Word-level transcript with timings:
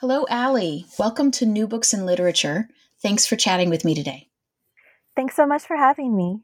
Hello, 0.00 0.24
Allie. 0.30 0.86
Welcome 0.98 1.30
to 1.32 1.44
New 1.44 1.68
Books 1.68 1.92
in 1.92 2.06
Literature. 2.06 2.70
Thanks 3.02 3.26
for 3.26 3.36
chatting 3.36 3.68
with 3.68 3.84
me 3.84 3.94
today. 3.94 4.28
Thanks 5.14 5.36
so 5.36 5.44
much 5.44 5.64
for 5.64 5.76
having 5.76 6.16
me. 6.16 6.40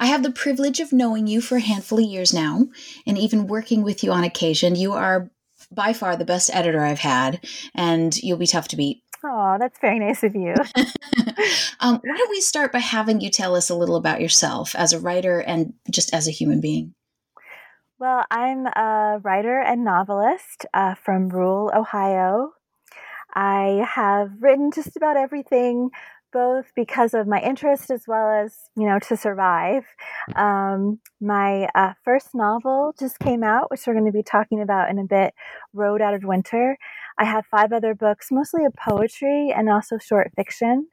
I 0.00 0.06
have 0.06 0.24
the 0.24 0.32
privilege 0.32 0.80
of 0.80 0.92
knowing 0.92 1.28
you 1.28 1.40
for 1.40 1.58
a 1.58 1.60
handful 1.60 2.00
of 2.00 2.04
years 2.04 2.34
now, 2.34 2.66
and 3.06 3.16
even 3.16 3.46
working 3.46 3.84
with 3.84 4.02
you 4.02 4.10
on 4.10 4.24
occasion. 4.24 4.74
You 4.74 4.94
are 4.94 5.30
by 5.70 5.92
far 5.92 6.16
the 6.16 6.24
best 6.24 6.50
editor 6.52 6.84
I've 6.84 6.98
had, 6.98 7.46
and 7.72 8.16
you'll 8.16 8.36
be 8.36 8.48
tough 8.48 8.66
to 8.68 8.76
beat. 8.76 9.00
Oh, 9.22 9.58
that's 9.60 9.78
very 9.78 10.00
nice 10.00 10.24
of 10.24 10.34
you. 10.34 10.54
um, 11.78 12.00
why 12.02 12.16
don't 12.16 12.30
we 12.30 12.40
start 12.40 12.72
by 12.72 12.80
having 12.80 13.20
you 13.20 13.30
tell 13.30 13.54
us 13.54 13.70
a 13.70 13.76
little 13.76 13.94
about 13.94 14.20
yourself 14.20 14.74
as 14.74 14.92
a 14.92 14.98
writer 14.98 15.38
and 15.38 15.72
just 15.88 16.12
as 16.12 16.26
a 16.26 16.32
human 16.32 16.60
being? 16.60 16.94
Well, 18.00 18.24
I'm 18.28 18.66
a 18.66 19.20
writer 19.22 19.60
and 19.60 19.84
novelist 19.84 20.66
uh, 20.74 20.96
from 20.96 21.28
rural 21.28 21.70
Ohio. 21.72 22.54
I 23.36 23.86
have 23.86 24.30
written 24.40 24.70
just 24.74 24.96
about 24.96 25.18
everything, 25.18 25.90
both 26.32 26.72
because 26.74 27.12
of 27.12 27.26
my 27.26 27.38
interest 27.40 27.90
as 27.90 28.04
well 28.08 28.30
as, 28.30 28.54
you 28.74 28.86
know, 28.86 28.98
to 29.00 29.16
survive. 29.16 29.84
Um, 30.34 31.00
my 31.20 31.68
uh, 31.74 31.92
first 32.02 32.30
novel 32.34 32.94
just 32.98 33.18
came 33.18 33.44
out, 33.44 33.70
which 33.70 33.86
we're 33.86 33.92
going 33.92 34.06
to 34.06 34.12
be 34.12 34.22
talking 34.22 34.62
about 34.62 34.88
in 34.88 34.98
a 34.98 35.04
bit 35.04 35.34
Road 35.74 36.00
Out 36.00 36.14
of 36.14 36.24
Winter. 36.24 36.78
I 37.18 37.24
have 37.24 37.44
five 37.44 37.74
other 37.74 37.94
books, 37.94 38.28
mostly 38.32 38.64
of 38.64 38.72
poetry 38.74 39.52
and 39.54 39.68
also 39.68 39.98
short 39.98 40.32
fiction. 40.34 40.88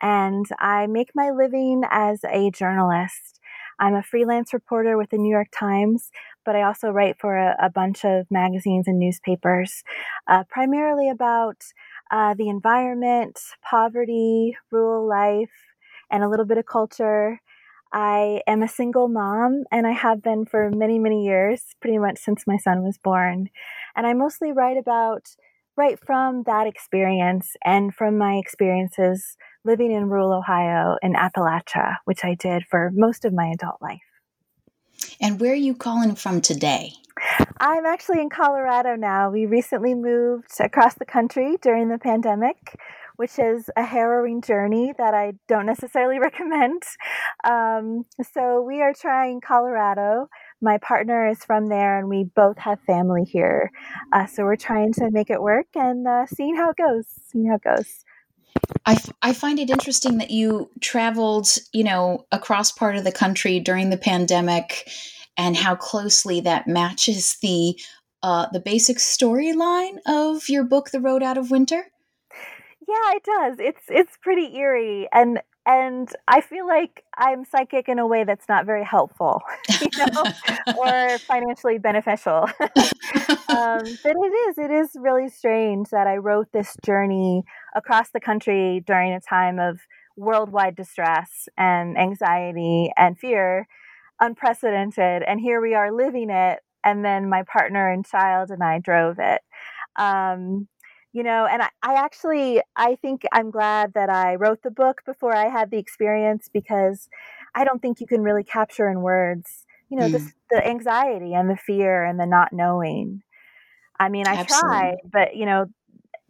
And 0.00 0.46
I 0.60 0.86
make 0.86 1.10
my 1.14 1.30
living 1.30 1.82
as 1.90 2.20
a 2.24 2.52
journalist. 2.52 3.40
I'm 3.80 3.94
a 3.94 4.02
freelance 4.02 4.52
reporter 4.52 4.96
with 4.96 5.10
the 5.10 5.18
New 5.18 5.30
York 5.30 5.48
Times, 5.58 6.10
but 6.44 6.56
I 6.56 6.62
also 6.62 6.90
write 6.90 7.16
for 7.18 7.36
a, 7.36 7.56
a 7.60 7.70
bunch 7.70 8.04
of 8.04 8.26
magazines 8.30 8.86
and 8.88 8.98
newspapers, 8.98 9.82
uh, 10.26 10.44
primarily 10.48 11.08
about 11.08 11.62
uh, 12.10 12.34
the 12.34 12.48
environment, 12.48 13.38
poverty, 13.62 14.56
rural 14.70 15.08
life, 15.08 15.50
and 16.10 16.24
a 16.24 16.28
little 16.28 16.46
bit 16.46 16.58
of 16.58 16.66
culture. 16.66 17.40
I 17.92 18.42
am 18.46 18.62
a 18.62 18.68
single 18.68 19.08
mom 19.08 19.64
and 19.72 19.86
I 19.86 19.92
have 19.92 20.22
been 20.22 20.44
for 20.46 20.70
many, 20.70 20.98
many 20.98 21.24
years, 21.24 21.62
pretty 21.80 21.98
much 21.98 22.18
since 22.18 22.44
my 22.46 22.56
son 22.56 22.82
was 22.82 22.98
born. 22.98 23.48
And 23.96 24.06
I 24.06 24.12
mostly 24.12 24.52
write 24.52 24.76
about, 24.76 25.28
right 25.76 25.98
from 26.04 26.42
that 26.44 26.66
experience 26.66 27.56
and 27.64 27.94
from 27.94 28.18
my 28.18 28.34
experiences 28.34 29.36
living 29.64 29.92
in 29.92 30.08
rural 30.08 30.32
Ohio 30.32 30.96
in 31.02 31.14
Appalachia, 31.14 31.96
which 32.04 32.24
I 32.24 32.34
did 32.34 32.64
for 32.70 32.90
most 32.94 33.24
of 33.24 33.32
my 33.32 33.46
adult 33.54 33.80
life. 33.80 34.09
And 35.20 35.38
where 35.38 35.52
are 35.52 35.56
you 35.56 35.74
calling 35.74 36.14
from 36.14 36.40
today? 36.40 36.94
I'm 37.60 37.84
actually 37.84 38.22
in 38.22 38.30
Colorado 38.30 38.96
now. 38.96 39.30
We 39.30 39.44
recently 39.44 39.94
moved 39.94 40.50
across 40.58 40.94
the 40.94 41.04
country 41.04 41.56
during 41.60 41.90
the 41.90 41.98
pandemic, 41.98 42.78
which 43.16 43.38
is 43.38 43.68
a 43.76 43.84
harrowing 43.84 44.40
journey 44.40 44.94
that 44.96 45.12
I 45.12 45.34
don't 45.46 45.66
necessarily 45.66 46.18
recommend. 46.20 46.82
Um, 47.44 48.06
so 48.32 48.62
we 48.62 48.80
are 48.80 48.94
trying 48.94 49.42
Colorado. 49.42 50.30
My 50.62 50.78
partner 50.78 51.28
is 51.28 51.44
from 51.44 51.68
there, 51.68 51.98
and 51.98 52.08
we 52.08 52.24
both 52.24 52.56
have 52.56 52.80
family 52.80 53.24
here. 53.24 53.70
Uh, 54.12 54.24
so 54.24 54.44
we're 54.44 54.56
trying 54.56 54.94
to 54.94 55.10
make 55.10 55.28
it 55.28 55.42
work 55.42 55.66
and 55.74 56.08
uh, 56.08 56.24
seeing 56.24 56.56
how 56.56 56.70
it 56.70 56.76
goes. 56.76 57.04
Seeing 57.30 57.48
how 57.48 57.56
it 57.56 57.62
goes. 57.62 58.04
I, 58.86 58.92
f- 58.92 59.12
I 59.22 59.32
find 59.32 59.58
it 59.58 59.70
interesting 59.70 60.18
that 60.18 60.30
you 60.30 60.70
traveled, 60.80 61.56
you 61.72 61.84
know, 61.84 62.26
across 62.32 62.72
part 62.72 62.96
of 62.96 63.04
the 63.04 63.12
country 63.12 63.60
during 63.60 63.90
the 63.90 63.96
pandemic 63.96 64.88
and 65.36 65.56
how 65.56 65.74
closely 65.76 66.40
that 66.40 66.66
matches 66.66 67.36
the 67.42 67.78
uh, 68.22 68.46
the 68.52 68.60
basic 68.60 68.98
storyline 68.98 69.96
of 70.06 70.48
your 70.50 70.62
book, 70.62 70.90
The 70.90 71.00
Road 71.00 71.22
Out 71.22 71.38
of 71.38 71.50
Winter. 71.50 71.86
Yeah, 72.86 73.14
it 73.14 73.22
does. 73.22 73.56
It's 73.58 73.82
it's 73.88 74.16
pretty 74.20 74.56
eerie 74.56 75.08
and 75.12 75.40
and 75.70 76.12
I 76.26 76.40
feel 76.40 76.66
like 76.66 77.04
I'm 77.16 77.44
psychic 77.44 77.88
in 77.88 78.00
a 78.00 78.06
way 78.06 78.24
that's 78.24 78.48
not 78.48 78.66
very 78.66 78.84
helpful, 78.84 79.40
you 79.80 79.88
know, 79.98 80.24
or 80.78 81.18
financially 81.18 81.78
beneficial. 81.78 82.48
um, 82.60 83.80
but 84.02 84.16
it 84.16 84.34
is, 84.48 84.58
it 84.58 84.70
is 84.72 84.90
really 84.96 85.28
strange 85.28 85.90
that 85.90 86.08
I 86.08 86.16
wrote 86.16 86.48
this 86.52 86.76
journey 86.84 87.44
across 87.76 88.10
the 88.10 88.18
country 88.18 88.82
during 88.84 89.12
a 89.12 89.20
time 89.20 89.60
of 89.60 89.78
worldwide 90.16 90.74
distress 90.74 91.48
and 91.56 91.96
anxiety 91.96 92.90
and 92.96 93.16
fear, 93.16 93.68
unprecedented. 94.18 95.22
And 95.22 95.40
here 95.40 95.60
we 95.60 95.74
are 95.74 95.92
living 95.92 96.30
it. 96.30 96.58
And 96.82 97.04
then 97.04 97.28
my 97.28 97.44
partner 97.44 97.92
and 97.92 98.04
child 98.04 98.50
and 98.50 98.62
I 98.62 98.80
drove 98.80 99.18
it. 99.20 99.42
Um, 99.96 100.66
you 101.12 101.22
know 101.22 101.46
and 101.50 101.62
I, 101.62 101.68
I, 101.82 101.94
actually 101.94 102.60
i 102.76 102.96
think 102.96 103.22
i'm 103.32 103.50
glad 103.50 103.94
that 103.94 104.10
i 104.10 104.34
wrote 104.36 104.62
the 104.62 104.70
book 104.70 105.02
before 105.04 105.34
i 105.34 105.48
had 105.48 105.70
the 105.70 105.78
experience 105.78 106.48
because 106.52 107.08
i 107.54 107.64
don't 107.64 107.82
think 107.82 108.00
you 108.00 108.06
can 108.06 108.22
really 108.22 108.44
capture 108.44 108.88
in 108.88 109.00
words 109.00 109.64
you 109.88 109.98
know 109.98 110.06
mm. 110.06 110.12
the, 110.12 110.32
the 110.50 110.66
anxiety 110.66 111.34
and 111.34 111.50
the 111.50 111.56
fear 111.56 112.04
and 112.04 112.18
the 112.18 112.26
not 112.26 112.52
knowing 112.52 113.22
i 113.98 114.08
mean 114.08 114.26
i 114.26 114.34
Absolutely. 114.34 114.68
tried 114.68 114.96
but 115.10 115.36
you 115.36 115.46
know 115.46 115.66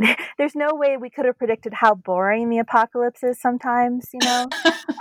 there's 0.39 0.55
no 0.55 0.71
way 0.73 0.97
we 0.97 1.11
could 1.11 1.27
have 1.27 1.37
predicted 1.37 1.75
how 1.75 1.95
boring 1.95 2.49
the 2.49 2.59
apocalypse 2.59 3.23
is 3.23 3.41
sometimes 3.41 4.09
you 4.13 4.21
know 4.23 4.49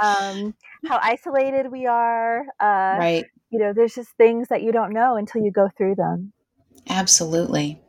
um, 0.03 0.53
how 0.87 0.99
isolated 1.01 1.71
we 1.71 1.85
are 1.85 2.41
uh, 2.59 2.97
right 2.99 3.25
you 3.49 3.59
know 3.59 3.71
there's 3.73 3.95
just 3.95 4.09
things 4.17 4.49
that 4.49 4.61
you 4.61 4.71
don't 4.71 4.91
know 4.91 5.15
until 5.15 5.41
you 5.41 5.51
go 5.51 5.69
through 5.77 5.95
them 5.95 6.33
absolutely 6.89 7.81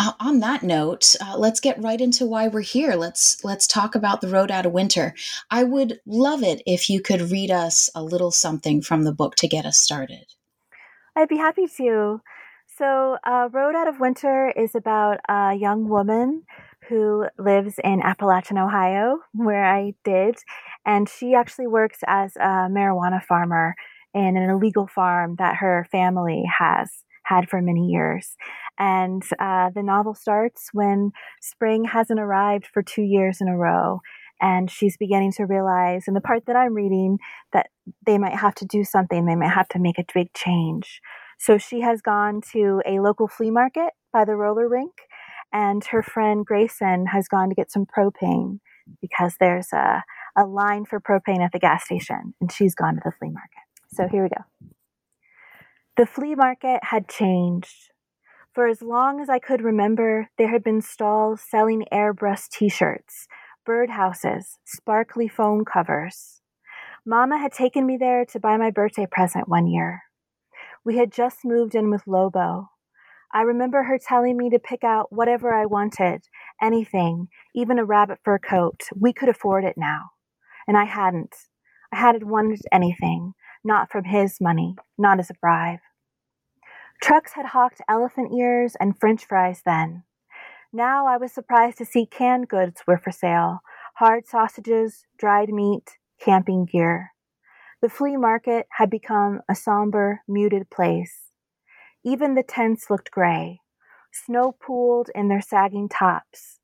uh, 0.00 0.12
on 0.18 0.40
that 0.40 0.62
note, 0.62 1.14
uh, 1.20 1.36
let's 1.36 1.60
get 1.60 1.82
right 1.82 2.00
into 2.00 2.24
why 2.24 2.48
we're 2.48 2.62
here. 2.62 2.94
Let's 2.94 3.44
let's 3.44 3.66
talk 3.66 3.94
about 3.94 4.22
the 4.22 4.28
road 4.28 4.50
out 4.50 4.64
of 4.64 4.72
winter. 4.72 5.14
I 5.50 5.62
would 5.62 6.00
love 6.06 6.42
it 6.42 6.62
if 6.64 6.88
you 6.88 7.02
could 7.02 7.30
read 7.30 7.50
us 7.50 7.90
a 7.94 8.02
little 8.02 8.30
something 8.30 8.80
from 8.80 9.04
the 9.04 9.12
book 9.12 9.34
to 9.36 9.48
get 9.48 9.66
us 9.66 9.76
started. 9.76 10.24
I'd 11.14 11.28
be 11.28 11.36
happy 11.36 11.66
to. 11.76 12.22
So, 12.78 13.18
uh, 13.26 13.50
Road 13.52 13.74
Out 13.74 13.88
of 13.88 14.00
Winter 14.00 14.50
is 14.56 14.74
about 14.74 15.18
a 15.28 15.54
young 15.54 15.86
woman 15.86 16.44
who 16.88 17.26
lives 17.38 17.74
in 17.84 18.00
Appalachian, 18.00 18.56
Ohio, 18.56 19.18
where 19.34 19.66
I 19.66 19.92
did, 20.02 20.36
and 20.86 21.10
she 21.10 21.34
actually 21.34 21.66
works 21.66 21.98
as 22.06 22.36
a 22.36 22.70
marijuana 22.70 23.22
farmer 23.22 23.74
in 24.14 24.38
an 24.38 24.48
illegal 24.48 24.86
farm 24.86 25.36
that 25.38 25.56
her 25.56 25.86
family 25.92 26.44
has 26.58 26.90
had 27.30 27.48
for 27.48 27.62
many 27.62 27.86
years. 27.88 28.36
And 28.80 29.22
uh, 29.38 29.68
the 29.74 29.82
novel 29.82 30.14
starts 30.14 30.70
when 30.72 31.12
spring 31.42 31.84
hasn't 31.84 32.18
arrived 32.18 32.66
for 32.66 32.82
two 32.82 33.02
years 33.02 33.40
in 33.40 33.46
a 33.46 33.56
row. 33.56 34.00
And 34.40 34.70
she's 34.70 34.96
beginning 34.96 35.32
to 35.32 35.44
realize, 35.44 36.04
in 36.08 36.14
the 36.14 36.20
part 36.22 36.46
that 36.46 36.56
I'm 36.56 36.72
reading, 36.72 37.18
that 37.52 37.68
they 38.06 38.16
might 38.16 38.34
have 38.34 38.54
to 38.54 38.64
do 38.64 38.82
something. 38.84 39.26
They 39.26 39.36
might 39.36 39.50
have 39.50 39.68
to 39.68 39.78
make 39.78 39.98
a 39.98 40.04
big 40.14 40.32
change. 40.32 41.02
So 41.38 41.58
she 41.58 41.82
has 41.82 42.00
gone 42.00 42.40
to 42.52 42.80
a 42.86 43.00
local 43.00 43.28
flea 43.28 43.50
market 43.50 43.90
by 44.14 44.24
the 44.24 44.36
roller 44.36 44.66
rink, 44.66 44.92
and 45.52 45.84
her 45.84 46.02
friend 46.02 46.44
Grayson 46.44 47.06
has 47.06 47.28
gone 47.28 47.50
to 47.50 47.54
get 47.54 47.70
some 47.70 47.84
propane 47.84 48.60
because 49.02 49.36
there's 49.38 49.72
a, 49.74 50.02
a 50.36 50.46
line 50.46 50.86
for 50.86 51.00
propane 51.00 51.44
at 51.44 51.52
the 51.52 51.58
gas 51.58 51.84
station, 51.84 52.34
and 52.40 52.50
she's 52.50 52.74
gone 52.74 52.94
to 52.94 53.00
the 53.04 53.12
flea 53.12 53.30
market. 53.30 53.64
So 53.92 54.08
here 54.08 54.22
we 54.22 54.30
go. 54.30 54.44
The 55.98 56.06
flea 56.06 56.34
market 56.34 56.80
had 56.82 57.08
changed. 57.08 57.89
For 58.52 58.66
as 58.66 58.82
long 58.82 59.20
as 59.20 59.28
I 59.28 59.38
could 59.38 59.62
remember, 59.62 60.28
there 60.36 60.50
had 60.50 60.64
been 60.64 60.80
stalls 60.80 61.40
selling 61.40 61.84
airbrush 61.92 62.48
t 62.48 62.68
shirts, 62.68 63.28
birdhouses, 63.68 64.56
sparkly 64.64 65.28
phone 65.28 65.64
covers. 65.64 66.40
Mama 67.06 67.38
had 67.38 67.52
taken 67.52 67.86
me 67.86 67.96
there 67.96 68.24
to 68.24 68.40
buy 68.40 68.56
my 68.56 68.70
birthday 68.70 69.06
present 69.08 69.48
one 69.48 69.68
year. 69.68 70.02
We 70.84 70.96
had 70.96 71.12
just 71.12 71.44
moved 71.44 71.76
in 71.76 71.90
with 71.90 72.08
Lobo. 72.08 72.70
I 73.32 73.42
remember 73.42 73.84
her 73.84 73.98
telling 73.98 74.36
me 74.36 74.50
to 74.50 74.58
pick 74.58 74.82
out 74.82 75.12
whatever 75.12 75.54
I 75.54 75.66
wanted, 75.66 76.24
anything, 76.60 77.28
even 77.54 77.78
a 77.78 77.84
rabbit 77.84 78.18
fur 78.24 78.40
coat. 78.40 78.80
We 78.98 79.12
could 79.12 79.28
afford 79.28 79.64
it 79.64 79.76
now. 79.76 80.10
And 80.66 80.76
I 80.76 80.84
hadn't. 80.84 81.34
I 81.92 81.96
hadn't 81.96 82.26
wanted 82.26 82.62
anything, 82.72 83.34
not 83.62 83.92
from 83.92 84.04
his 84.04 84.38
money, 84.40 84.74
not 84.98 85.20
as 85.20 85.30
a 85.30 85.34
bribe. 85.40 85.78
Trucks 87.00 87.32
had 87.32 87.46
hawked 87.46 87.80
elephant 87.88 88.32
ears 88.32 88.76
and 88.78 88.98
french 88.98 89.24
fries 89.24 89.62
then. 89.64 90.04
Now 90.72 91.06
I 91.06 91.16
was 91.16 91.32
surprised 91.32 91.78
to 91.78 91.84
see 91.84 92.06
canned 92.06 92.48
goods 92.48 92.82
were 92.86 92.98
for 92.98 93.10
sale 93.10 93.60
hard 93.94 94.26
sausages, 94.26 95.04
dried 95.18 95.50
meat, 95.50 95.98
camping 96.18 96.64
gear. 96.64 97.12
The 97.82 97.90
flea 97.90 98.16
market 98.16 98.66
had 98.70 98.88
become 98.88 99.42
a 99.48 99.54
somber, 99.54 100.22
muted 100.26 100.70
place. 100.70 101.32
Even 102.02 102.34
the 102.34 102.42
tents 102.42 102.88
looked 102.88 103.10
gray, 103.10 103.60
snow 104.10 104.52
pooled 104.52 105.10
in 105.14 105.28
their 105.28 105.42
sagging 105.42 105.88
tops, 105.88 106.60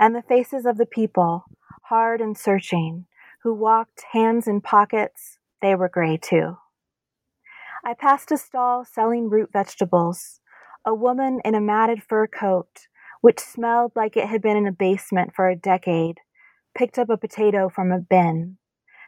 and 0.00 0.14
the 0.14 0.22
faces 0.22 0.66
of 0.66 0.78
the 0.78 0.86
people, 0.86 1.44
hard 1.84 2.20
and 2.20 2.36
searching, 2.36 3.06
who 3.44 3.54
walked 3.54 4.04
hands 4.12 4.48
in 4.48 4.60
pockets, 4.60 5.38
they 5.62 5.76
were 5.76 5.88
gray 5.88 6.16
too. 6.16 6.56
I 7.84 7.94
passed 7.94 8.30
a 8.30 8.36
stall 8.36 8.84
selling 8.84 9.30
root 9.30 9.50
vegetables. 9.52 10.40
A 10.84 10.94
woman 10.94 11.40
in 11.44 11.54
a 11.54 11.60
matted 11.60 12.02
fur 12.02 12.26
coat, 12.26 12.88
which 13.20 13.38
smelled 13.38 13.92
like 13.94 14.16
it 14.16 14.28
had 14.28 14.42
been 14.42 14.56
in 14.56 14.66
a 14.66 14.72
basement 14.72 15.34
for 15.34 15.48
a 15.48 15.56
decade, 15.56 16.18
picked 16.74 16.98
up 16.98 17.08
a 17.08 17.16
potato 17.16 17.68
from 17.68 17.90
a 17.90 17.98
bin. 17.98 18.58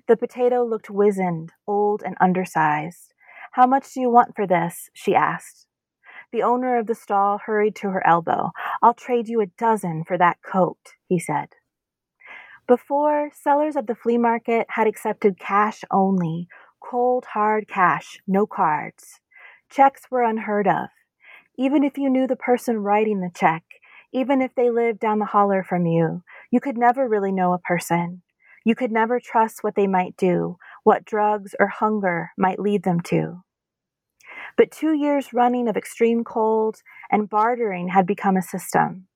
The 0.08 0.16
potato 0.16 0.64
looked 0.64 0.90
wizened, 0.90 1.52
old, 1.66 2.02
and 2.02 2.16
undersized. 2.20 3.14
How 3.52 3.66
much 3.66 3.92
do 3.92 4.00
you 4.00 4.10
want 4.10 4.34
for 4.34 4.46
this? 4.46 4.88
she 4.94 5.14
asked. 5.14 5.66
The 6.32 6.42
owner 6.42 6.78
of 6.78 6.86
the 6.86 6.94
stall 6.94 7.38
hurried 7.44 7.76
to 7.76 7.90
her 7.90 8.06
elbow. 8.06 8.52
I'll 8.82 8.94
trade 8.94 9.28
you 9.28 9.42
a 9.42 9.46
dozen 9.46 10.04
for 10.04 10.16
that 10.16 10.38
coat, 10.42 10.78
he 11.08 11.18
said. 11.18 11.48
Before, 12.66 13.30
sellers 13.34 13.76
at 13.76 13.86
the 13.86 13.94
flea 13.94 14.18
market 14.18 14.66
had 14.70 14.86
accepted 14.86 15.38
cash 15.38 15.82
only, 15.90 16.48
cold, 16.82 17.24
hard 17.32 17.68
cash, 17.68 18.20
no 18.26 18.46
cards. 18.46 19.20
Checks 19.70 20.02
were 20.10 20.22
unheard 20.22 20.66
of. 20.66 20.88
Even 21.56 21.84
if 21.84 21.96
you 21.96 22.10
knew 22.10 22.26
the 22.26 22.36
person 22.36 22.78
writing 22.78 23.20
the 23.20 23.30
check, 23.34 23.62
even 24.12 24.42
if 24.42 24.54
they 24.54 24.70
lived 24.70 25.00
down 25.00 25.18
the 25.18 25.24
holler 25.24 25.62
from 25.62 25.86
you, 25.86 26.22
you 26.50 26.60
could 26.60 26.76
never 26.76 27.08
really 27.08 27.32
know 27.32 27.52
a 27.52 27.58
person. 27.58 28.22
You 28.64 28.74
could 28.74 28.92
never 28.92 29.18
trust 29.18 29.62
what 29.64 29.74
they 29.74 29.86
might 29.86 30.16
do, 30.16 30.56
what 30.84 31.04
drugs 31.04 31.54
or 31.58 31.66
hunger 31.66 32.30
might 32.36 32.60
lead 32.60 32.82
them 32.84 33.00
to. 33.02 33.42
But 34.56 34.70
two 34.70 34.92
years 34.92 35.32
running 35.32 35.68
of 35.68 35.76
extreme 35.76 36.24
cold 36.24 36.82
and 37.10 37.28
bartering 37.28 37.88
had 37.88 38.06
become 38.06 38.36
a 38.36 38.42
system. 38.42 39.08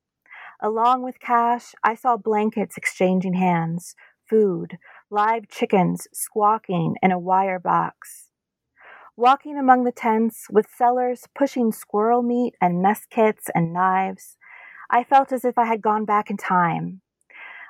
Along 0.60 1.02
with 1.02 1.20
cash, 1.20 1.74
I 1.84 1.94
saw 1.94 2.16
blankets 2.16 2.76
exchanging 2.76 3.34
hands, 3.34 3.94
food, 4.28 4.78
live 5.10 5.46
chickens 5.48 6.08
squawking 6.12 6.96
in 7.00 7.12
a 7.12 7.18
wire 7.18 7.60
box. 7.60 8.30
Walking 9.16 9.56
among 9.56 9.84
the 9.84 9.92
tents 9.92 10.46
with 10.50 10.66
sellers 10.76 11.26
pushing 11.32 11.70
squirrel 11.70 12.22
meat 12.22 12.54
and 12.60 12.82
mess 12.82 13.06
kits 13.08 13.48
and 13.54 13.72
knives, 13.72 14.36
I 14.90 15.04
felt 15.04 15.30
as 15.30 15.44
if 15.44 15.56
I 15.58 15.66
had 15.66 15.80
gone 15.80 16.04
back 16.04 16.28
in 16.28 16.36
time. 16.36 17.02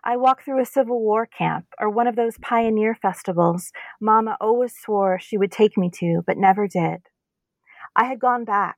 I 0.02 0.16
walked 0.16 0.44
through 0.44 0.62
a 0.62 0.66
Civil 0.66 1.00
War 1.00 1.26
camp 1.26 1.66
or 1.78 1.90
one 1.90 2.06
of 2.06 2.16
those 2.16 2.38
pioneer 2.38 2.94
festivals 2.94 3.70
Mama 4.00 4.38
always 4.40 4.74
swore 4.74 5.18
she 5.18 5.36
would 5.36 5.52
take 5.52 5.76
me 5.76 5.90
to, 5.96 6.22
but 6.26 6.38
never 6.38 6.66
did. 6.66 7.02
I 7.94 8.04
had 8.04 8.18
gone 8.18 8.44
back, 8.44 8.76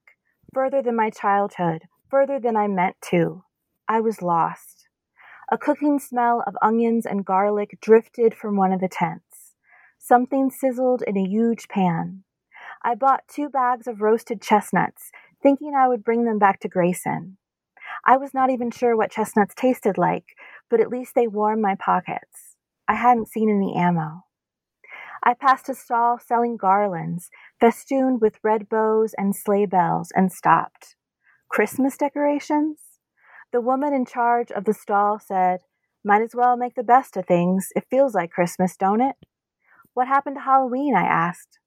further 0.53 0.83
than 0.83 0.97
my 0.97 1.11
childhood, 1.11 1.83
further 2.11 2.41
than 2.41 2.57
I 2.57 2.67
meant 2.67 2.97
to. 3.11 3.45
I 3.87 4.01
was 4.01 4.21
lost. 4.21 4.78
A 5.50 5.56
cooking 5.56 5.99
smell 5.99 6.45
of 6.47 6.59
onions 6.61 7.06
and 7.06 7.25
garlic 7.25 7.79
drifted 7.81 8.35
from 8.35 8.56
one 8.56 8.71
of 8.71 8.81
the 8.81 8.89
tents. 8.89 9.55
Something 9.99 10.50
sizzled 10.50 11.03
in 11.06 11.17
a 11.17 11.27
huge 11.27 11.69
pan. 11.69 12.25
I 12.83 12.95
bought 12.95 13.27
two 13.29 13.49
bags 13.49 13.87
of 13.87 14.03
roasted 14.03 14.43
chestnuts, 14.43 15.11
thinking 15.43 15.75
I 15.75 15.89
would 15.89 16.05
bring 16.05 16.25
them 16.25 16.39
back 16.39 16.61
to 16.61 16.69
Grayson. 16.69 17.39
I 18.05 18.19
was 18.19 18.35
not 18.35 18.50
even 18.50 18.71
sure 18.71 18.95
what 18.95 19.11
chestnuts 19.11 19.55
tasted 19.55 19.97
like, 19.97 20.37
but 20.69 20.81
at 20.81 20.91
least 20.91 21.15
they 21.15 21.27
warmed 21.27 21.62
my 21.62 21.77
pockets. 21.77 22.56
I 22.87 22.97
hadn't 22.97 23.29
seen 23.29 23.49
any 23.49 23.75
ammo. 23.75 24.25
I 25.23 25.33
passed 25.33 25.71
a 25.71 25.75
stall 25.75 26.19
selling 26.19 26.59
garlands, 26.59 27.31
festooned 27.59 28.21
with 28.21 28.39
red 28.43 28.69
bows 28.69 29.15
and 29.17 29.35
sleigh 29.35 29.67
bells, 29.67 30.12
and 30.15 30.31
stopped. 30.31 30.95
Christmas 31.49 31.97
decorations? 31.97 32.88
The 33.53 33.61
woman 33.62 33.95
in 33.95 34.05
charge 34.05 34.50
of 34.53 34.65
the 34.65 34.75
stall 34.75 35.19
said, 35.19 35.61
Might 36.05 36.23
as 36.23 36.35
well 36.35 36.56
make 36.56 36.75
the 36.75 36.83
best 36.83 37.17
of 37.17 37.27
things. 37.27 37.69
It 37.75 37.87
feels 37.91 38.15
like 38.15 38.31
Christmas, 38.31 38.77
don't 38.77 39.00
it? 39.00 39.17
What 39.95 40.09
happened 40.09 40.37
to 40.37 40.43
Halloween? 40.43 40.95
I 40.95 41.05
asked. 41.05 41.59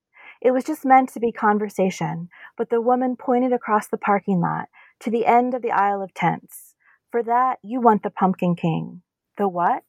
It 0.42 0.51
was 0.51 0.63
just 0.63 0.86
meant 0.86 1.10
to 1.13 1.19
be 1.19 1.31
conversation, 1.31 2.30
but 2.57 2.69
the 2.69 2.81
woman 2.81 3.16
pointed 3.16 3.54
across 3.54 3.88
the 3.88 3.98
parking 3.98 4.42
lot 4.42 4.69
to 5.01 5.10
the 5.10 5.25
end 5.25 5.54
of 5.54 5.62
the 5.62 5.72
aisle 5.72 6.01
of 6.01 6.13
tents. 6.13 6.75
For 7.12 7.24
that, 7.24 7.57
you 7.63 7.81
want 7.81 8.04
the 8.04 8.10
Pumpkin 8.12 8.56
King. 8.56 9.01
The 9.38 9.48
what? 9.48 9.83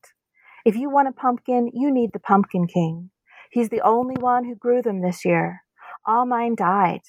If 0.64 0.76
you 0.76 0.90
want 0.90 1.08
a 1.08 1.12
pumpkin, 1.12 1.70
you 1.74 1.90
need 1.90 2.12
the 2.12 2.20
Pumpkin 2.20 2.66
King. 2.66 3.10
He's 3.50 3.68
the 3.68 3.82
only 3.82 4.16
one 4.18 4.44
who 4.44 4.54
grew 4.54 4.82
them 4.82 5.02
this 5.02 5.24
year. 5.24 5.62
All 6.06 6.26
mine 6.26 6.54
died. 6.54 7.02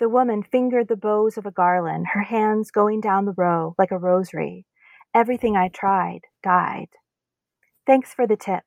The 0.00 0.08
woman 0.08 0.44
fingered 0.44 0.86
the 0.86 0.96
bows 0.96 1.36
of 1.36 1.44
a 1.44 1.50
garland, 1.50 2.08
her 2.08 2.22
hands 2.22 2.70
going 2.70 3.00
down 3.00 3.24
the 3.24 3.34
row 3.36 3.74
like 3.78 3.90
a 3.90 3.98
rosary. 3.98 4.64
Everything 5.12 5.56
I 5.56 5.68
tried 5.68 6.20
died. 6.42 6.90
Thanks 7.84 8.14
for 8.14 8.26
the 8.26 8.36
tip. 8.36 8.62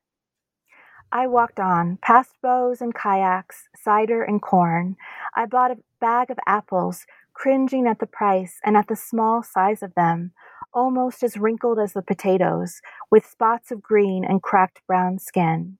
I 1.09 1.27
walked 1.27 1.59
on, 1.59 1.99
past 2.01 2.31
bows 2.41 2.81
and 2.81 2.93
kayaks, 2.93 3.69
cider 3.75 4.23
and 4.23 4.41
corn. 4.41 4.97
I 5.35 5.45
bought 5.45 5.71
a 5.71 5.77
bag 6.01 6.31
of 6.31 6.39
apples, 6.45 7.05
cringing 7.33 7.87
at 7.87 7.99
the 7.99 8.07
price 8.07 8.59
and 8.65 8.75
at 8.75 8.87
the 8.87 8.95
small 8.95 9.43
size 9.43 9.81
of 9.81 9.93
them, 9.95 10.31
almost 10.73 11.23
as 11.23 11.37
wrinkled 11.37 11.79
as 11.79 11.93
the 11.93 12.01
potatoes, 12.01 12.81
with 13.09 13.25
spots 13.25 13.71
of 13.71 13.81
green 13.81 14.25
and 14.25 14.41
cracked 14.41 14.81
brown 14.87 15.19
skin. 15.19 15.77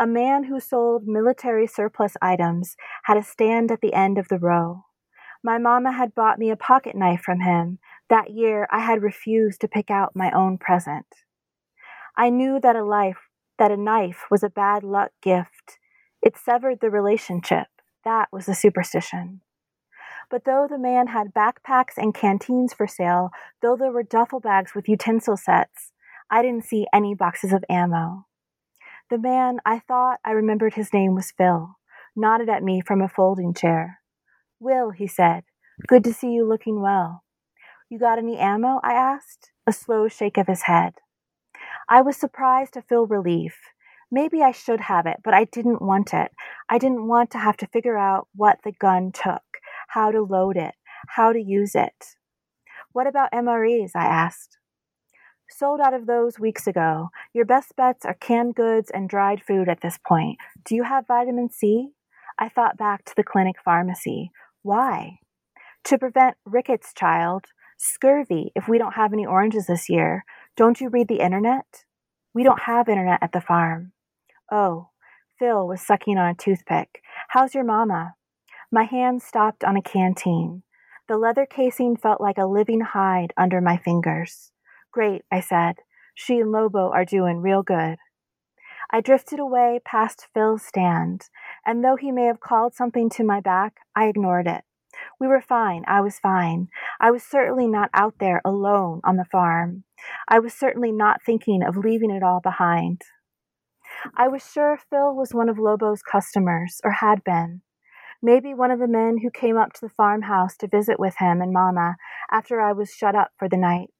A 0.00 0.06
man 0.06 0.44
who 0.44 0.60
sold 0.60 1.08
military 1.08 1.66
surplus 1.66 2.16
items 2.22 2.76
had 3.04 3.16
a 3.16 3.22
stand 3.22 3.72
at 3.72 3.80
the 3.80 3.94
end 3.94 4.16
of 4.16 4.28
the 4.28 4.38
row. 4.38 4.84
My 5.42 5.58
mama 5.58 5.90
had 5.90 6.14
bought 6.14 6.38
me 6.38 6.50
a 6.50 6.56
pocket 6.56 6.94
knife 6.94 7.22
from 7.22 7.40
him. 7.40 7.80
That 8.08 8.30
year 8.30 8.68
I 8.70 8.78
had 8.78 9.02
refused 9.02 9.60
to 9.60 9.68
pick 9.68 9.90
out 9.90 10.14
my 10.14 10.30
own 10.30 10.56
present. 10.56 11.06
I 12.16 12.30
knew 12.30 12.60
that 12.60 12.76
a 12.76 12.84
life 12.84 13.28
that 13.58 13.72
a 13.72 13.76
knife 13.76 14.26
was 14.30 14.44
a 14.44 14.48
bad 14.48 14.84
luck 14.84 15.10
gift. 15.20 15.80
It 16.22 16.36
severed 16.36 16.78
the 16.80 16.90
relationship. 16.90 17.66
That 18.04 18.28
was 18.30 18.46
the 18.46 18.54
superstition. 18.54 19.40
But 20.30 20.44
though 20.44 20.68
the 20.70 20.78
man 20.78 21.08
had 21.08 21.34
backpacks 21.34 21.96
and 21.96 22.14
canteens 22.14 22.72
for 22.72 22.86
sale, 22.86 23.30
though 23.62 23.76
there 23.76 23.90
were 23.90 24.04
duffel 24.04 24.38
bags 24.38 24.76
with 24.76 24.88
utensil 24.88 25.36
sets, 25.36 25.90
I 26.30 26.42
didn't 26.42 26.66
see 26.66 26.86
any 26.92 27.16
boxes 27.16 27.52
of 27.52 27.64
ammo. 27.68 28.27
The 29.10 29.18
man, 29.18 29.58
I 29.64 29.78
thought 29.78 30.20
I 30.22 30.32
remembered 30.32 30.74
his 30.74 30.92
name 30.92 31.14
was 31.14 31.30
Phil, 31.30 31.76
nodded 32.14 32.50
at 32.50 32.62
me 32.62 32.82
from 32.82 33.00
a 33.00 33.08
folding 33.08 33.54
chair. 33.54 34.00
Will, 34.60 34.90
he 34.90 35.06
said, 35.06 35.44
good 35.86 36.04
to 36.04 36.12
see 36.12 36.32
you 36.32 36.46
looking 36.46 36.82
well. 36.82 37.24
You 37.88 37.98
got 37.98 38.18
any 38.18 38.36
ammo? 38.36 38.80
I 38.82 38.92
asked, 38.92 39.50
a 39.66 39.72
slow 39.72 40.08
shake 40.08 40.36
of 40.36 40.46
his 40.46 40.64
head. 40.64 40.94
I 41.88 42.02
was 42.02 42.18
surprised 42.18 42.74
to 42.74 42.82
feel 42.82 43.06
relief. 43.06 43.56
Maybe 44.10 44.42
I 44.42 44.52
should 44.52 44.80
have 44.80 45.06
it, 45.06 45.20
but 45.24 45.32
I 45.32 45.44
didn't 45.44 45.80
want 45.80 46.12
it. 46.12 46.30
I 46.68 46.76
didn't 46.76 47.08
want 47.08 47.30
to 47.30 47.38
have 47.38 47.56
to 47.58 47.66
figure 47.66 47.96
out 47.96 48.28
what 48.34 48.58
the 48.62 48.72
gun 48.72 49.10
took, 49.12 49.42
how 49.88 50.10
to 50.10 50.20
load 50.20 50.58
it, 50.58 50.74
how 51.06 51.32
to 51.32 51.40
use 51.40 51.74
it. 51.74 52.16
What 52.92 53.06
about 53.06 53.32
MREs? 53.32 53.92
I 53.94 54.04
asked. 54.04 54.57
Sold 55.50 55.80
out 55.80 55.94
of 55.94 56.06
those 56.06 56.38
weeks 56.38 56.66
ago. 56.66 57.08
Your 57.32 57.46
best 57.46 57.74
bets 57.74 58.04
are 58.04 58.14
canned 58.14 58.54
goods 58.54 58.90
and 58.92 59.08
dried 59.08 59.42
food 59.42 59.68
at 59.68 59.80
this 59.80 59.98
point. 60.06 60.38
Do 60.64 60.74
you 60.74 60.82
have 60.84 61.06
vitamin 61.06 61.48
C? 61.48 61.88
I 62.38 62.48
thought 62.48 62.76
back 62.76 63.04
to 63.06 63.12
the 63.16 63.24
clinic 63.24 63.56
pharmacy. 63.64 64.30
Why? 64.62 65.20
To 65.84 65.98
prevent 65.98 66.36
rickets, 66.44 66.92
child. 66.94 67.46
Scurvy, 67.78 68.52
if 68.54 68.68
we 68.68 68.76
don't 68.76 68.94
have 68.94 69.12
any 69.12 69.24
oranges 69.24 69.66
this 69.66 69.88
year. 69.88 70.24
Don't 70.56 70.80
you 70.80 70.90
read 70.90 71.08
the 71.08 71.20
internet? 71.20 71.84
We 72.34 72.42
don't 72.42 72.62
have 72.62 72.88
internet 72.88 73.22
at 73.22 73.32
the 73.32 73.40
farm. 73.40 73.92
Oh, 74.52 74.90
Phil 75.38 75.66
was 75.66 75.80
sucking 75.80 76.18
on 76.18 76.28
a 76.28 76.34
toothpick. 76.34 77.00
How's 77.28 77.54
your 77.54 77.64
mama? 77.64 78.14
My 78.70 78.84
hand 78.84 79.22
stopped 79.22 79.64
on 79.64 79.76
a 79.76 79.82
canteen. 79.82 80.62
The 81.08 81.16
leather 81.16 81.46
casing 81.46 81.96
felt 81.96 82.20
like 82.20 82.36
a 82.36 82.46
living 82.46 82.80
hide 82.80 83.32
under 83.36 83.60
my 83.62 83.78
fingers. 83.78 84.52
Great, 84.98 85.22
I 85.30 85.38
said. 85.38 85.76
She 86.16 86.40
and 86.40 86.50
Lobo 86.50 86.90
are 86.90 87.04
doing 87.04 87.40
real 87.40 87.62
good. 87.62 87.98
I 88.90 89.00
drifted 89.00 89.38
away 89.38 89.78
past 89.84 90.26
Phil's 90.34 90.64
stand, 90.64 91.26
and 91.64 91.84
though 91.84 91.94
he 91.94 92.10
may 92.10 92.24
have 92.24 92.40
called 92.40 92.74
something 92.74 93.08
to 93.10 93.22
my 93.22 93.40
back, 93.40 93.74
I 93.94 94.08
ignored 94.08 94.48
it. 94.48 94.64
We 95.20 95.28
were 95.28 95.40
fine. 95.40 95.84
I 95.86 96.00
was 96.00 96.18
fine. 96.18 96.66
I 97.00 97.12
was 97.12 97.22
certainly 97.22 97.68
not 97.68 97.90
out 97.94 98.14
there 98.18 98.42
alone 98.44 99.00
on 99.04 99.14
the 99.14 99.24
farm. 99.24 99.84
I 100.26 100.40
was 100.40 100.52
certainly 100.52 100.90
not 100.90 101.22
thinking 101.22 101.62
of 101.62 101.76
leaving 101.76 102.10
it 102.10 102.24
all 102.24 102.40
behind. 102.40 103.02
I 104.16 104.26
was 104.26 104.50
sure 104.50 104.80
Phil 104.90 105.14
was 105.14 105.32
one 105.32 105.48
of 105.48 105.60
Lobo's 105.60 106.02
customers, 106.02 106.80
or 106.82 106.90
had 106.90 107.22
been. 107.22 107.62
Maybe 108.20 108.52
one 108.52 108.72
of 108.72 108.80
the 108.80 108.88
men 108.88 109.18
who 109.22 109.30
came 109.30 109.56
up 109.56 109.74
to 109.74 109.80
the 109.80 109.94
farmhouse 109.96 110.56
to 110.56 110.66
visit 110.66 110.98
with 110.98 111.18
him 111.18 111.40
and 111.40 111.52
Mama 111.52 111.94
after 112.32 112.60
I 112.60 112.72
was 112.72 112.90
shut 112.90 113.14
up 113.14 113.30
for 113.38 113.48
the 113.48 113.56
night. 113.56 113.90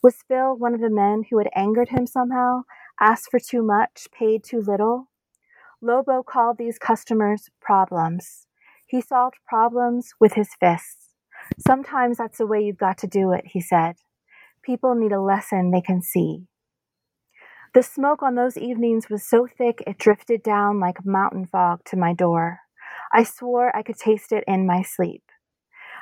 Was 0.00 0.22
Phil 0.28 0.56
one 0.56 0.74
of 0.74 0.80
the 0.80 0.90
men 0.90 1.24
who 1.28 1.38
had 1.38 1.50
angered 1.56 1.88
him 1.88 2.06
somehow, 2.06 2.62
asked 3.00 3.30
for 3.30 3.40
too 3.40 3.62
much, 3.62 4.06
paid 4.12 4.44
too 4.44 4.60
little? 4.60 5.08
Lobo 5.80 6.22
called 6.22 6.56
these 6.56 6.78
customers 6.78 7.50
problems. 7.60 8.46
He 8.86 9.00
solved 9.00 9.36
problems 9.46 10.12
with 10.20 10.34
his 10.34 10.50
fists. 10.60 11.14
Sometimes 11.58 12.18
that's 12.18 12.38
the 12.38 12.46
way 12.46 12.60
you've 12.60 12.78
got 12.78 12.98
to 12.98 13.06
do 13.08 13.32
it, 13.32 13.44
he 13.46 13.60
said. 13.60 13.96
People 14.62 14.94
need 14.94 15.12
a 15.12 15.20
lesson 15.20 15.70
they 15.70 15.80
can 15.80 16.00
see. 16.00 16.46
The 17.74 17.82
smoke 17.82 18.22
on 18.22 18.34
those 18.34 18.56
evenings 18.56 19.10
was 19.10 19.28
so 19.28 19.46
thick 19.46 19.82
it 19.86 19.98
drifted 19.98 20.42
down 20.42 20.78
like 20.78 21.04
mountain 21.04 21.46
fog 21.46 21.80
to 21.86 21.96
my 21.96 22.14
door. 22.14 22.60
I 23.12 23.24
swore 23.24 23.74
I 23.76 23.82
could 23.82 23.98
taste 23.98 24.32
it 24.32 24.44
in 24.46 24.66
my 24.66 24.82
sleep. 24.82 25.22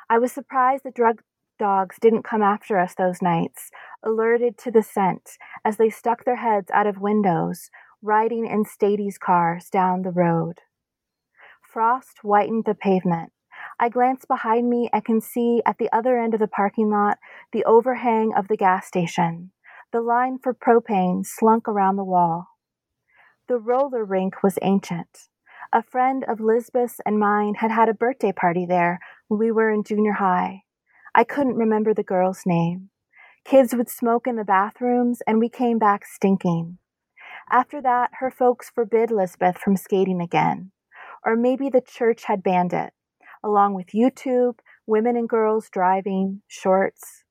I 0.09 0.19
was 0.19 0.33
surprised 0.33 0.85
the 0.85 0.91
drug 0.91 1.23
dogs 1.59 1.97
didn't 2.00 2.23
come 2.23 2.43
after 2.43 2.79
us 2.79 2.95
those 2.95 3.23
nights, 3.23 3.71
alerted 4.03 4.59
to 4.59 4.71
the 4.71 4.83
scent 4.83 5.38
as 5.65 5.76
they 5.76 5.91
stuck 5.91 6.25
their 6.25 6.37
heads 6.37 6.71
out 6.73 6.87
of 6.87 7.00
windows, 7.00 7.71
riding 8.03 8.47
in 8.47 8.65
Stady's 8.65 9.19
cars 9.19 9.69
down 9.71 10.03
the 10.03 10.11
road. 10.11 10.61
Frost 11.61 12.19
whitened 12.23 12.65
the 12.65 12.75
pavement. 12.75 13.33
I 13.79 13.88
glance 13.88 14.25
behind 14.25 14.71
me 14.71 14.88
and 14.93 15.05
can 15.05 15.21
see 15.21 15.62
at 15.67 15.79
the 15.79 15.93
other 15.93 16.19
end 16.19 16.35
of 16.35 16.41
the 16.41 16.49
parking 16.49 16.91
lot 16.91 17.19
the 17.53 17.65
overhang 17.65 18.33
of 18.35 18.49
the 18.49 18.57
gas 18.57 18.87
station. 18.87 19.53
The 19.93 20.00
line 20.00 20.38
for 20.43 20.55
propane 20.55 21.25
slunk 21.25 21.69
around 21.69 21.97
the 21.97 22.05
wall. 22.05 22.49
The 23.49 23.59
roller 23.59 24.05
rink 24.05 24.43
was 24.43 24.59
ancient. 24.62 25.29
A 25.73 25.83
friend 25.83 26.25
of 26.29 26.41
Lisbeth's 26.41 27.00
and 27.05 27.19
mine 27.19 27.55
had 27.55 27.71
had 27.71 27.88
a 27.88 27.95
birthday 27.95 28.33
party 28.33 28.67
there 28.67 28.99
when 29.29 29.38
we 29.38 29.50
were 29.50 29.71
in 29.71 29.85
junior 29.85 30.12
high. 30.12 30.62
I 31.15 31.25
couldn't 31.25 31.57
remember 31.57 31.93
the 31.93 32.03
girl's 32.03 32.43
name. 32.47 32.91
Kids 33.49 33.76
would 33.76 33.88
smoke 33.88 34.26
in 34.26 34.35
the 34.35 34.45
bathrooms, 34.45 35.23
and 35.25 35.38
we 35.38 35.49
came 35.49 35.79
back 35.79 36.05
stinking. 36.05 36.79
After 37.49 37.81
that, 37.81 38.11
her 38.19 38.29
folks 38.29 38.71
forbid 38.71 39.12
Lisbeth 39.12 39.57
from 39.57 39.76
skating 39.76 40.21
again. 40.21 40.73
Or 41.25 41.37
maybe 41.37 41.69
the 41.69 41.81
church 41.81 42.25
had 42.25 42.43
banned 42.43 42.73
it, 42.73 42.93
along 43.45 43.75
with 43.75 43.95
YouTube, 43.95 44.59
women 44.85 45.17
and 45.17 45.29
girls 45.29 45.71
driving, 45.71 46.43
shorts. 46.49 47.23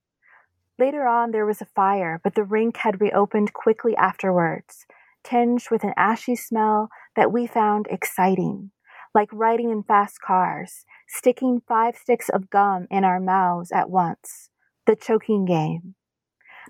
Later 0.80 1.06
on, 1.06 1.32
there 1.32 1.46
was 1.46 1.60
a 1.62 1.66
fire, 1.66 2.22
but 2.24 2.36
the 2.36 2.46
rink 2.46 2.78
had 2.78 3.02
reopened 3.02 3.52
quickly 3.52 3.94
afterwards, 3.98 4.86
tinged 5.22 5.68
with 5.70 5.84
an 5.84 5.94
ashy 5.98 6.38
smell 6.38 6.88
that 7.18 7.34
we 7.34 7.46
found 7.46 7.88
exciting, 7.90 8.72
like 9.14 9.30
riding 9.34 9.70
in 9.70 9.84
fast 9.84 10.22
cars, 10.22 10.86
sticking 11.10 11.62
five 11.68 11.98
sticks 11.98 12.30
of 12.30 12.50
gum 12.50 12.88
in 12.90 13.04
our 13.04 13.20
mouths 13.20 13.70
at 13.74 13.90
once, 13.90 14.50
the 14.86 14.96
choking 14.96 15.44
game. 15.44 15.96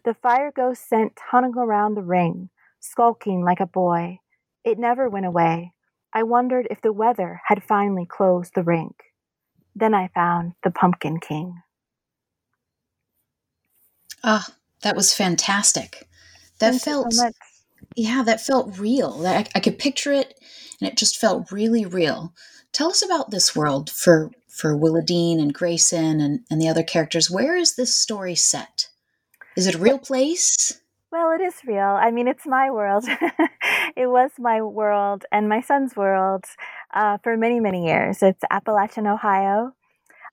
The 0.05 0.13
fire 0.13 0.51
ghost 0.55 0.87
scent 0.87 1.17
hung 1.31 1.57
around 1.57 1.95
the 1.95 2.03
ring, 2.03 2.51
skulking 2.79 3.43
like 3.43 3.59
a 3.59 3.65
boy. 3.65 4.19
It 4.63 4.77
never 4.77 5.09
went 5.09 5.25
away. 5.25 5.73
I 6.13 6.21
wondered 6.21 6.67
if 6.69 6.79
the 6.79 6.93
weather 6.93 7.41
had 7.47 7.63
finally 7.63 8.05
closed 8.05 8.53
the 8.53 8.61
rink. 8.61 8.95
Then 9.75 9.95
I 9.95 10.09
found 10.09 10.53
the 10.63 10.69
Pumpkin 10.69 11.19
King. 11.19 11.59
Ah, 14.23 14.45
oh, 14.47 14.53
that 14.83 14.95
was 14.95 15.15
fantastic. 15.15 16.07
That 16.59 16.69
Thank 16.69 16.83
felt 16.83 17.13
so 17.13 17.31
yeah, 17.95 18.21
that 18.23 18.45
felt 18.45 18.77
real. 18.77 19.25
I, 19.25 19.47
I 19.55 19.59
could 19.59 19.79
picture 19.79 20.13
it, 20.13 20.39
and 20.79 20.87
it 20.87 20.97
just 20.97 21.17
felt 21.17 21.51
really 21.51 21.83
real. 21.83 22.31
Tell 22.71 22.89
us 22.89 23.03
about 23.03 23.31
this 23.31 23.55
world 23.55 23.89
for 23.89 24.29
for 24.49 24.77
Wylodine 24.77 25.41
and 25.41 25.51
Grayson 25.53 26.21
and, 26.21 26.41
and 26.51 26.61
the 26.61 26.69
other 26.69 26.83
characters. 26.83 27.31
Where 27.31 27.57
is 27.57 27.75
this 27.75 27.95
story 27.95 28.35
set? 28.35 28.89
Is 29.55 29.67
it 29.67 29.75
a 29.75 29.79
real 29.79 29.99
place? 29.99 30.81
Well, 31.11 31.31
it 31.31 31.41
is 31.41 31.53
real. 31.65 31.79
I 31.79 32.11
mean, 32.11 32.27
it's 32.27 32.45
my 32.45 32.69
world. 32.69 33.05
it 33.95 34.07
was 34.07 34.31
my 34.37 34.61
world 34.61 35.23
and 35.31 35.47
my 35.47 35.61
son's 35.61 35.95
world 35.95 36.43
uh, 36.93 37.19
for 37.23 37.37
many, 37.37 37.61
many 37.61 37.85
years. 37.85 38.21
It's 38.21 38.43
Appalachian, 38.51 39.07
Ohio. 39.07 39.71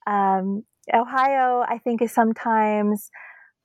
Um, 0.09 0.65
Ohio, 0.93 1.65
I 1.69 1.79
think, 1.85 2.03
is 2.03 2.13
sometimes 2.13 3.11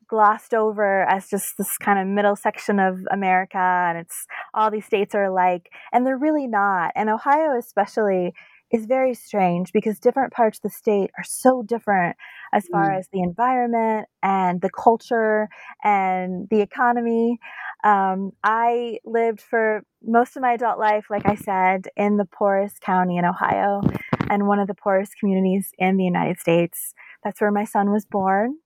glossed 0.07 0.53
over 0.53 1.03
as 1.09 1.27
just 1.27 1.57
this 1.57 1.75
kind 1.79 1.97
of 1.99 2.07
middle 2.07 2.35
section 2.35 2.79
of 2.79 2.99
America 3.11 3.57
and 3.57 3.97
it's 3.97 4.25
all 4.53 4.71
these 4.71 4.85
states 4.85 5.13
are 5.13 5.25
alike 5.25 5.69
and 5.91 6.05
they're 6.05 6.17
really 6.17 6.47
not. 6.47 6.91
And 6.95 7.09
Ohio 7.09 7.57
especially 7.57 8.33
is 8.71 8.85
very 8.85 9.13
strange 9.13 9.71
because 9.71 9.99
different 9.99 10.33
parts 10.33 10.57
of 10.57 10.63
the 10.63 10.69
state 10.69 11.09
are 11.17 11.23
so 11.23 11.63
different 11.63 12.17
as 12.53 12.67
far 12.67 12.89
mm. 12.89 12.99
as 12.99 13.07
the 13.13 13.21
environment 13.21 14.07
and 14.21 14.61
the 14.61 14.69
culture 14.69 15.47
and 15.83 16.47
the 16.51 16.61
economy. 16.61 17.39
Um, 17.83 18.31
I 18.43 18.99
lived 19.05 19.41
for 19.41 19.83
most 20.03 20.35
of 20.35 20.41
my 20.41 20.53
adult 20.53 20.79
life, 20.79 21.05
like 21.09 21.25
I 21.25 21.35
said, 21.35 21.87
in 21.95 22.17
the 22.17 22.25
poorest 22.25 22.81
county 22.81 23.17
in 23.17 23.25
Ohio 23.25 23.81
and 24.29 24.47
one 24.47 24.59
of 24.59 24.67
the 24.67 24.75
poorest 24.75 25.13
communities 25.17 25.71
in 25.77 25.95
the 25.95 26.03
United 26.03 26.39
States. 26.39 26.93
That's 27.23 27.39
where 27.39 27.51
my 27.51 27.63
son 27.63 27.91
was 27.91 28.05
born 28.05 28.57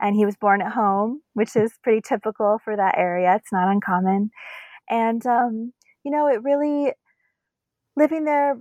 and 0.00 0.14
he 0.14 0.24
was 0.24 0.36
born 0.36 0.62
at 0.62 0.72
home, 0.72 1.22
which 1.34 1.56
is 1.56 1.72
pretty 1.82 2.00
typical 2.00 2.60
for 2.64 2.76
that 2.76 2.96
area. 2.96 3.34
It's 3.34 3.52
not 3.52 3.68
uncommon. 3.68 4.30
And, 4.88 5.26
um, 5.26 5.72
you 6.04 6.12
know, 6.12 6.28
it 6.28 6.42
really, 6.44 6.92
living 7.96 8.24
there 8.24 8.56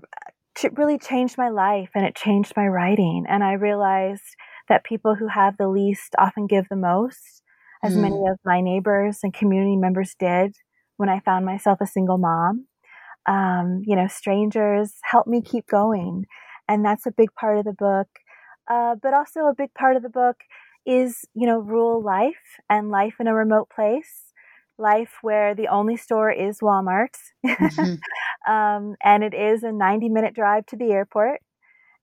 really 0.76 0.98
changed 0.98 1.38
my 1.38 1.50
life 1.50 1.90
and 1.96 2.06
it 2.06 2.16
changed 2.16 2.54
my 2.56 2.68
writing. 2.68 3.26
And 3.28 3.44
I 3.44 3.54
realized 3.54 4.36
that 4.70 4.84
people 4.84 5.16
who 5.16 5.28
have 5.28 5.58
the 5.58 5.68
least 5.68 6.16
often 6.18 6.48
give 6.48 6.66
the 6.70 6.76
most, 6.76 7.42
as 7.84 7.96
mm. 7.96 8.02
many 8.02 8.22
of 8.30 8.40
my 8.46 8.62
neighbors 8.62 9.20
and 9.24 9.34
community 9.34 9.78
members 9.78 10.16
did 10.20 10.56
when 10.98 11.10
I 11.10 11.20
found 11.20 11.46
myself 11.46 11.80
a 11.82 11.88
single 11.88 12.18
mom. 12.18 12.68
Um, 13.28 13.82
you 13.86 13.96
know, 13.96 14.08
strangers 14.08 14.94
help 15.04 15.28
me 15.28 15.42
keep 15.42 15.68
going. 15.68 16.26
And 16.68 16.84
that's 16.84 17.06
a 17.06 17.12
big 17.12 17.30
part 17.40 17.58
of 17.58 17.66
the 17.66 17.74
book. 17.74 18.08
Uh, 18.70 18.96
but 19.02 19.14
also, 19.14 19.42
a 19.42 19.56
big 19.56 19.74
part 19.74 19.96
of 19.96 20.04
the 20.04 20.10
book 20.10 20.38
is, 20.86 21.26
you 21.34 21.48
know, 21.48 21.60
rural 21.60 22.04
life 22.04 22.60
and 22.70 22.90
life 22.90 23.16
in 23.20 23.28
a 23.28 23.34
remote 23.34 23.70
place, 23.74 24.27
life 24.78 25.18
where 25.22 25.56
the 25.56 25.68
only 25.68 25.98
store 25.98 26.32
is 26.32 26.60
Walmart. 26.60 27.16
Mm-hmm. 27.46 28.52
um, 28.52 28.96
and 29.04 29.24
it 29.24 29.34
is 29.34 29.64
a 29.64 29.72
90 29.72 30.10
minute 30.10 30.36
drive 30.36 30.66
to 30.68 30.76
the 30.76 30.92
airport. 30.92 31.42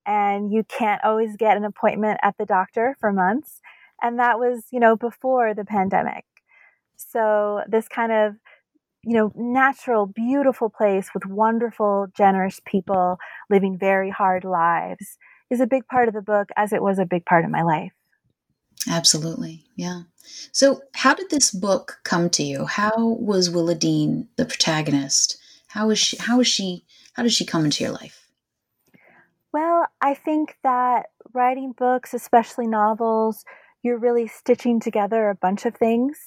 And 0.07 0.52
you 0.52 0.64
can't 0.64 1.02
always 1.02 1.37
get 1.37 1.57
an 1.57 1.64
appointment 1.64 2.21
at 2.23 2.37
the 2.38 2.45
doctor 2.45 2.97
for 3.00 3.12
months. 3.12 3.61
And 4.02 4.19
that 4.19 4.38
was, 4.38 4.64
you 4.71 4.81
know, 4.81 4.97
before 4.97 5.54
the 5.54 5.64
pandemic. 5.64 6.25
So 6.97 7.62
this 7.69 7.88
kind 7.88 8.12
of 8.12 8.35
you 9.07 9.14
know, 9.14 9.33
natural, 9.35 10.07
beautiful 10.07 10.71
place 10.71 11.11
with 11.12 11.26
wonderful, 11.26 12.07
generous 12.16 12.61
people 12.64 13.19
living 13.50 13.76
very 13.78 14.11
hard 14.11 14.45
lives 14.45 15.19
is 15.50 15.61
a 15.61 15.66
big 15.66 15.87
part 15.87 16.09
of 16.09 16.14
the 16.14 16.23
book, 16.23 16.49
as 16.57 16.73
it 16.73 16.83
was 16.83 16.99
a 16.99 17.04
big 17.04 17.25
part 17.26 17.45
of 17.45 17.50
my 17.50 17.62
life. 17.62 17.93
Absolutely. 18.88 19.64
Yeah. 19.76 20.02
So, 20.52 20.83
how 20.95 21.14
did 21.14 21.31
this 21.31 21.50
book 21.50 22.00
come 22.04 22.31
to 22.31 22.43
you? 22.43 22.64
How 22.66 23.16
was 23.21 23.50
Wylodine 23.50 24.26
the 24.37 24.45
protagonist? 24.45 25.38
How 25.69 25.90
is 25.90 25.99
she 25.99 26.16
how 26.19 26.40
is 26.40 26.47
she 26.47 26.85
how 27.14 27.23
does 27.23 27.35
she 27.35 27.45
come 27.45 27.64
into 27.64 27.85
your 27.85 27.93
life? 27.93 28.28
Well, 29.52 29.87
I 30.00 30.14
think 30.14 30.57
that 30.64 31.07
writing 31.33 31.73
books, 31.76 32.12
especially 32.12 32.66
novels, 32.66 33.45
you're 33.83 33.99
really 33.99 34.26
stitching 34.26 34.81
together 34.81 35.31
a 35.31 35.35
bunch 35.35 35.64
of 35.64 35.76
things. 35.76 36.19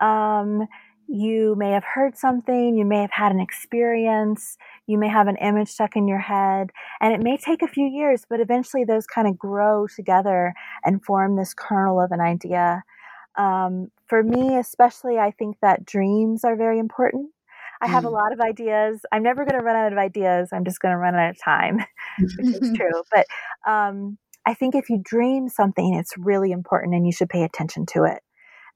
Um, 0.00 0.66
you 1.06 1.54
may 1.56 1.70
have 1.70 1.84
heard 1.84 2.16
something, 2.16 2.76
you 2.76 2.84
may 2.84 3.00
have 3.00 3.10
had 3.10 3.30
an 3.30 3.40
experience, 3.40 4.56
you 4.86 4.96
may 4.96 5.08
have 5.08 5.28
an 5.28 5.36
image 5.36 5.68
stuck 5.68 5.96
in 5.96 6.08
your 6.08 6.18
head, 6.18 6.70
and 7.00 7.12
it 7.12 7.22
may 7.22 7.36
take 7.36 7.62
a 7.62 7.68
few 7.68 7.86
years, 7.86 8.24
but 8.28 8.40
eventually 8.40 8.84
those 8.84 9.06
kind 9.06 9.28
of 9.28 9.38
grow 9.38 9.86
together 9.86 10.54
and 10.82 11.04
form 11.04 11.36
this 11.36 11.52
kernel 11.54 12.00
of 12.00 12.10
an 12.10 12.20
idea. 12.20 12.82
Um, 13.36 13.88
for 14.06 14.22
me, 14.22 14.56
especially, 14.58 15.18
I 15.18 15.30
think 15.30 15.56
that 15.60 15.84
dreams 15.84 16.44
are 16.44 16.56
very 16.56 16.78
important. 16.78 17.30
I 17.80 17.86
have 17.86 18.04
a 18.04 18.08
mm. 18.08 18.12
lot 18.12 18.32
of 18.32 18.40
ideas. 18.40 19.00
I'm 19.12 19.22
never 19.22 19.44
going 19.44 19.58
to 19.58 19.64
run 19.64 19.76
out 19.76 19.92
of 19.92 19.98
ideas. 19.98 20.50
I'm 20.52 20.64
just 20.64 20.80
going 20.80 20.92
to 20.92 20.98
run 20.98 21.14
out 21.14 21.30
of 21.30 21.36
time, 21.42 21.78
which 22.18 22.62
is 22.62 22.72
true. 22.76 23.02
But 23.12 23.26
um, 23.70 24.18
I 24.46 24.54
think 24.54 24.74
if 24.74 24.88
you 24.88 25.00
dream 25.02 25.48
something, 25.48 25.94
it's 25.94 26.16
really 26.16 26.52
important 26.52 26.94
and 26.94 27.06
you 27.06 27.12
should 27.12 27.28
pay 27.28 27.42
attention 27.42 27.86
to 27.86 28.04
it. 28.04 28.20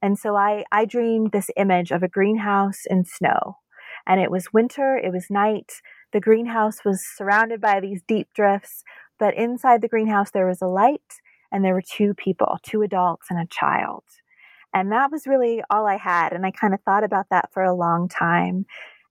And 0.03 0.19
so 0.19 0.37
I, 0.37 0.65
I 0.73 0.85
dreamed 0.85 1.33
this 1.33 1.51
image 1.57 1.91
of 1.91 2.03
a 2.03 2.09
greenhouse 2.09 2.83
in 2.89 3.05
snow. 3.05 3.59
And 4.07 4.21
it 4.21 4.31
was 4.31 4.53
winter, 4.53 4.97
it 4.97 5.13
was 5.13 5.27
night. 5.31 5.73
The 6.13 6.21
greenhouse 6.21 6.85
was 6.85 7.05
surrounded 7.17 7.61
by 7.61 7.81
these 7.81 8.03
deep 8.07 8.29
drifts, 8.35 8.83
but 9.19 9.35
inside 9.35 9.83
the 9.83 9.89
greenhouse 9.89 10.31
there 10.31 10.47
was 10.47 10.63
a 10.63 10.67
light 10.67 11.21
and 11.53 11.65
there 11.65 11.75
were 11.75 11.83
two 11.83 12.15
people, 12.15 12.59
two 12.63 12.83
adults 12.83 13.27
and 13.31 13.39
a 13.39 13.47
child. 13.47 14.05
And 14.75 14.93
that 14.93 15.11
was 15.11 15.27
really 15.27 15.63
all 15.71 15.87
I 15.87 15.97
had. 15.97 16.33
And 16.33 16.45
I 16.47 16.51
kind 16.51 16.75
of 16.75 16.81
thought 16.83 17.05
about 17.05 17.27
that 17.31 17.51
for 17.53 17.63
a 17.63 17.75
long 17.75 18.09
time. 18.09 18.67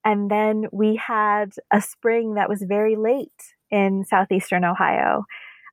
And 0.05 0.29
then 0.31 0.65
we 0.71 0.95
had 0.95 1.53
a 1.71 1.81
spring 1.81 2.35
that 2.35 2.49
was 2.49 2.61
very 2.61 2.95
late 2.95 3.31
in 3.71 4.05
southeastern 4.05 4.63
Ohio. 4.63 5.25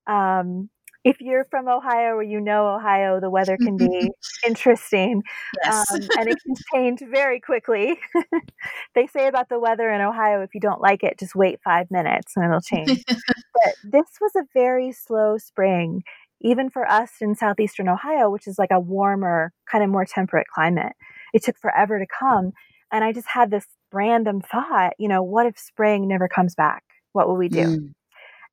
Um, 0.06 0.70
if 1.04 1.20
you're 1.20 1.44
from 1.50 1.68
Ohio 1.68 2.14
or 2.14 2.22
you 2.22 2.40
know 2.40 2.66
Ohio, 2.74 3.20
the 3.20 3.30
weather 3.30 3.58
can 3.58 3.76
be 3.78 4.10
interesting 4.46 5.22
Yes. 5.62 5.84
um, 5.92 6.00
and 6.18 6.28
it 6.28 6.38
can 6.46 6.54
change 6.74 7.00
very 7.10 7.40
quickly. 7.40 7.98
they 8.94 9.06
say 9.06 9.26
about 9.28 9.48
the 9.50 9.58
weather 9.60 9.90
in 9.90 10.00
Ohio 10.00 10.42
if 10.42 10.54
you 10.54 10.60
don't 10.60 10.80
like 10.80 11.02
it, 11.04 11.18
just 11.18 11.34
wait 11.36 11.60
five 11.62 11.90
minutes 11.90 12.32
and 12.36 12.44
it'll 12.46 12.60
change. 12.60 13.04
but 13.06 13.74
this 13.84 14.06
was 14.20 14.32
a 14.36 14.44
very 14.54 14.92
slow 14.92 15.36
spring, 15.38 16.02
even 16.44 16.70
for 16.70 16.86
us 16.88 17.10
in 17.20 17.34
southeastern 17.34 17.88
Ohio, 17.88 18.30
which 18.30 18.46
is 18.46 18.58
like 18.58 18.70
a 18.70 18.78
warmer, 18.78 19.52
kind 19.70 19.82
of 19.82 19.90
more 19.90 20.04
temperate 20.04 20.46
climate. 20.54 20.92
It 21.32 21.42
took 21.42 21.58
forever 21.58 21.98
to 21.98 22.06
come. 22.06 22.52
And 22.92 23.02
I 23.02 23.12
just 23.12 23.26
had 23.28 23.50
this 23.50 23.66
random 23.92 24.40
thought, 24.40 24.92
you 24.98 25.08
know, 25.08 25.22
what 25.22 25.46
if 25.46 25.58
spring 25.58 26.06
never 26.06 26.28
comes 26.28 26.54
back? 26.54 26.84
What 27.12 27.26
will 27.26 27.36
we 27.36 27.48
do? 27.48 27.66
Mm. 27.66 27.92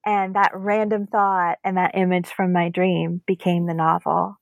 And 0.06 0.36
that 0.36 0.52
random 0.56 1.06
thought 1.06 1.58
and 1.64 1.78
that 1.78 1.92
image 1.96 2.28
from 2.28 2.54
my 2.54 2.70
dream 2.70 3.22
became 3.28 3.68
the 3.68 3.74
novel. 3.76 4.38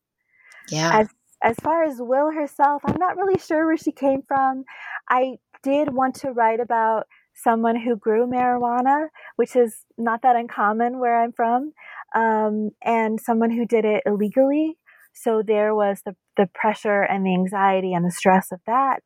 yeah. 0.69 0.99
As 0.99 1.09
as 1.43 1.55
far 1.63 1.83
as 1.85 1.95
Will 1.99 2.31
herself, 2.31 2.81
I'm 2.85 2.99
not 2.99 3.15
really 3.17 3.39
sure 3.39 3.65
where 3.65 3.77
she 3.77 3.93
came 3.93 4.21
from. 4.27 4.65
I 5.09 5.37
did 5.63 5.93
want 5.93 6.15
to 6.15 6.31
write 6.31 6.59
about 6.59 7.07
someone 7.43 7.75
who 7.79 7.95
grew 7.95 8.27
marijuana, 8.27 9.07
which 9.35 9.55
is 9.55 9.85
not 9.97 10.21
that 10.21 10.35
uncommon 10.35 10.99
where 10.99 11.21
I'm 11.21 11.31
from, 11.31 11.73
um, 12.15 12.71
and 12.83 13.19
someone 13.19 13.51
who 13.51 13.65
did 13.65 13.85
it 13.85 14.03
illegally. 14.05 14.77
So 15.13 15.41
there 15.45 15.75
was 15.75 16.01
the, 16.05 16.15
the 16.37 16.49
pressure 16.53 17.01
and 17.01 17.25
the 17.25 17.33
anxiety 17.33 17.93
and 17.93 18.05
the 18.05 18.11
stress 18.11 18.51
of 18.51 18.59
that. 18.67 19.03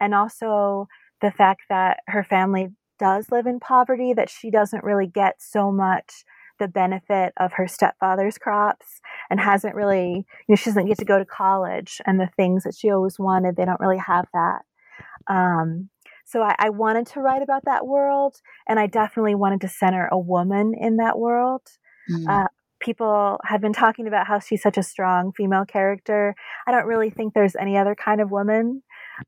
And 0.00 0.14
also 0.14 0.86
the 1.20 1.30
fact 1.30 1.62
that 1.68 2.00
her 2.06 2.22
family 2.22 2.68
does 2.98 3.30
live 3.30 3.46
in 3.46 3.60
poverty, 3.60 4.12
that 4.14 4.30
she 4.30 4.50
doesn't 4.50 4.84
really 4.84 5.06
get 5.06 5.36
so 5.38 5.72
much 5.72 6.24
the 6.58 6.68
benefit 6.68 7.32
of 7.36 7.52
her 7.54 7.68
stepfather's 7.68 8.38
crops 8.38 9.00
and 9.30 9.40
hasn't 9.40 9.74
really, 9.74 10.26
you 10.48 10.48
know, 10.48 10.56
she 10.56 10.70
doesn't 10.70 10.86
get 10.86 10.98
to 10.98 11.04
go 11.04 11.18
to 11.18 11.24
college 11.24 12.00
and 12.06 12.18
the 12.18 12.30
things 12.36 12.64
that 12.64 12.74
she 12.76 12.90
always 12.90 13.18
wanted, 13.18 13.56
they 13.56 13.64
don't 13.64 13.80
really 13.80 13.98
have 13.98 14.26
that. 14.32 14.62
Um, 15.28 15.88
so 16.28 16.42
I, 16.42 16.54
I 16.58 16.70
wanted 16.70 17.06
to 17.08 17.20
write 17.20 17.42
about 17.42 17.64
that 17.64 17.86
world, 17.86 18.36
and 18.68 18.78
I 18.78 18.86
definitely 18.86 19.34
wanted 19.34 19.62
to 19.62 19.68
center 19.68 20.08
a 20.12 20.18
woman 20.18 20.74
in 20.78 20.96
that 20.96 21.18
world. 21.18 21.62
Mm. 22.10 22.28
Uh, 22.28 22.48
people 22.80 23.38
have 23.44 23.62
been 23.62 23.72
talking 23.72 24.06
about 24.06 24.26
how 24.26 24.38
she's 24.38 24.62
such 24.62 24.76
a 24.76 24.82
strong 24.82 25.32
female 25.32 25.64
character. 25.64 26.34
I 26.66 26.70
don't 26.70 26.86
really 26.86 27.08
think 27.08 27.32
there's 27.32 27.56
any 27.56 27.78
other 27.78 27.94
kind 27.94 28.20
of 28.20 28.30
woman. 28.30 28.82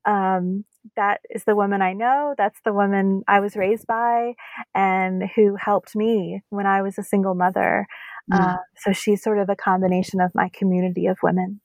Um, 0.05 0.63
that 0.95 1.21
is 1.29 1.43
the 1.43 1.55
woman 1.55 1.81
I 1.81 1.93
know. 1.93 2.35
That's 2.37 2.59
the 2.63 2.73
woman 2.73 3.23
I 3.27 3.39
was 3.39 3.55
raised 3.55 3.87
by 3.87 4.33
and 4.75 5.23
who 5.35 5.55
helped 5.55 5.95
me 5.95 6.41
when 6.49 6.67
I 6.67 6.83
was 6.83 6.97
a 6.97 7.03
single 7.03 7.35
mother. 7.35 7.87
Mm. 8.31 8.39
Uh, 8.39 8.57
so 8.77 8.91
she's 8.93 9.23
sort 9.23 9.39
of 9.39 9.49
a 9.49 9.55
combination 9.55 10.21
of 10.21 10.31
my 10.35 10.49
community 10.53 11.07
of 11.07 11.17
women. 11.23 11.61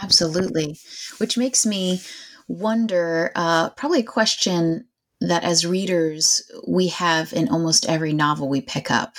Absolutely. 0.00 0.78
Which 1.18 1.36
makes 1.36 1.66
me 1.66 2.00
wonder 2.48 3.32
uh, 3.34 3.70
probably 3.70 4.00
a 4.00 4.04
question 4.04 4.86
that 5.20 5.44
as 5.44 5.66
readers 5.66 6.42
we 6.66 6.88
have 6.88 7.32
in 7.32 7.48
almost 7.48 7.88
every 7.88 8.12
novel 8.12 8.48
we 8.48 8.60
pick 8.60 8.90
up. 8.90 9.16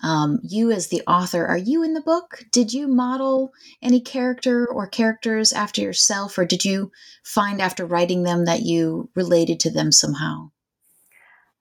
Um, 0.00 0.38
you, 0.44 0.70
as 0.70 0.88
the 0.88 1.02
author, 1.08 1.44
are 1.44 1.56
you 1.56 1.82
in 1.82 1.92
the 1.92 2.00
book? 2.00 2.44
Did 2.52 2.72
you 2.72 2.86
model 2.86 3.52
any 3.82 4.00
character 4.00 4.64
or 4.66 4.86
characters 4.86 5.52
after 5.52 5.80
yourself, 5.80 6.38
or 6.38 6.44
did 6.44 6.64
you 6.64 6.92
find 7.24 7.60
after 7.60 7.84
writing 7.84 8.22
them 8.22 8.44
that 8.44 8.62
you 8.62 9.10
related 9.16 9.58
to 9.60 9.70
them 9.70 9.90
somehow? 9.90 10.50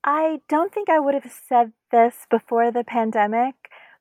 I 0.04 0.42
don't 0.48 0.72
think 0.72 0.88
I 0.88 1.00
would 1.00 1.16
have 1.16 1.32
said 1.50 1.74
this 1.92 2.28
before 2.30 2.72
the 2.72 2.84
pandemic, 2.84 3.56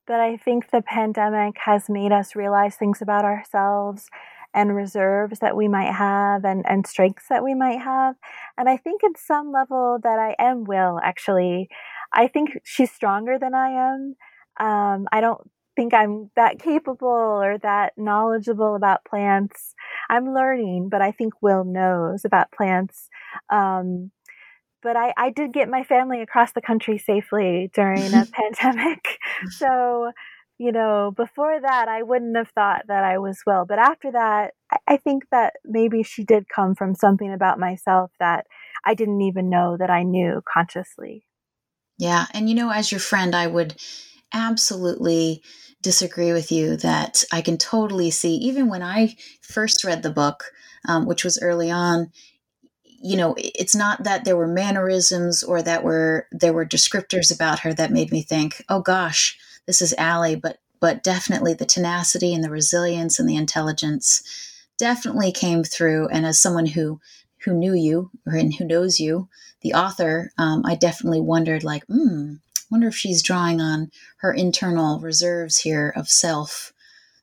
but 0.07 0.21
I 0.21 0.37
think 0.37 0.71
the 0.71 0.83
pandemic 0.83 1.57
has 1.65 1.89
made 1.89 2.13
us 2.13 2.37
realize 2.37 2.77
things 2.77 3.01
about 3.01 3.25
ourselves 3.25 4.09
and 4.57 4.75
reserves 4.75 5.39
that 5.41 5.55
we 5.55 5.69
might 5.69 5.93
have 5.93 6.45
and, 6.45 6.65
and 6.67 6.87
strengths 6.87 7.29
that 7.29 7.45
we 7.45 7.55
might 7.55 7.81
have. 7.81 8.17
And 8.57 8.69
I 8.69 8.79
think, 8.79 9.03
in 9.05 9.13
some 9.15 9.53
level, 9.53 9.99
that 10.03 10.19
I 10.19 10.35
am 10.43 10.65
Will, 10.65 10.99
actually. 11.05 11.69
I 12.13 12.27
think 12.27 12.59
she's 12.65 12.91
stronger 12.91 13.39
than 13.39 13.55
I 13.55 13.93
am. 13.93 14.17
Um, 14.59 15.07
I 15.13 15.21
don't 15.21 15.41
think 15.77 15.93
I'm 15.93 16.31
that 16.35 16.59
capable 16.59 17.07
or 17.09 17.59
that 17.59 17.93
knowledgeable 17.99 18.75
about 18.75 19.05
plants. 19.05 19.75
I'm 20.09 20.33
learning, 20.33 20.89
but 20.89 21.03
I 21.03 21.13
think 21.13 21.35
Will 21.43 21.65
knows 21.65 22.25
about 22.25 22.51
plants. 22.51 23.11
Um, 23.51 24.11
but 24.83 24.97
I, 24.97 25.13
I 25.19 25.31
did 25.31 25.53
get 25.53 25.69
my 25.69 25.83
family 25.83 26.23
across 26.23 26.53
the 26.53 26.63
country 26.63 26.97
safely 26.97 27.71
during 27.75 28.15
a 28.15 28.27
pandemic. 28.33 29.05
So, 29.51 30.13
you 30.59 30.73
know, 30.73 31.13
before 31.15 31.61
that, 31.61 31.89
I 31.89 32.03
wouldn't 32.03 32.37
have 32.37 32.51
thought 32.55 32.87
that 32.89 33.05
I 33.05 33.19
was 33.19 33.41
well. 33.47 33.67
But 33.67 33.79
after 33.79 34.13
that, 34.13 34.55
I, 34.89 34.97
think 34.97 35.25
that 35.31 35.55
maybe 35.65 36.03
she 36.03 36.25
did 36.25 36.49
come 36.49 36.75
from 36.75 36.95
something 36.95 37.33
about 37.33 37.59
myself 37.59 38.11
that 38.21 38.47
I 38.85 38.95
didn't 38.95 39.21
even 39.21 39.51
know 39.51 39.77
that 39.77 39.91
I 39.91 40.03
knew 40.03 40.43
consciously. 40.51 41.25
Yeah. 41.99 42.27
And 42.33 42.49
you 42.49 42.55
know, 42.55 42.71
as 42.71 42.91
your 42.91 43.01
friend, 43.01 43.35
I 43.35 43.47
would 43.47 43.77
absolutely 44.33 45.43
disagree 45.83 46.33
with 46.33 46.51
you 46.51 46.77
that 46.79 47.23
I 47.33 47.43
can 47.43 47.59
totally 47.59 48.11
see, 48.11 48.35
even 48.37 48.69
when 48.69 48.83
I 48.83 49.17
first 49.43 49.85
read 49.85 50.03
the 50.03 50.11
book, 50.11 50.53
um, 50.89 51.07
which 51.07 51.23
was 51.23 51.41
early 51.41 51.71
on, 51.71 52.11
you 52.85 53.17
know, 53.17 53.35
it's 53.39 53.77
not 53.77 54.05
that 54.05 54.25
there 54.25 54.37
were 54.37 54.49
mannerisms 54.49 55.43
or 55.43 55.63
that 55.63 55.85
were 55.85 56.27
there 56.33 56.53
were 56.53 56.67
descriptors 56.67 57.33
about 57.33 57.61
her 57.61 57.75
that 57.75 57.93
made 57.93 58.11
me 58.11 58.23
think, 58.23 58.65
oh 58.69 58.81
gosh, 58.81 59.39
this 59.67 59.83
is 59.83 59.95
Allie, 59.99 60.37
but 60.37 60.59
but 60.79 61.03
definitely 61.03 61.55
the 61.55 61.65
tenacity 61.65 62.35
and 62.35 62.45
the 62.45 62.51
resilience 62.51 63.19
and 63.19 63.29
the 63.29 63.37
intelligence 63.37 64.23
definitely 64.79 65.33
came 65.33 65.65
through. 65.65 66.09
And 66.09 66.27
as 66.27 66.41
someone 66.41 66.67
who 66.67 67.01
who 67.45 67.55
knew 67.55 67.75
you 67.75 68.11
or 68.27 68.35
and 68.35 68.55
who 68.55 68.65
knows 68.65 69.01
you, 69.01 69.29
the 69.61 69.75
author, 69.75 70.33
um, 70.39 70.63
I 70.65 70.75
definitely 70.75 71.21
wondered, 71.21 71.65
like, 71.65 71.85
hmm, 71.87 72.35
wonder 72.71 72.89
if 72.89 72.97
she's 72.97 73.23
drawing 73.23 73.61
on 73.61 73.91
her 74.19 74.33
internal 74.33 75.01
reserves 75.01 75.59
here 75.59 75.93
of 75.97 76.09
self. 76.09 76.73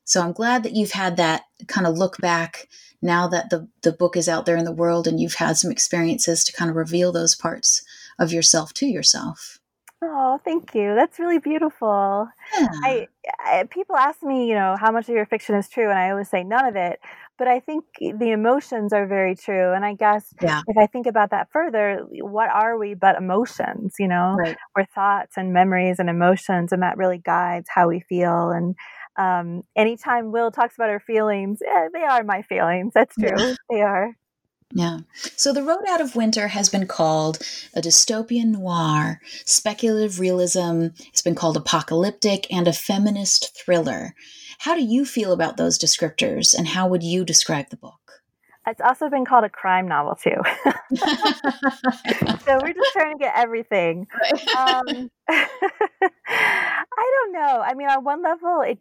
So 0.04 0.20
I'm 0.20 0.32
glad 0.32 0.62
that 0.62 0.74
you've 0.74 0.92
had 0.92 1.16
that 1.16 1.44
kind 1.66 1.86
of 1.86 1.96
look 1.96 2.18
back 2.18 2.68
now 3.00 3.28
that 3.28 3.50
the, 3.50 3.68
the 3.82 3.92
book 3.92 4.16
is 4.16 4.28
out 4.28 4.46
there 4.46 4.56
in 4.56 4.64
the 4.64 4.72
world 4.72 5.06
and 5.06 5.20
you've 5.20 5.34
had 5.34 5.56
some 5.56 5.70
experiences 5.70 6.44
to 6.44 6.52
kind 6.52 6.70
of 6.70 6.76
reveal 6.76 7.12
those 7.12 7.34
parts 7.34 7.82
of 8.18 8.32
yourself 8.32 8.72
to 8.74 8.86
yourself. 8.86 9.58
Oh, 10.06 10.38
thank 10.44 10.74
you. 10.74 10.94
That's 10.94 11.18
really 11.18 11.38
beautiful. 11.38 12.28
Yeah. 12.58 12.66
I, 12.84 13.08
I 13.38 13.64
people 13.70 13.96
ask 13.96 14.22
me, 14.22 14.46
you 14.48 14.54
know, 14.54 14.76
how 14.78 14.92
much 14.92 15.08
of 15.08 15.14
your 15.14 15.24
fiction 15.24 15.54
is 15.54 15.68
true, 15.68 15.88
and 15.88 15.98
I 15.98 16.10
always 16.10 16.28
say 16.28 16.44
none 16.44 16.66
of 16.66 16.76
it. 16.76 17.00
But 17.38 17.48
I 17.48 17.58
think 17.60 17.84
the 17.98 18.30
emotions 18.30 18.92
are 18.92 19.06
very 19.06 19.34
true. 19.34 19.72
And 19.72 19.84
I 19.84 19.94
guess 19.94 20.32
Yeah. 20.40 20.60
if 20.68 20.76
I 20.76 20.86
think 20.86 21.06
about 21.06 21.30
that 21.30 21.48
further, 21.52 22.04
what 22.20 22.50
are 22.50 22.78
we 22.78 22.94
but 22.94 23.16
emotions? 23.16 23.94
You 23.98 24.08
know, 24.08 24.36
right. 24.38 24.56
we're 24.76 24.84
thoughts 24.84 25.36
and 25.36 25.52
memories 25.52 25.98
and 25.98 26.10
emotions, 26.10 26.70
and 26.72 26.82
that 26.82 26.98
really 26.98 27.18
guides 27.18 27.68
how 27.74 27.88
we 27.88 28.00
feel. 28.00 28.50
And 28.50 28.74
um, 29.18 29.62
anytime 29.74 30.32
Will 30.32 30.50
talks 30.50 30.74
about 30.76 30.90
her 30.90 31.00
feelings, 31.00 31.60
yeah, 31.64 31.88
they 31.92 32.02
are 32.02 32.22
my 32.24 32.42
feelings. 32.42 32.92
That's 32.94 33.14
true. 33.16 33.34
Yeah. 33.36 33.54
They 33.70 33.80
are. 33.80 34.16
Yeah. 34.74 34.98
So 35.36 35.52
The 35.52 35.62
Road 35.62 35.84
Out 35.88 36.00
of 36.00 36.16
Winter 36.16 36.48
has 36.48 36.68
been 36.68 36.88
called 36.88 37.38
a 37.74 37.80
dystopian 37.80 38.46
noir, 38.46 39.20
speculative 39.44 40.18
realism, 40.18 40.88
it's 41.06 41.22
been 41.22 41.36
called 41.36 41.56
apocalyptic, 41.56 42.52
and 42.52 42.66
a 42.66 42.72
feminist 42.72 43.56
thriller. 43.56 44.16
How 44.58 44.74
do 44.74 44.82
you 44.82 45.04
feel 45.04 45.32
about 45.32 45.56
those 45.56 45.78
descriptors, 45.78 46.58
and 46.58 46.66
how 46.66 46.88
would 46.88 47.04
you 47.04 47.24
describe 47.24 47.70
the 47.70 47.76
book? 47.76 48.00
It's 48.66 48.80
also 48.80 49.08
been 49.08 49.24
called 49.24 49.44
a 49.44 49.48
crime 49.48 49.86
novel 49.86 50.16
too. 50.16 50.30
so 50.96 52.58
we're 52.60 52.72
just 52.72 52.92
trying 52.94 53.12
to 53.12 53.18
get 53.18 53.34
everything. 53.36 54.06
Um, 54.56 55.10
I 55.28 55.48
don't 56.96 57.32
know. 57.32 57.62
I 57.64 57.74
mean, 57.74 57.88
on 57.88 58.02
one 58.02 58.22
level, 58.22 58.62
it 58.66 58.78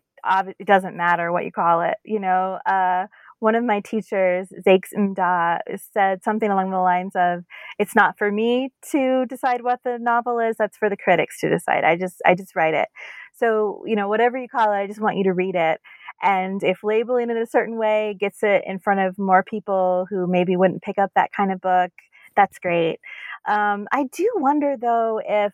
it 0.58 0.66
doesn't 0.66 0.96
matter 0.96 1.32
what 1.32 1.44
you 1.44 1.52
call 1.52 1.82
it. 1.82 1.96
You 2.06 2.20
know, 2.20 2.60
uh, 2.66 3.08
one 3.44 3.56
of 3.56 3.64
my 3.66 3.82
teachers, 3.82 4.48
Zakes 4.66 4.94
Mda, 4.98 5.60
said 5.94 6.24
something 6.24 6.50
along 6.50 6.72
the 6.72 6.80
lines 6.80 7.12
of, 7.16 7.44
"It's 7.78 7.94
not 7.96 8.18
for 8.18 8.32
me 8.32 8.72
to 8.92 9.26
decide 9.26 9.64
what 9.64 9.82
the 9.84 10.00
novel 10.00 10.40
is. 10.40 10.56
That's 10.58 10.78
for 10.78 10.90
the 10.90 10.96
critics 10.98 11.42
to 11.42 11.50
decide. 11.50 11.84
I 11.84 11.98
just 11.98 12.22
I 12.26 12.36
just 12.36 12.56
write 12.56 12.74
it. 12.74 12.88
So 13.34 13.84
you 13.86 13.96
know, 13.98 14.08
whatever 14.08 14.38
you 14.38 14.48
call 14.48 14.72
it, 14.72 14.78
I 14.78 14.88
just 14.88 15.02
want 15.02 15.18
you 15.18 15.26
to 15.26 15.34
read 15.34 15.56
it." 15.56 15.82
And 16.22 16.64
if 16.64 16.84
labeling 16.84 17.30
it 17.30 17.36
a 17.38 17.46
certain 17.46 17.78
way 17.78 18.16
gets 18.18 18.44
it 18.44 18.64
in 18.66 18.80
front 18.80 19.02
of 19.02 19.20
more 19.20 19.44
people 19.44 20.08
who 20.10 20.26
maybe 20.26 20.56
wouldn't 20.56 20.82
pick 20.84 20.98
up 20.98 21.12
that 21.16 21.32
kind 21.36 21.52
of 21.52 21.60
book, 21.60 21.92
that's 22.38 22.60
great. 22.60 23.00
Um, 23.48 23.88
I 23.92 24.06
do 24.16 24.30
wonder 24.36 24.78
though 24.80 25.22
if 25.28 25.52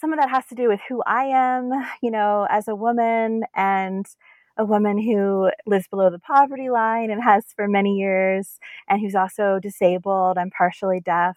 some 0.00 0.12
of 0.12 0.18
that 0.20 0.30
has 0.30 0.46
to 0.46 0.54
do 0.54 0.68
with 0.68 0.80
who 0.88 1.02
I 1.06 1.24
am, 1.24 1.70
you 2.02 2.10
know, 2.12 2.46
as 2.50 2.68
a 2.68 2.74
woman 2.76 3.42
and 3.54 4.06
a 4.60 4.64
woman 4.64 4.98
who 4.98 5.50
lives 5.66 5.88
below 5.88 6.10
the 6.10 6.18
poverty 6.18 6.68
line 6.68 7.10
and 7.10 7.22
has 7.22 7.44
for 7.56 7.66
many 7.66 7.96
years, 7.96 8.58
and 8.88 9.00
who's 9.00 9.14
also 9.14 9.58
disabled 9.60 10.36
and 10.36 10.52
partially 10.56 11.00
deaf 11.00 11.36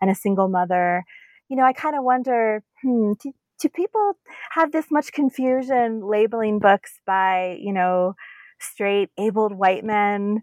and 0.00 0.10
a 0.10 0.14
single 0.14 0.48
mother. 0.48 1.04
You 1.50 1.56
know, 1.56 1.64
I 1.64 1.74
kind 1.74 1.94
of 1.94 2.02
wonder, 2.02 2.62
hmm, 2.80 3.12
do, 3.22 3.32
do 3.60 3.68
people 3.68 4.14
have 4.52 4.72
this 4.72 4.86
much 4.90 5.12
confusion 5.12 6.00
labeling 6.02 6.58
books 6.60 6.98
by, 7.06 7.58
you 7.60 7.74
know, 7.74 8.14
straight, 8.58 9.10
abled 9.18 9.52
white 9.52 9.84
men? 9.84 10.40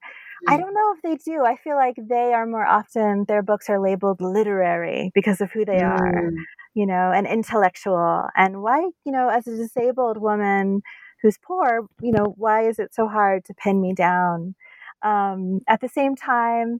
I 0.47 0.55
mm. 0.55 0.59
don't 0.59 0.73
know 0.75 0.93
if 0.95 1.01
they 1.01 1.31
do. 1.31 1.43
I 1.43 1.57
feel 1.57 1.75
like 1.75 1.95
they 1.97 2.33
are 2.33 2.45
more 2.45 2.65
often, 2.65 3.25
their 3.27 3.41
books 3.41 3.69
are 3.69 3.81
labeled 3.81 4.21
literary 4.21 5.11
because 5.15 5.41
of 5.41 5.51
who 5.51 5.65
they 5.65 5.79
mm. 5.79 5.89
are, 5.89 6.29
you 6.75 6.85
know, 6.85 7.11
and 7.11 7.25
intellectual. 7.25 8.25
And 8.37 8.61
why, 8.61 8.79
you 9.03 9.11
know, 9.11 9.29
as 9.29 9.47
a 9.47 9.57
disabled 9.57 10.21
woman 10.21 10.81
who's 11.21 11.37
poor, 11.37 11.87
you 12.01 12.11
know, 12.11 12.33
why 12.37 12.67
is 12.67 12.79
it 12.79 12.93
so 12.93 13.07
hard 13.07 13.45
to 13.45 13.53
pin 13.53 13.81
me 13.81 13.93
down? 13.93 14.55
Um, 15.01 15.61
at 15.67 15.81
the 15.81 15.89
same 15.89 16.15
time, 16.15 16.79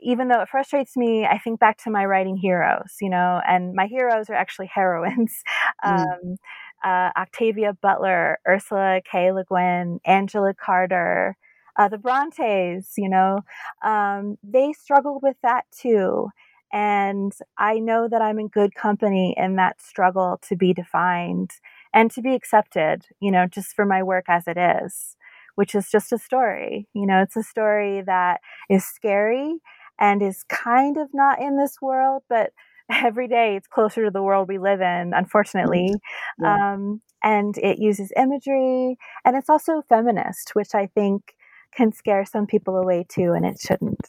even 0.00 0.28
though 0.28 0.40
it 0.40 0.48
frustrates 0.48 0.96
me, 0.96 1.26
I 1.26 1.38
think 1.38 1.58
back 1.58 1.78
to 1.78 1.90
my 1.90 2.04
writing 2.04 2.36
heroes, 2.36 2.96
you 3.00 3.10
know, 3.10 3.40
and 3.46 3.74
my 3.74 3.86
heroes 3.86 4.30
are 4.30 4.34
actually 4.34 4.66
heroines. 4.74 5.42
Mm. 5.84 6.04
Um, 6.04 6.36
uh, 6.84 7.10
Octavia 7.16 7.72
Butler, 7.80 8.38
Ursula 8.46 9.00
K. 9.04 9.32
Le 9.32 9.44
Guin, 9.44 9.98
Angela 10.04 10.54
Carter, 10.54 11.36
uh, 11.76 11.88
the 11.88 11.98
Brontes, 11.98 12.94
you 12.96 13.08
know, 13.08 13.40
um, 13.84 14.36
they 14.42 14.72
struggled 14.72 15.22
with 15.22 15.36
that 15.42 15.64
too. 15.76 16.28
And 16.72 17.32
I 17.56 17.78
know 17.78 18.08
that 18.08 18.20
I'm 18.20 18.38
in 18.38 18.48
good 18.48 18.74
company 18.74 19.34
in 19.36 19.56
that 19.56 19.80
struggle 19.80 20.38
to 20.48 20.56
be 20.56 20.74
defined 20.74 21.50
and 21.92 22.10
to 22.12 22.22
be 22.22 22.34
accepted, 22.34 23.04
you 23.20 23.30
know, 23.30 23.46
just 23.46 23.74
for 23.74 23.84
my 23.84 24.02
work 24.02 24.24
as 24.28 24.44
it 24.46 24.56
is, 24.56 25.16
which 25.54 25.74
is 25.74 25.90
just 25.90 26.12
a 26.12 26.18
story. 26.18 26.88
You 26.94 27.06
know, 27.06 27.22
it's 27.22 27.36
a 27.36 27.42
story 27.42 28.02
that 28.02 28.40
is 28.70 28.84
scary 28.84 29.56
and 29.98 30.22
is 30.22 30.44
kind 30.48 30.96
of 30.96 31.08
not 31.12 31.40
in 31.40 31.56
this 31.56 31.76
world, 31.80 32.22
but 32.28 32.52
every 32.90 33.28
day 33.28 33.56
it's 33.56 33.66
closer 33.66 34.04
to 34.04 34.10
the 34.10 34.22
world 34.22 34.48
we 34.48 34.58
live 34.58 34.80
in, 34.80 35.12
unfortunately. 35.14 35.94
Yeah. 36.40 36.74
Um, 36.74 37.00
and 37.20 37.58
it 37.58 37.80
uses 37.80 38.12
imagery 38.16 38.96
and 39.24 39.36
it's 39.36 39.50
also 39.50 39.82
feminist, 39.88 40.54
which 40.54 40.72
I 40.72 40.86
think 40.86 41.34
can 41.74 41.92
scare 41.92 42.24
some 42.24 42.46
people 42.46 42.76
away 42.76 43.04
too, 43.08 43.32
and 43.32 43.44
it 43.44 43.58
shouldn't. 43.60 44.00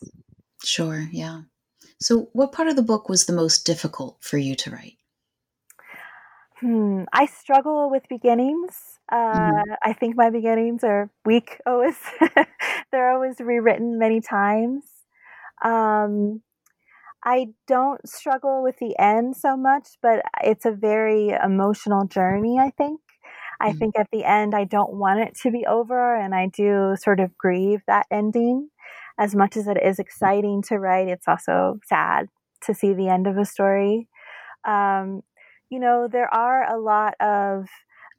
Sure, 0.64 1.08
yeah. 1.12 1.42
So, 2.00 2.30
what 2.34 2.52
part 2.52 2.68
of 2.68 2.76
the 2.76 2.84
book 2.84 3.10
was 3.10 3.26
the 3.26 3.34
most 3.34 3.66
difficult 3.66 4.18
for 4.22 4.38
you 4.38 4.56
to 4.56 4.72
write? 4.72 4.99
Hmm, 6.60 7.04
I 7.14 7.26
struggle 7.26 7.90
with 7.90 8.04
beginnings. 8.10 9.00
Uh, 9.12 9.34
mm-hmm. 9.34 9.72
I 9.84 9.94
think 9.94 10.16
my 10.18 10.30
beginnings 10.30 10.84
are 10.84 11.10
weak 11.26 11.62
always. 11.66 11.96
They're 12.92 13.12
always 13.12 13.40
rewritten 13.40 13.98
many 13.98 14.20
times. 14.20 14.84
Um, 15.64 16.42
I 17.24 17.48
don't 17.68 18.08
struggle 18.08 18.64
with 18.64 18.78
the 18.80 18.98
end 18.98 19.36
so 19.36 19.56
much, 19.56 19.88
but 20.02 20.24
it's 20.44 20.66
a 20.66 20.72
very 20.72 21.30
emotional 21.30 22.06
journey, 22.06 22.60
I 22.60 22.72
think. 22.72 23.00
I 23.60 23.70
mm-hmm. 23.70 23.78
think 23.78 24.00
at 24.00 24.08
the 24.12 24.26
end, 24.26 24.54
I 24.56 24.64
don't 24.64 24.94
want 24.94 25.20
it 25.20 25.36
to 25.44 25.52
be 25.52 25.66
over, 25.66 26.16
and 26.16 26.34
I 26.34 26.48
do 26.48 26.96
sort 26.98 27.20
of 27.20 27.38
grieve 27.38 27.82
that 27.88 28.06
ending. 28.12 28.70
As 29.18 29.36
much 29.36 29.58
as 29.58 29.68
it 29.68 29.78
is 29.84 30.00
exciting 30.00 30.62
to 30.64 30.78
write, 30.78 31.10
it's 31.10 31.28
also 31.28 31.80
sad 31.86 32.28
to 32.64 32.74
see 32.74 32.94
the 32.94 33.10
end 33.10 33.28
of 33.28 33.38
a 33.38 33.46
story. 33.46 34.08
Um, 34.66 35.24
you 35.70 35.80
know, 35.80 36.08
there 36.12 36.34
are 36.34 36.72
a 36.72 36.80
lot 36.80 37.16
of 37.20 37.68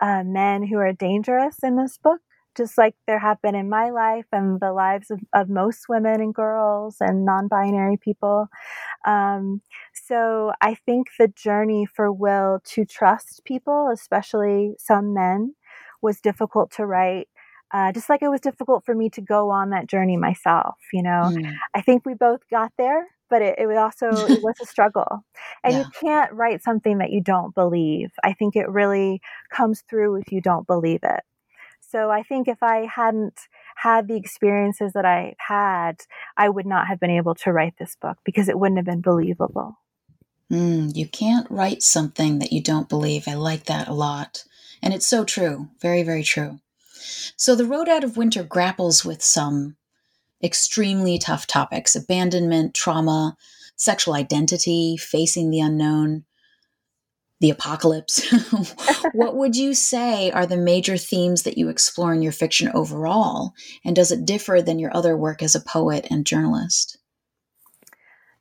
uh, 0.01 0.23
men 0.25 0.67
who 0.67 0.77
are 0.79 0.93
dangerous 0.93 1.57
in 1.63 1.77
this 1.77 1.99
book 1.99 2.21
just 2.57 2.77
like 2.77 2.95
there 3.07 3.19
have 3.19 3.41
been 3.43 3.55
in 3.55 3.69
my 3.69 3.91
life 3.91 4.27
and 4.33 4.61
the 4.61 4.73
lives 4.73 5.11
of, 5.11 5.21
of 5.35 5.49
most 5.49 5.89
women 5.89 6.21
and 6.21 6.35
girls 6.35 6.97
and 7.01 7.25
non 7.25 7.49
binary 7.49 7.97
people. 7.97 8.49
Um, 9.07 9.63
so 9.95 10.53
I 10.61 10.75
think 10.75 11.09
the 11.19 11.29
journey 11.29 11.87
for 11.87 12.13
Will 12.13 12.61
to 12.73 12.85
trust 12.85 13.43
people, 13.45 13.91
especially 13.93 14.75
some 14.79 15.15
men, 15.15 15.55
was 16.03 16.21
difficult 16.21 16.71
to 16.73 16.87
write. 16.87 17.29
Uh, 17.73 17.93
just 17.93 18.09
like 18.09 18.21
it 18.21 18.29
was 18.29 18.41
difficult 18.41 18.85
for 18.85 18.97
me 18.97 19.09
to 19.11 19.21
go 19.21 19.51
on 19.51 19.71
that 19.71 19.87
journey 19.87 20.17
myself, 20.17 20.75
you 20.93 21.03
know. 21.03 21.31
Mm. 21.33 21.55
I 21.73 21.81
think 21.83 22.05
we 22.05 22.15
both 22.15 22.41
got 22.51 22.73
there, 22.77 23.07
but 23.31 23.41
it, 23.43 23.57
it 23.59 23.67
was 23.67 23.77
also 23.77 24.09
it 24.27 24.43
was 24.43 24.57
a 24.61 24.67
struggle 24.67 25.25
and 25.65 25.75
yeah. 25.75 25.79
you 25.81 25.87
can't 26.01 26.33
write 26.33 26.63
something 26.63 26.99
that 26.99 27.11
you 27.11 27.21
don't 27.23 27.55
believe 27.55 28.11
i 28.25 28.33
think 28.33 28.57
it 28.57 28.69
really 28.69 29.21
comes 29.51 29.83
through 29.89 30.17
if 30.17 30.33
you 30.33 30.41
don't 30.41 30.67
believe 30.67 31.01
it 31.03 31.23
so 31.91 32.09
I 32.09 32.23
think 32.23 32.47
if 32.47 32.63
I 32.63 32.87
hadn't 32.87 33.41
had 33.75 34.07
the 34.07 34.15
experiences 34.15 34.93
that 34.93 35.05
I 35.05 35.35
had, 35.39 36.03
I 36.37 36.49
would 36.49 36.67
not 36.67 36.87
have 36.87 37.01
been 37.01 37.11
able 37.11 37.35
to 37.37 37.53
write 37.53 37.75
this 37.79 37.97
book 38.01 38.17
because 38.25 38.49
it 38.49 38.59
wouldn't 38.59 38.79
have 38.79 38.85
been 38.85 39.01
believable. 39.01 39.77
Mm, 40.53 40.95
you 40.95 41.09
can't 41.09 41.51
write 41.51 41.83
something 41.83 42.39
that 42.39 42.53
you 42.53 42.63
don't 42.63 42.89
believe. 42.89 43.27
I 43.27 43.35
like 43.35 43.65
that 43.65 43.89
a 43.89 43.93
lot. 43.93 44.45
And 44.83 44.95
it's 44.95 45.07
so 45.07 45.25
true. 45.25 45.69
Very, 45.81 46.05
very 46.05 46.23
true. 46.23 46.61
So 47.37 47.57
The 47.57 47.65
Road 47.65 47.89
Out 47.89 48.05
of 48.05 48.17
Winter 48.17 48.45
grapples 48.45 49.05
with 49.05 49.23
some 49.23 49.77
extremely 50.43 51.19
tough 51.19 51.47
topics 51.47 51.95
abandonment, 51.95 52.75
trauma, 52.75 53.37
sexual 53.77 54.15
identity, 54.15 54.97
facing 54.97 55.51
the 55.51 55.61
unknown 55.61 56.25
the 57.41 57.51
apocalypse. 57.51 58.31
what 59.15 59.35
would 59.35 59.57
you 59.57 59.75
say 59.75 60.31
are 60.31 60.47
the 60.47 60.57
major 60.57 60.97
themes 60.97 61.43
that 61.43 61.57
you 61.57 61.69
explore 61.69 62.13
in 62.13 62.23
your 62.23 62.33
fiction 62.33 62.71
overall? 62.75 63.55
And 63.85 63.97
does 63.97 64.13
it 64.13 64.27
differ 64.27 64.63
than 64.63 64.79
your 64.79 64.95
other 64.95 65.17
work 65.17 65.43
as 65.43 65.55
a 65.55 65.61
poet 65.61 66.07
and 66.11 66.27
journalist? 66.27 66.99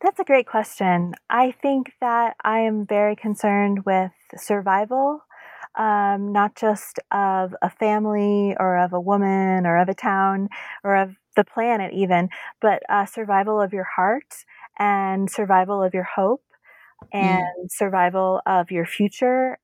That's 0.02 0.20
a 0.20 0.26
great 0.26 0.48
question. 0.48 1.16
I 1.30 1.52
think 1.52 1.94
that 2.00 2.36
I 2.44 2.60
am 2.60 2.86
very 2.86 3.16
concerned 3.16 3.86
with 3.86 4.12
survival, 4.38 5.22
um, 5.78 6.32
not 6.34 6.56
just 6.56 7.00
of 7.12 7.56
a 7.62 7.70
family 7.70 8.56
or 8.60 8.78
of 8.78 8.94
a 8.94 9.00
woman 9.02 9.66
or 9.66 9.78
of 9.78 9.90
a 9.90 9.94
town 9.94 10.50
or 10.84 10.96
of 10.96 11.16
the 11.36 11.44
planet, 11.44 11.94
even, 11.94 12.30
but 12.62 12.84
uh, 12.90 13.06
survival 13.06 13.62
of 13.62 13.74
your 13.74 13.86
heart 13.96 14.46
and 14.80 15.30
survival 15.30 15.84
of 15.84 15.94
your 15.94 16.04
hope 16.16 16.44
Mm. 17.22 17.40
and 17.40 17.44
mm. 17.66 17.72
survival 17.72 18.42
of 18.46 18.72
your 18.72 18.86
future, 18.86 19.58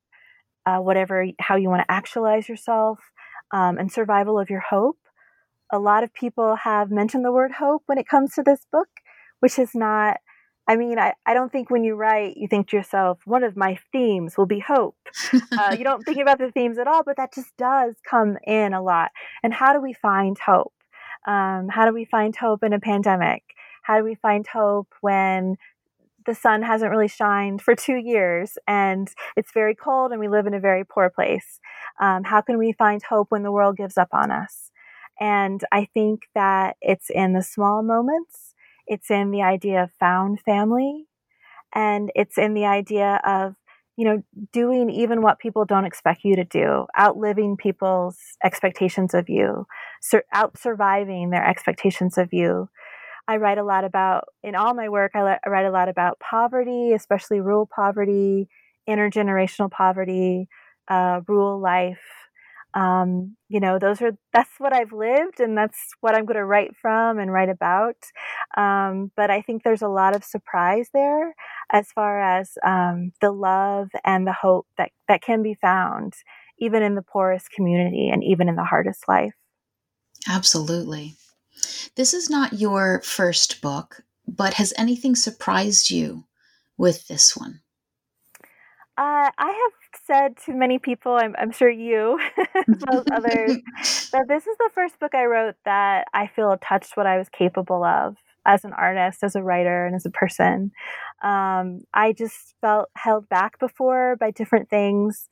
uh, 0.65 0.77
whatever, 0.79 1.27
how 1.39 1.55
you 1.55 1.69
want 1.69 1.81
to 1.87 1.91
actualize 1.91 2.49
yourself, 2.49 2.99
um, 3.51 3.77
and 3.77 3.91
survival 3.91 4.39
of 4.39 4.49
your 4.49 4.61
hope. 4.61 4.97
A 5.71 5.79
lot 5.79 6.03
of 6.03 6.13
people 6.13 6.55
have 6.57 6.91
mentioned 6.91 7.25
the 7.25 7.31
word 7.31 7.51
hope 7.53 7.83
when 7.87 7.97
it 7.97 8.07
comes 8.07 8.33
to 8.35 8.43
this 8.43 8.65
book, 8.71 8.89
which 9.39 9.59
is 9.59 9.75
not, 9.75 10.17
I 10.67 10.75
mean, 10.75 10.97
I, 10.97 11.13
I 11.25 11.33
don't 11.33 11.51
think 11.51 11.69
when 11.69 11.83
you 11.83 11.95
write, 11.95 12.37
you 12.37 12.47
think 12.47 12.69
to 12.69 12.77
yourself, 12.77 13.19
one 13.25 13.43
of 13.43 13.55
my 13.55 13.77
themes 13.91 14.37
will 14.37 14.47
be 14.47 14.59
hope. 14.59 14.97
uh, 15.33 15.75
you 15.77 15.83
don't 15.83 16.03
think 16.03 16.17
about 16.17 16.39
the 16.39 16.51
themes 16.51 16.79
at 16.79 16.87
all, 16.87 17.03
but 17.03 17.17
that 17.17 17.33
just 17.33 17.55
does 17.57 17.95
come 18.09 18.37
in 18.45 18.73
a 18.73 18.81
lot. 18.81 19.11
And 19.43 19.53
how 19.53 19.73
do 19.73 19.81
we 19.81 19.93
find 19.93 20.37
hope? 20.39 20.73
Um, 21.27 21.69
how 21.69 21.85
do 21.85 21.93
we 21.93 22.05
find 22.05 22.35
hope 22.35 22.63
in 22.63 22.73
a 22.73 22.79
pandemic? 22.79 23.43
How 23.83 23.97
do 23.97 24.03
we 24.03 24.15
find 24.15 24.47
hope 24.47 24.87
when 25.01 25.57
the 26.25 26.35
sun 26.35 26.63
hasn't 26.63 26.91
really 26.91 27.07
shined 27.07 27.61
for 27.61 27.75
two 27.75 27.97
years 27.97 28.57
and 28.67 29.09
it's 29.35 29.51
very 29.53 29.75
cold 29.75 30.11
and 30.11 30.19
we 30.19 30.27
live 30.27 30.47
in 30.47 30.53
a 30.53 30.59
very 30.59 30.83
poor 30.83 31.09
place. 31.09 31.59
Um, 31.99 32.23
how 32.23 32.41
can 32.41 32.57
we 32.57 32.73
find 32.73 33.01
hope 33.03 33.27
when 33.29 33.43
the 33.43 33.51
world 33.51 33.77
gives 33.77 33.97
up 33.97 34.09
on 34.11 34.31
us? 34.31 34.71
And 35.19 35.63
I 35.71 35.85
think 35.93 36.23
that 36.33 36.75
it's 36.81 37.09
in 37.09 37.33
the 37.33 37.43
small 37.43 37.83
moments, 37.83 38.54
it's 38.87 39.09
in 39.11 39.31
the 39.31 39.41
idea 39.41 39.83
of 39.83 39.91
found 39.99 40.39
family, 40.41 41.05
and 41.73 42.11
it's 42.15 42.37
in 42.37 42.53
the 42.53 42.65
idea 42.65 43.21
of 43.25 43.55
you 43.97 44.05
know, 44.05 44.21
doing 44.51 44.89
even 44.89 45.21
what 45.21 45.39
people 45.39 45.63
don't 45.63 45.85
expect 45.85 46.25
you 46.25 46.35
to 46.35 46.43
do, 46.43 46.85
outliving 46.99 47.55
people's 47.55 48.17
expectations 48.43 49.13
of 49.13 49.29
you, 49.29 49.65
sur- 50.01 50.25
out 50.33 50.57
surviving 50.57 51.29
their 51.29 51.47
expectations 51.47 52.17
of 52.17 52.33
you, 52.33 52.67
I 53.27 53.37
write 53.37 53.57
a 53.57 53.63
lot 53.63 53.85
about, 53.85 54.25
in 54.43 54.55
all 54.55 54.73
my 54.73 54.89
work, 54.89 55.11
I, 55.15 55.23
le- 55.23 55.39
I 55.45 55.49
write 55.49 55.65
a 55.65 55.71
lot 55.71 55.89
about 55.89 56.19
poverty, 56.19 56.93
especially 56.93 57.41
rural 57.41 57.67
poverty, 57.73 58.47
intergenerational 58.87 59.71
poverty, 59.71 60.47
uh, 60.87 61.21
rural 61.27 61.59
life. 61.59 62.03
Um, 62.75 63.37
you 63.47 63.61
know, 63.61 63.79
those 63.79 64.01
are, 64.01 64.11
that's 64.33 64.51
what 64.57 64.73
I've 64.73 64.91
lived 64.91 65.39
and 65.39 65.57
that's 65.57 65.79
what 66.01 66.13
I'm 66.13 66.25
going 66.25 66.37
to 66.37 66.45
write 66.45 66.75
from 66.75 67.19
and 67.19 67.31
write 67.31 67.49
about. 67.49 67.95
Um, 68.57 69.11
but 69.15 69.31
I 69.31 69.41
think 69.41 69.63
there's 69.63 69.81
a 69.81 69.87
lot 69.87 70.15
of 70.15 70.23
surprise 70.23 70.89
there 70.93 71.33
as 71.71 71.87
far 71.93 72.21
as 72.21 72.51
um, 72.65 73.13
the 73.21 73.31
love 73.31 73.89
and 74.03 74.27
the 74.27 74.33
hope 74.33 74.67
that, 74.77 74.91
that 75.07 75.21
can 75.21 75.41
be 75.41 75.55
found 75.55 76.13
even 76.57 76.83
in 76.83 76.95
the 76.95 77.01
poorest 77.01 77.49
community 77.51 78.09
and 78.09 78.23
even 78.23 78.49
in 78.49 78.55
the 78.55 78.63
hardest 78.63 79.07
life. 79.07 79.33
Absolutely. 80.27 81.15
This 81.95 82.13
is 82.13 82.29
not 82.29 82.53
your 82.53 83.01
first 83.03 83.61
book, 83.61 84.03
but 84.27 84.55
has 84.55 84.73
anything 84.77 85.15
surprised 85.15 85.89
you 85.89 86.25
with 86.77 87.07
this 87.07 87.35
one? 87.35 87.61
Uh, 88.97 89.29
I 89.37 89.47
have 89.47 89.84
said 90.05 90.37
to 90.45 90.53
many 90.53 90.79
people, 90.79 91.15
I'm, 91.15 91.35
I'm 91.37 91.51
sure 91.51 91.69
you, 91.69 92.19
as 92.37 92.83
well 92.87 92.99
as 93.01 93.05
others, 93.11 93.57
that 94.11 94.25
this 94.27 94.47
is 94.47 94.57
the 94.57 94.69
first 94.73 94.99
book 94.99 95.15
I 95.15 95.25
wrote 95.25 95.55
that 95.65 96.07
I 96.13 96.27
feel 96.27 96.55
touched 96.61 96.95
what 96.95 97.07
I 97.07 97.17
was 97.17 97.29
capable 97.29 97.83
of. 97.83 98.15
as 98.45 98.63
an 98.63 98.73
artist, 98.73 99.23
as 99.23 99.35
a 99.35 99.43
writer, 99.43 99.85
and 99.85 99.95
as 99.95 100.05
a 100.05 100.11
person. 100.11 100.71
Um, 101.23 101.81
I 101.93 102.13
just 102.13 102.55
felt 102.61 102.89
held 102.95 103.27
back 103.27 103.59
before 103.59 104.15
by 104.19 104.31
different 104.31 104.69
things. 104.69 105.27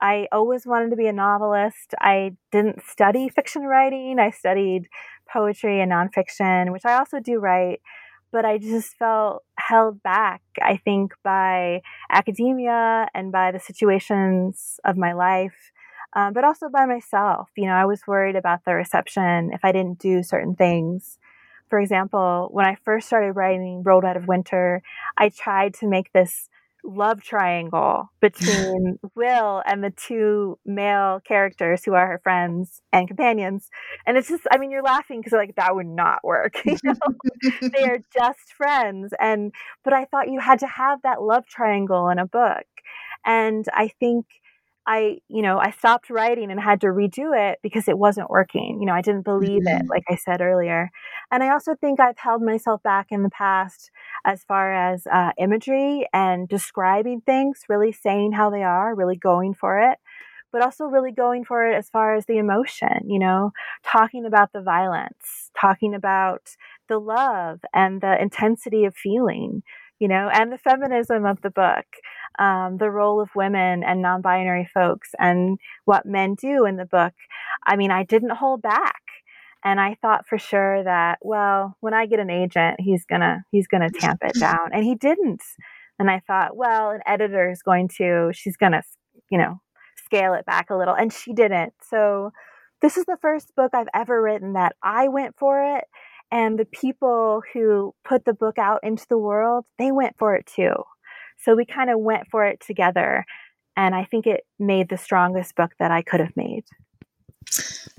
I 0.00 0.26
always 0.32 0.66
wanted 0.66 0.90
to 0.90 0.96
be 0.96 1.06
a 1.06 1.12
novelist. 1.12 1.94
I 2.00 2.32
didn't 2.52 2.82
study 2.82 3.28
fiction 3.28 3.62
writing. 3.62 4.18
I 4.18 4.30
studied 4.30 4.88
poetry 5.32 5.80
and 5.80 5.92
nonfiction, 5.92 6.72
which 6.72 6.84
I 6.84 6.94
also 6.98 7.20
do 7.20 7.38
write. 7.38 7.80
But 8.32 8.44
I 8.44 8.58
just 8.58 8.96
felt 8.96 9.44
held 9.58 10.02
back, 10.02 10.42
I 10.60 10.76
think, 10.76 11.14
by 11.22 11.82
academia 12.10 13.08
and 13.14 13.32
by 13.32 13.52
the 13.52 13.60
situations 13.60 14.78
of 14.84 14.96
my 14.96 15.12
life, 15.12 15.72
um, 16.14 16.32
but 16.32 16.44
also 16.44 16.68
by 16.68 16.86
myself. 16.86 17.48
You 17.56 17.66
know, 17.66 17.74
I 17.74 17.84
was 17.84 18.06
worried 18.06 18.36
about 18.36 18.64
the 18.64 18.74
reception 18.74 19.50
if 19.52 19.64
I 19.64 19.72
didn't 19.72 19.98
do 19.98 20.22
certain 20.22 20.54
things. 20.54 21.18
For 21.68 21.80
example, 21.80 22.48
when 22.52 22.66
I 22.66 22.76
first 22.84 23.06
started 23.08 23.32
writing 23.32 23.82
Road 23.82 24.04
Out 24.04 24.16
of 24.16 24.28
Winter, 24.28 24.82
I 25.16 25.30
tried 25.30 25.74
to 25.74 25.88
make 25.88 26.12
this 26.12 26.48
love 26.86 27.22
triangle 27.22 28.10
between 28.20 28.98
Will 29.14 29.62
and 29.66 29.82
the 29.82 29.90
two 29.90 30.58
male 30.64 31.20
characters 31.26 31.84
who 31.84 31.94
are 31.94 32.06
her 32.06 32.20
friends 32.22 32.80
and 32.92 33.08
companions. 33.08 33.68
And 34.06 34.16
it's 34.16 34.28
just, 34.28 34.44
I 34.50 34.58
mean, 34.58 34.70
you're 34.70 34.82
laughing 34.82 35.20
because 35.20 35.32
like 35.32 35.56
that 35.56 35.74
would 35.74 35.86
not 35.86 36.24
work. 36.24 36.62
You 36.66 36.76
know? 36.84 36.94
they 37.72 37.84
are 37.84 37.98
just 38.14 38.52
friends. 38.56 39.12
And, 39.18 39.52
but 39.84 39.92
I 39.92 40.04
thought 40.04 40.30
you 40.30 40.40
had 40.40 40.58
to 40.60 40.66
have 40.66 41.02
that 41.02 41.22
love 41.22 41.46
triangle 41.46 42.08
in 42.08 42.18
a 42.18 42.26
book. 42.26 42.64
And 43.24 43.64
I 43.72 43.88
think 44.00 44.26
I, 44.86 45.18
you 45.28 45.42
know, 45.42 45.58
I 45.58 45.72
stopped 45.72 46.10
writing 46.10 46.50
and 46.50 46.60
had 46.60 46.80
to 46.82 46.88
redo 46.88 47.36
it 47.36 47.58
because 47.62 47.88
it 47.88 47.98
wasn't 47.98 48.30
working. 48.30 48.78
You 48.80 48.86
know, 48.86 48.92
I 48.92 49.02
didn't 49.02 49.24
believe 49.24 49.62
mm-hmm. 49.62 49.82
it, 49.82 49.86
like 49.88 50.04
I 50.08 50.14
said 50.14 50.40
earlier. 50.40 50.90
And 51.30 51.42
I 51.42 51.50
also 51.50 51.74
think 51.74 51.98
I've 51.98 52.18
held 52.18 52.42
myself 52.42 52.82
back 52.82 53.08
in 53.10 53.22
the 53.22 53.30
past 53.30 53.90
as 54.24 54.44
far 54.44 54.72
as 54.72 55.06
uh, 55.12 55.32
imagery 55.38 56.06
and 56.12 56.48
describing 56.48 57.20
things, 57.20 57.62
really 57.68 57.90
saying 57.90 58.32
how 58.32 58.50
they 58.50 58.62
are, 58.62 58.94
really 58.94 59.16
going 59.16 59.54
for 59.54 59.80
it, 59.80 59.98
but 60.52 60.62
also 60.62 60.84
really 60.84 61.12
going 61.12 61.44
for 61.44 61.66
it 61.66 61.74
as 61.74 61.90
far 61.90 62.14
as 62.14 62.26
the 62.26 62.38
emotion, 62.38 63.08
you 63.08 63.18
know, 63.18 63.50
talking 63.84 64.24
about 64.24 64.52
the 64.52 64.62
violence, 64.62 65.50
talking 65.60 65.94
about 65.94 66.50
the 66.88 66.98
love 66.98 67.60
and 67.74 68.00
the 68.00 68.20
intensity 68.22 68.84
of 68.84 68.94
feeling 68.94 69.62
you 69.98 70.08
know, 70.08 70.28
and 70.32 70.52
the 70.52 70.58
feminism 70.58 71.24
of 71.24 71.40
the 71.42 71.50
book, 71.50 71.86
um, 72.38 72.76
the 72.78 72.90
role 72.90 73.20
of 73.20 73.30
women 73.34 73.82
and 73.82 74.02
non 74.02 74.20
binary 74.20 74.68
folks, 74.72 75.10
and 75.18 75.58
what 75.84 76.06
men 76.06 76.34
do 76.34 76.66
in 76.66 76.76
the 76.76 76.84
book. 76.84 77.14
I 77.66 77.76
mean, 77.76 77.90
I 77.90 78.04
didn't 78.04 78.30
hold 78.30 78.62
back. 78.62 79.02
And 79.64 79.80
I 79.80 79.96
thought 80.00 80.28
for 80.28 80.38
sure 80.38 80.84
that, 80.84 81.18
well, 81.22 81.76
when 81.80 81.92
I 81.92 82.06
get 82.06 82.20
an 82.20 82.30
agent, 82.30 82.76
he's 82.78 83.04
gonna 83.04 83.44
he's 83.50 83.66
gonna 83.66 83.90
tamp 83.90 84.20
it 84.22 84.38
down, 84.38 84.70
and 84.72 84.84
he 84.84 84.94
didn't. 84.94 85.42
And 85.98 86.10
I 86.10 86.20
thought, 86.26 86.56
well, 86.56 86.90
an 86.90 87.00
editor 87.06 87.50
is 87.50 87.62
going 87.62 87.88
to, 87.96 88.30
she's 88.32 88.56
gonna, 88.56 88.82
you 89.30 89.38
know, 89.38 89.60
scale 90.04 90.34
it 90.34 90.44
back 90.46 90.70
a 90.70 90.76
little, 90.76 90.94
and 90.94 91.12
she 91.12 91.32
didn't. 91.32 91.72
So 91.82 92.32
this 92.82 92.96
is 92.96 93.06
the 93.06 93.16
first 93.20 93.56
book 93.56 93.72
I've 93.74 93.88
ever 93.94 94.22
written 94.22 94.52
that 94.52 94.76
I 94.82 95.08
went 95.08 95.36
for 95.36 95.78
it 95.78 95.84
and 96.30 96.58
the 96.58 96.64
people 96.66 97.42
who 97.52 97.94
put 98.04 98.24
the 98.24 98.34
book 98.34 98.58
out 98.58 98.80
into 98.82 99.06
the 99.08 99.18
world, 99.18 99.64
they 99.78 99.92
went 99.92 100.16
for 100.18 100.34
it 100.34 100.46
too. 100.46 100.72
So 101.38 101.54
we 101.54 101.64
kind 101.64 101.90
of 101.90 102.00
went 102.00 102.28
for 102.30 102.44
it 102.44 102.60
together. 102.60 103.24
And 103.76 103.94
I 103.94 104.04
think 104.04 104.26
it 104.26 104.46
made 104.58 104.88
the 104.88 104.96
strongest 104.96 105.54
book 105.54 105.72
that 105.78 105.90
I 105.90 106.02
could 106.02 106.20
have 106.20 106.36
made. 106.36 106.64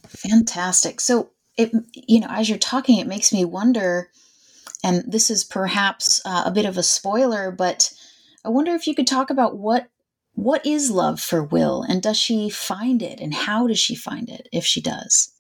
Fantastic. 0.08 1.00
So 1.00 1.30
it, 1.56 1.72
you 1.94 2.20
know, 2.20 2.28
as 2.30 2.50
you're 2.50 2.58
talking, 2.58 3.00
it 3.00 3.08
makes 3.08 3.32
me 3.32 3.46
wonder, 3.46 4.10
and 4.84 5.04
this 5.08 5.30
is 5.30 5.44
perhaps 5.44 6.22
uh, 6.26 6.44
a 6.46 6.52
bit 6.52 6.66
of 6.66 6.78
a 6.78 6.84
spoiler, 6.84 7.52
but 7.52 7.92
I 8.44 8.50
wonder 8.50 8.74
if 8.74 8.88
you 8.88 8.96
could 8.96 9.08
talk 9.08 9.30
about 9.30 9.58
what 9.58 9.88
what 10.34 10.64
is 10.68 10.92
love 10.92 11.20
for 11.20 11.44
Will, 11.44 11.82
and 11.82 12.00
does 12.00 12.16
she 12.16 12.48
find 12.48 13.02
it, 13.02 13.20
and 13.20 13.34
how 13.34 13.66
does 13.66 13.80
she 13.80 13.96
find 13.96 14.30
it 14.30 14.48
if 14.54 14.64
she 14.64 14.80
does? 14.80 15.34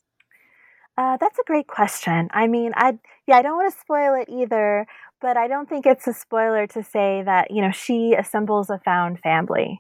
Uh, 0.98 1.18
that's 1.18 1.38
a 1.40 1.44
great 1.46 1.68
question. 1.68 2.28
I 2.34 2.48
mean, 2.48 2.72
I 2.76 2.98
yeah, 3.28 3.38
I 3.38 3.42
don't 3.42 3.58
want 3.58 3.72
to 3.74 3.80
spoil 3.80 4.16
it 4.16 4.30
either, 4.30 4.88
but 5.22 5.38
I 5.38 5.48
don't 5.48 5.70
think 5.70 5.86
it's 5.86 6.08
a 6.08 6.14
spoiler 6.14 6.66
to 6.68 6.84
say 6.84 7.22
that 7.24 7.52
you 7.52 7.62
know 7.62 7.72
she 7.72 8.14
assembles 8.18 8.70
a 8.70 8.80
found 8.84 9.20
family. 9.20 9.80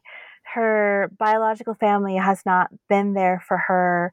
Her 0.53 1.11
biological 1.17 1.73
family 1.73 2.15
has 2.17 2.43
not 2.45 2.69
been 2.87 3.13
there 3.13 3.41
for 3.47 3.57
her, 3.57 4.11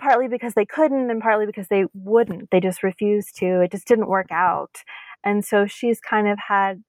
partly 0.00 0.28
because 0.28 0.54
they 0.54 0.64
couldn't, 0.66 1.10
and 1.10 1.20
partly 1.20 1.46
because 1.46 1.68
they 1.68 1.84
wouldn't. 1.94 2.50
They 2.50 2.60
just 2.60 2.82
refused 2.82 3.36
to. 3.38 3.60
It 3.62 3.72
just 3.72 3.86
didn't 3.86 4.08
work 4.08 4.28
out, 4.30 4.82
and 5.24 5.44
so 5.44 5.66
she's 5.66 6.00
kind 6.00 6.28
of 6.28 6.38
had 6.48 6.82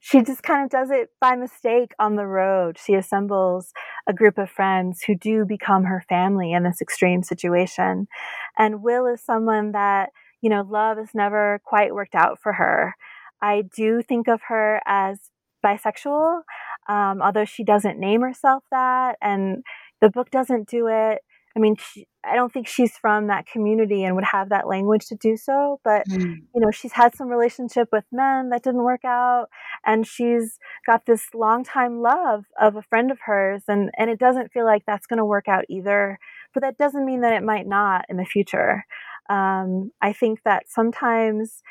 she 0.00 0.22
just 0.22 0.42
kind 0.42 0.64
of 0.64 0.70
does 0.70 0.90
it 0.90 1.10
by 1.20 1.36
mistake 1.36 1.92
on 1.98 2.16
the 2.16 2.26
road. 2.26 2.76
She 2.84 2.94
assembles 2.94 3.72
a 4.08 4.12
group 4.12 4.38
of 4.38 4.50
friends 4.50 5.02
who 5.06 5.14
do 5.16 5.44
become 5.44 5.84
her 5.84 6.04
family 6.08 6.52
in 6.52 6.64
this 6.64 6.80
extreme 6.82 7.22
situation. 7.22 8.08
And 8.58 8.82
Will 8.82 9.06
is 9.06 9.20
someone 9.20 9.72
that, 9.72 10.10
you 10.40 10.50
know, 10.50 10.66
love 10.68 10.98
has 10.98 11.14
never 11.14 11.60
quite 11.64 11.94
worked 11.94 12.14
out 12.14 12.38
for 12.40 12.54
her. 12.54 12.94
I 13.40 13.62
do 13.74 14.02
think 14.02 14.28
of 14.28 14.42
her 14.48 14.80
as 14.86 15.30
bisexual, 15.64 16.42
um, 16.88 17.22
although 17.22 17.44
she 17.44 17.64
doesn't 17.64 17.98
name 17.98 18.22
herself 18.22 18.64
that, 18.70 19.16
and 19.20 19.62
the 20.00 20.10
book 20.10 20.30
doesn't 20.30 20.68
do 20.68 20.88
it. 20.88 21.20
I 21.54 21.60
mean, 21.60 21.76
she, 21.76 22.06
I 22.24 22.34
don't 22.34 22.52
think 22.52 22.66
she's 22.66 22.96
from 22.96 23.26
that 23.26 23.46
community 23.46 24.04
and 24.04 24.14
would 24.14 24.24
have 24.24 24.48
that 24.48 24.66
language 24.66 25.06
to 25.08 25.16
do 25.16 25.36
so. 25.36 25.80
But 25.84 26.08
mm. 26.08 26.36
you 26.54 26.60
know, 26.60 26.70
she's 26.70 26.92
had 26.92 27.14
some 27.14 27.28
relationship 27.28 27.88
with 27.92 28.04
men 28.10 28.50
that 28.50 28.62
didn't 28.62 28.84
work 28.84 29.04
out, 29.04 29.48
and 29.84 30.06
she's 30.06 30.58
got 30.86 31.06
this 31.06 31.22
longtime 31.34 32.00
love 32.00 32.44
of 32.60 32.76
a 32.76 32.82
friend 32.82 33.10
of 33.10 33.18
hers, 33.26 33.64
and 33.68 33.90
and 33.98 34.08
it 34.10 34.18
doesn't 34.18 34.52
feel 34.52 34.64
like 34.64 34.84
that's 34.86 35.06
going 35.06 35.18
to 35.18 35.24
work 35.24 35.48
out 35.48 35.64
either. 35.68 36.18
But 36.54 36.62
that 36.62 36.78
doesn't 36.78 37.06
mean 37.06 37.20
that 37.22 37.32
it 37.32 37.42
might 37.42 37.66
not 37.66 38.04
in 38.08 38.16
the 38.16 38.24
future. 38.24 38.84
Um, 39.28 39.90
I 40.00 40.12
think 40.12 40.40
that 40.44 40.64
sometimes 40.68 41.62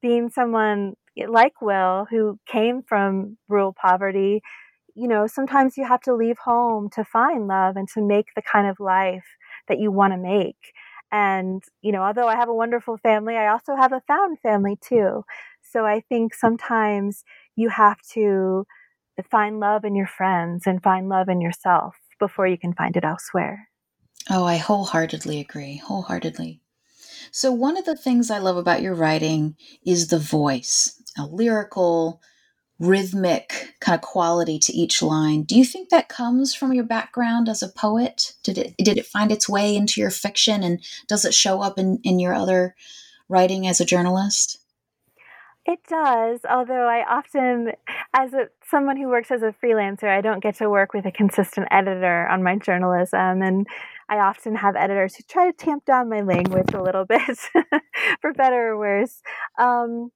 being 0.00 0.30
someone 0.30 0.94
like 1.28 1.60
Will, 1.60 2.06
who 2.10 2.38
came 2.46 2.82
from 2.82 3.38
rural 3.48 3.72
poverty, 3.72 4.42
you 4.94 5.08
know, 5.08 5.26
sometimes 5.26 5.76
you 5.76 5.84
have 5.86 6.00
to 6.02 6.14
leave 6.14 6.38
home 6.38 6.88
to 6.90 7.04
find 7.04 7.46
love 7.48 7.76
and 7.76 7.88
to 7.94 8.02
make 8.02 8.26
the 8.34 8.42
kind 8.42 8.68
of 8.68 8.80
life 8.80 9.24
that 9.68 9.78
you 9.78 9.90
want 9.90 10.12
to 10.12 10.18
make. 10.18 10.72
And, 11.10 11.62
you 11.82 11.92
know, 11.92 12.02
although 12.02 12.28
I 12.28 12.36
have 12.36 12.48
a 12.48 12.54
wonderful 12.54 12.98
family, 12.98 13.36
I 13.36 13.48
also 13.48 13.76
have 13.76 13.92
a 13.92 14.02
found 14.06 14.40
family 14.40 14.76
too. 14.80 15.24
So 15.62 15.86
I 15.86 16.00
think 16.08 16.34
sometimes 16.34 17.24
you 17.56 17.70
have 17.70 17.98
to 18.14 18.66
find 19.30 19.60
love 19.60 19.84
in 19.84 19.94
your 19.94 20.06
friends 20.06 20.66
and 20.66 20.82
find 20.82 21.08
love 21.08 21.28
in 21.28 21.40
yourself 21.40 21.96
before 22.18 22.46
you 22.46 22.58
can 22.58 22.74
find 22.74 22.96
it 22.96 23.04
elsewhere. 23.04 23.68
Oh, 24.30 24.44
I 24.44 24.56
wholeheartedly 24.56 25.40
agree. 25.40 25.76
Wholeheartedly. 25.76 26.60
So, 27.30 27.52
one 27.52 27.76
of 27.76 27.84
the 27.84 27.96
things 27.96 28.30
I 28.30 28.38
love 28.38 28.56
about 28.56 28.82
your 28.82 28.94
writing 28.94 29.56
is 29.84 30.08
the 30.08 30.18
voice, 30.18 31.02
a 31.16 31.26
lyrical, 31.26 32.20
rhythmic 32.78 33.74
kind 33.80 33.96
of 33.96 34.02
quality 34.02 34.58
to 34.58 34.72
each 34.72 35.02
line. 35.02 35.42
Do 35.42 35.56
you 35.56 35.64
think 35.64 35.88
that 35.88 36.08
comes 36.08 36.54
from 36.54 36.72
your 36.72 36.84
background 36.84 37.48
as 37.48 37.62
a 37.62 37.68
poet? 37.68 38.34
Did 38.42 38.58
it 38.58 38.74
did 38.78 38.98
it 38.98 39.06
find 39.06 39.32
its 39.32 39.48
way 39.48 39.74
into 39.74 40.00
your 40.00 40.10
fiction 40.10 40.62
and 40.62 40.80
does 41.08 41.24
it 41.24 41.34
show 41.34 41.60
up 41.60 41.78
in, 41.78 41.98
in 42.04 42.18
your 42.18 42.34
other 42.34 42.76
writing 43.28 43.66
as 43.66 43.80
a 43.80 43.84
journalist? 43.84 44.58
It 45.66 45.80
does, 45.86 46.40
although 46.48 46.88
I 46.88 47.04
often, 47.06 47.72
as 48.16 48.32
a, 48.32 48.48
someone 48.70 48.96
who 48.96 49.08
works 49.08 49.30
as 49.30 49.42
a 49.42 49.54
freelancer, 49.62 50.08
I 50.08 50.22
don't 50.22 50.42
get 50.42 50.54
to 50.56 50.70
work 50.70 50.94
with 50.94 51.04
a 51.04 51.12
consistent 51.12 51.68
editor 51.70 52.26
on 52.26 52.42
my 52.42 52.56
journalism. 52.56 53.42
And 53.42 53.66
I 54.08 54.18
often 54.18 54.54
have 54.56 54.76
editors 54.76 55.16
who 55.16 55.24
try 55.28 55.50
to 55.50 55.56
tamp 55.56 55.84
down 55.84 56.08
my 56.08 56.20
language 56.20 56.72
a 56.72 56.82
little 56.82 57.04
bit, 57.08 57.38
for 58.20 58.32
better 58.32 58.68
or 58.68 58.78
worse. 58.78 59.20
Um, 59.58 60.10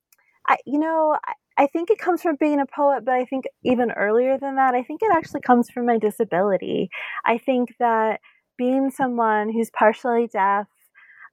I, 0.49 0.57
you 0.67 0.79
know, 0.79 1.17
I 1.59 1.67
think 1.67 1.91
it 1.91 1.99
comes 1.99 2.23
from 2.23 2.37
being 2.41 2.61
a 2.61 2.67
poet, 2.67 3.05
but 3.05 3.15
I 3.15 3.25
think 3.25 3.45
even 3.65 3.93
earlier 3.93 4.39
than 4.39 4.57
that, 4.57 4.75
I 4.75 4.83
think 4.83 5.03
it 5.03 5.13
actually 5.13 5.43
comes 5.43 5.71
from 5.71 5.87
my 5.87 5.99
disability. 5.99 6.91
I 7.25 7.39
think 7.39 7.75
that 7.79 8.21
being 8.57 8.91
someone 8.91 9.53
who's 9.53 9.71
partially 9.71 10.29
deaf, 10.33 10.67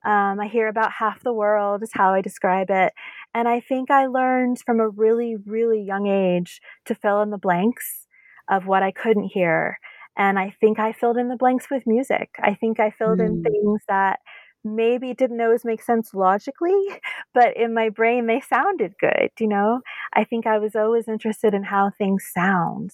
um, 0.05 0.39
I 0.39 0.47
hear 0.51 0.67
about 0.67 0.91
half 0.91 1.23
the 1.23 1.33
world, 1.33 1.83
is 1.83 1.91
how 1.93 2.13
I 2.13 2.21
describe 2.21 2.67
it. 2.69 2.93
And 3.33 3.47
I 3.47 3.59
think 3.59 3.91
I 3.91 4.07
learned 4.07 4.59
from 4.65 4.79
a 4.79 4.89
really, 4.89 5.35
really 5.45 5.81
young 5.81 6.07
age 6.07 6.61
to 6.85 6.95
fill 6.95 7.21
in 7.21 7.29
the 7.29 7.37
blanks 7.37 8.07
of 8.49 8.65
what 8.65 8.83
I 8.83 8.91
couldn't 8.91 9.31
hear. 9.33 9.77
And 10.19 10.37
I 10.37 10.53
think 10.59 10.79
I 10.79 10.91
filled 10.91 11.17
in 11.17 11.29
the 11.29 11.37
blanks 11.37 11.67
with 11.71 11.87
music. 11.87 12.29
I 12.43 12.53
think 12.53 12.79
I 12.79 12.91
filled 12.91 13.19
mm. 13.19 13.25
in 13.25 13.41
things 13.41 13.81
that 13.87 14.19
maybe 14.65 15.13
didn't 15.13 15.39
always 15.39 15.63
make 15.63 15.81
sense 15.81 16.13
logically, 16.13 16.77
but 17.33 17.55
in 17.55 17.73
my 17.73 17.89
brain 17.89 18.27
they 18.27 18.41
sounded 18.41 18.93
good, 18.99 19.29
you 19.39 19.47
know? 19.47 19.79
I 20.13 20.25
think 20.25 20.45
I 20.45 20.59
was 20.59 20.75
always 20.75 21.07
interested 21.07 21.53
in 21.53 21.63
how 21.63 21.91
things 21.97 22.27
sound. 22.31 22.91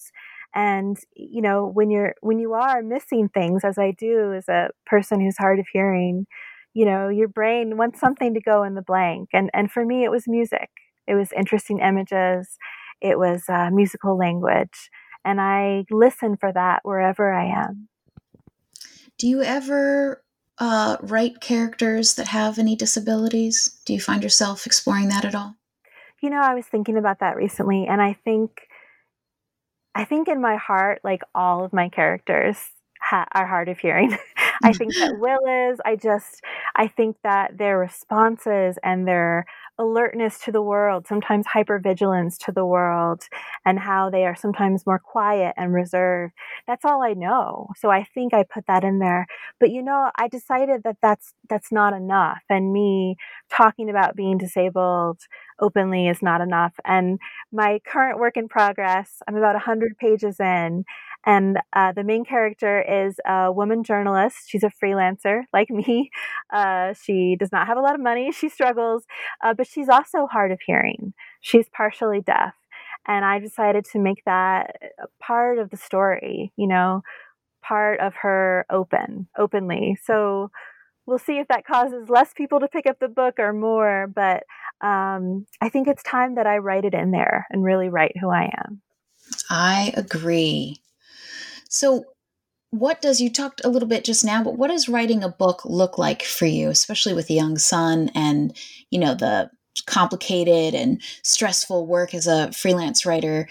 And 0.53 0.97
you 1.15 1.41
know, 1.41 1.65
when 1.65 1.89
you're 1.89 2.13
when 2.21 2.39
you 2.39 2.53
are 2.53 2.81
missing 2.81 3.27
things 3.27 3.65
as 3.65 3.77
I 3.77 3.91
do 3.91 4.31
as 4.33 4.47
a 4.47 4.69
person 4.85 5.19
who's 5.19 5.37
hard 5.37 5.59
of 5.59 5.65
hearing, 5.73 6.27
you 6.75 6.85
know, 6.85 7.09
your 7.09 7.27
brain 7.27 7.75
wants 7.75 7.99
something 7.99 8.35
to 8.35 8.41
go 8.41 8.63
in 8.63 8.75
the 8.75 8.81
blank. 8.81 9.29
And, 9.33 9.49
and 9.53 9.71
for 9.71 9.83
me, 9.83 10.03
it 10.03 10.11
was 10.11 10.27
music. 10.27 10.69
It 11.07 11.15
was 11.15 11.31
interesting 11.35 11.79
images. 11.79 12.57
It 13.01 13.17
was 13.17 13.43
uh, 13.49 13.69
musical 13.71 14.17
language. 14.17 14.89
And 15.25 15.41
I 15.41 15.85
listen 15.89 16.37
for 16.37 16.51
that 16.53 16.81
wherever 16.83 17.33
I 17.33 17.45
am. 17.45 17.89
Do 19.17 19.27
you 19.27 19.41
ever 19.41 20.23
uh, 20.57 20.97
write 21.01 21.41
characters 21.41 22.15
that 22.15 22.27
have 22.29 22.59
any 22.59 22.75
disabilities? 22.75 23.79
Do 23.85 23.93
you 23.93 23.99
find 23.99 24.23
yourself 24.23 24.65
exploring 24.65 25.09
that 25.09 25.25
at 25.25 25.35
all? 25.35 25.55
You 26.21 26.29
know, 26.29 26.41
I 26.41 26.55
was 26.55 26.65
thinking 26.65 26.97
about 26.97 27.19
that 27.19 27.35
recently, 27.35 27.87
and 27.87 28.01
I 28.01 28.13
think, 28.23 28.61
I 29.93 30.05
think 30.05 30.27
in 30.27 30.41
my 30.41 30.55
heart, 30.55 31.01
like 31.03 31.21
all 31.33 31.63
of 31.63 31.73
my 31.73 31.89
characters 31.89 32.57
ha- 33.01 33.27
are 33.33 33.45
hard 33.45 33.69
of 33.69 33.79
hearing. 33.79 34.17
I 34.63 34.73
think 34.73 34.95
that 34.95 35.15
Will 35.19 35.71
is. 35.71 35.79
I 35.85 35.95
just, 35.95 36.41
I 36.75 36.87
think 36.87 37.17
that 37.23 37.57
their 37.57 37.77
responses 37.77 38.77
and 38.83 39.07
their 39.07 39.45
alertness 39.77 40.39
to 40.39 40.51
the 40.51 40.61
world, 40.61 41.05
sometimes 41.07 41.45
hypervigilance 41.47 42.37
to 42.45 42.51
the 42.51 42.65
world, 42.65 43.23
and 43.65 43.79
how 43.79 44.09
they 44.09 44.25
are 44.25 44.35
sometimes 44.35 44.85
more 44.85 44.99
quiet 44.99 45.53
and 45.57 45.73
reserved. 45.73 46.33
That's 46.67 46.85
all 46.85 47.03
I 47.03 47.13
know. 47.13 47.67
So 47.77 47.89
I 47.89 48.03
think 48.13 48.33
I 48.33 48.43
put 48.43 48.65
that 48.67 48.83
in 48.83 48.99
there. 48.99 49.27
But 49.59 49.71
you 49.71 49.81
know, 49.83 50.11
I 50.17 50.27
decided 50.27 50.83
that 50.83 50.97
that's 51.01 51.33
that's 51.49 51.71
not 51.71 51.93
enough, 51.93 52.41
and 52.49 52.71
me 52.73 53.15
talking 53.51 53.89
about 53.89 54.15
being 54.15 54.37
disabled 54.37 55.19
openly 55.59 56.07
is 56.07 56.21
not 56.21 56.41
enough. 56.41 56.73
And 56.85 57.19
my 57.51 57.79
current 57.85 58.19
work 58.19 58.37
in 58.37 58.47
progress, 58.47 59.21
I'm 59.27 59.35
about 59.35 59.55
100 59.55 59.97
pages 59.97 60.39
in, 60.39 60.83
and 61.25 61.57
uh, 61.73 61.91
the 61.93 62.03
main 62.03 62.25
character 62.25 62.81
is 62.81 63.15
a 63.25 63.51
woman 63.51 63.83
journalist. 63.83 64.37
She's 64.47 64.63
a 64.63 64.71
freelancer 64.83 65.43
like 65.53 65.69
me. 65.71 66.09
Uh, 66.53 66.93
she 66.93 67.35
does 67.39 67.51
not 67.51 67.67
have 67.67 67.77
a 67.77 67.81
lot 67.81 67.95
of 67.95 68.01
money. 68.01 68.31
She 68.31 68.49
struggles, 68.49 69.05
uh, 69.43 69.53
but 69.53 69.64
she's 69.65 69.89
also 69.89 70.27
hard 70.27 70.51
of 70.51 70.59
hearing. 70.65 71.13
She's 71.41 71.67
partially 71.69 72.21
deaf. 72.21 72.53
And 73.07 73.23
I 73.23 73.39
decided 73.39 73.85
to 73.91 73.99
make 73.99 74.23
that 74.25 74.75
part 75.21 75.59
of 75.59 75.69
the 75.69 75.77
story, 75.77 76.51
you 76.55 76.67
know, 76.67 77.03
part 77.63 77.99
of 77.99 78.13
her 78.21 78.65
open, 78.69 79.27
openly. 79.37 79.97
So 80.03 80.49
we'll 81.05 81.19
see 81.19 81.37
if 81.37 81.47
that 81.49 81.65
causes 81.65 82.09
less 82.09 82.33
people 82.33 82.59
to 82.59 82.67
pick 82.67 82.87
up 82.87 82.99
the 82.99 83.07
book 83.07 83.35
or 83.39 83.53
more. 83.53 84.11
But 84.13 84.43
um, 84.81 85.45
I 85.61 85.69
think 85.69 85.87
it's 85.87 86.03
time 86.03 86.35
that 86.35 86.47
I 86.47 86.57
write 86.57 86.85
it 86.85 86.93
in 86.93 87.11
there 87.11 87.45
and 87.51 87.63
really 87.63 87.89
write 87.89 88.17
who 88.19 88.29
I 88.29 88.51
am. 88.65 88.81
I 89.49 89.93
agree. 89.95 90.81
So, 91.69 92.05
what 92.79 93.01
does 93.01 93.21
you 93.21 93.31
talked 93.31 93.63
a 93.63 93.69
little 93.69 93.87
bit 93.87 94.03
just 94.03 94.25
now, 94.25 94.43
but 94.43 94.57
what 94.57 94.69
does 94.69 94.89
writing 94.89 95.23
a 95.23 95.29
book 95.29 95.63
look 95.65 95.97
like 95.97 96.23
for 96.23 96.45
you, 96.45 96.69
especially 96.69 97.13
with 97.13 97.29
a 97.29 97.33
young 97.33 97.57
son 97.57 98.09
and 98.15 98.55
you 98.89 98.99
know 98.99 99.13
the 99.13 99.49
complicated 99.87 100.73
and 100.73 101.01
stressful 101.21 101.85
work 101.85 102.13
as 102.13 102.27
a 102.27 102.51
freelance 102.53 103.05
writer. 103.05 103.47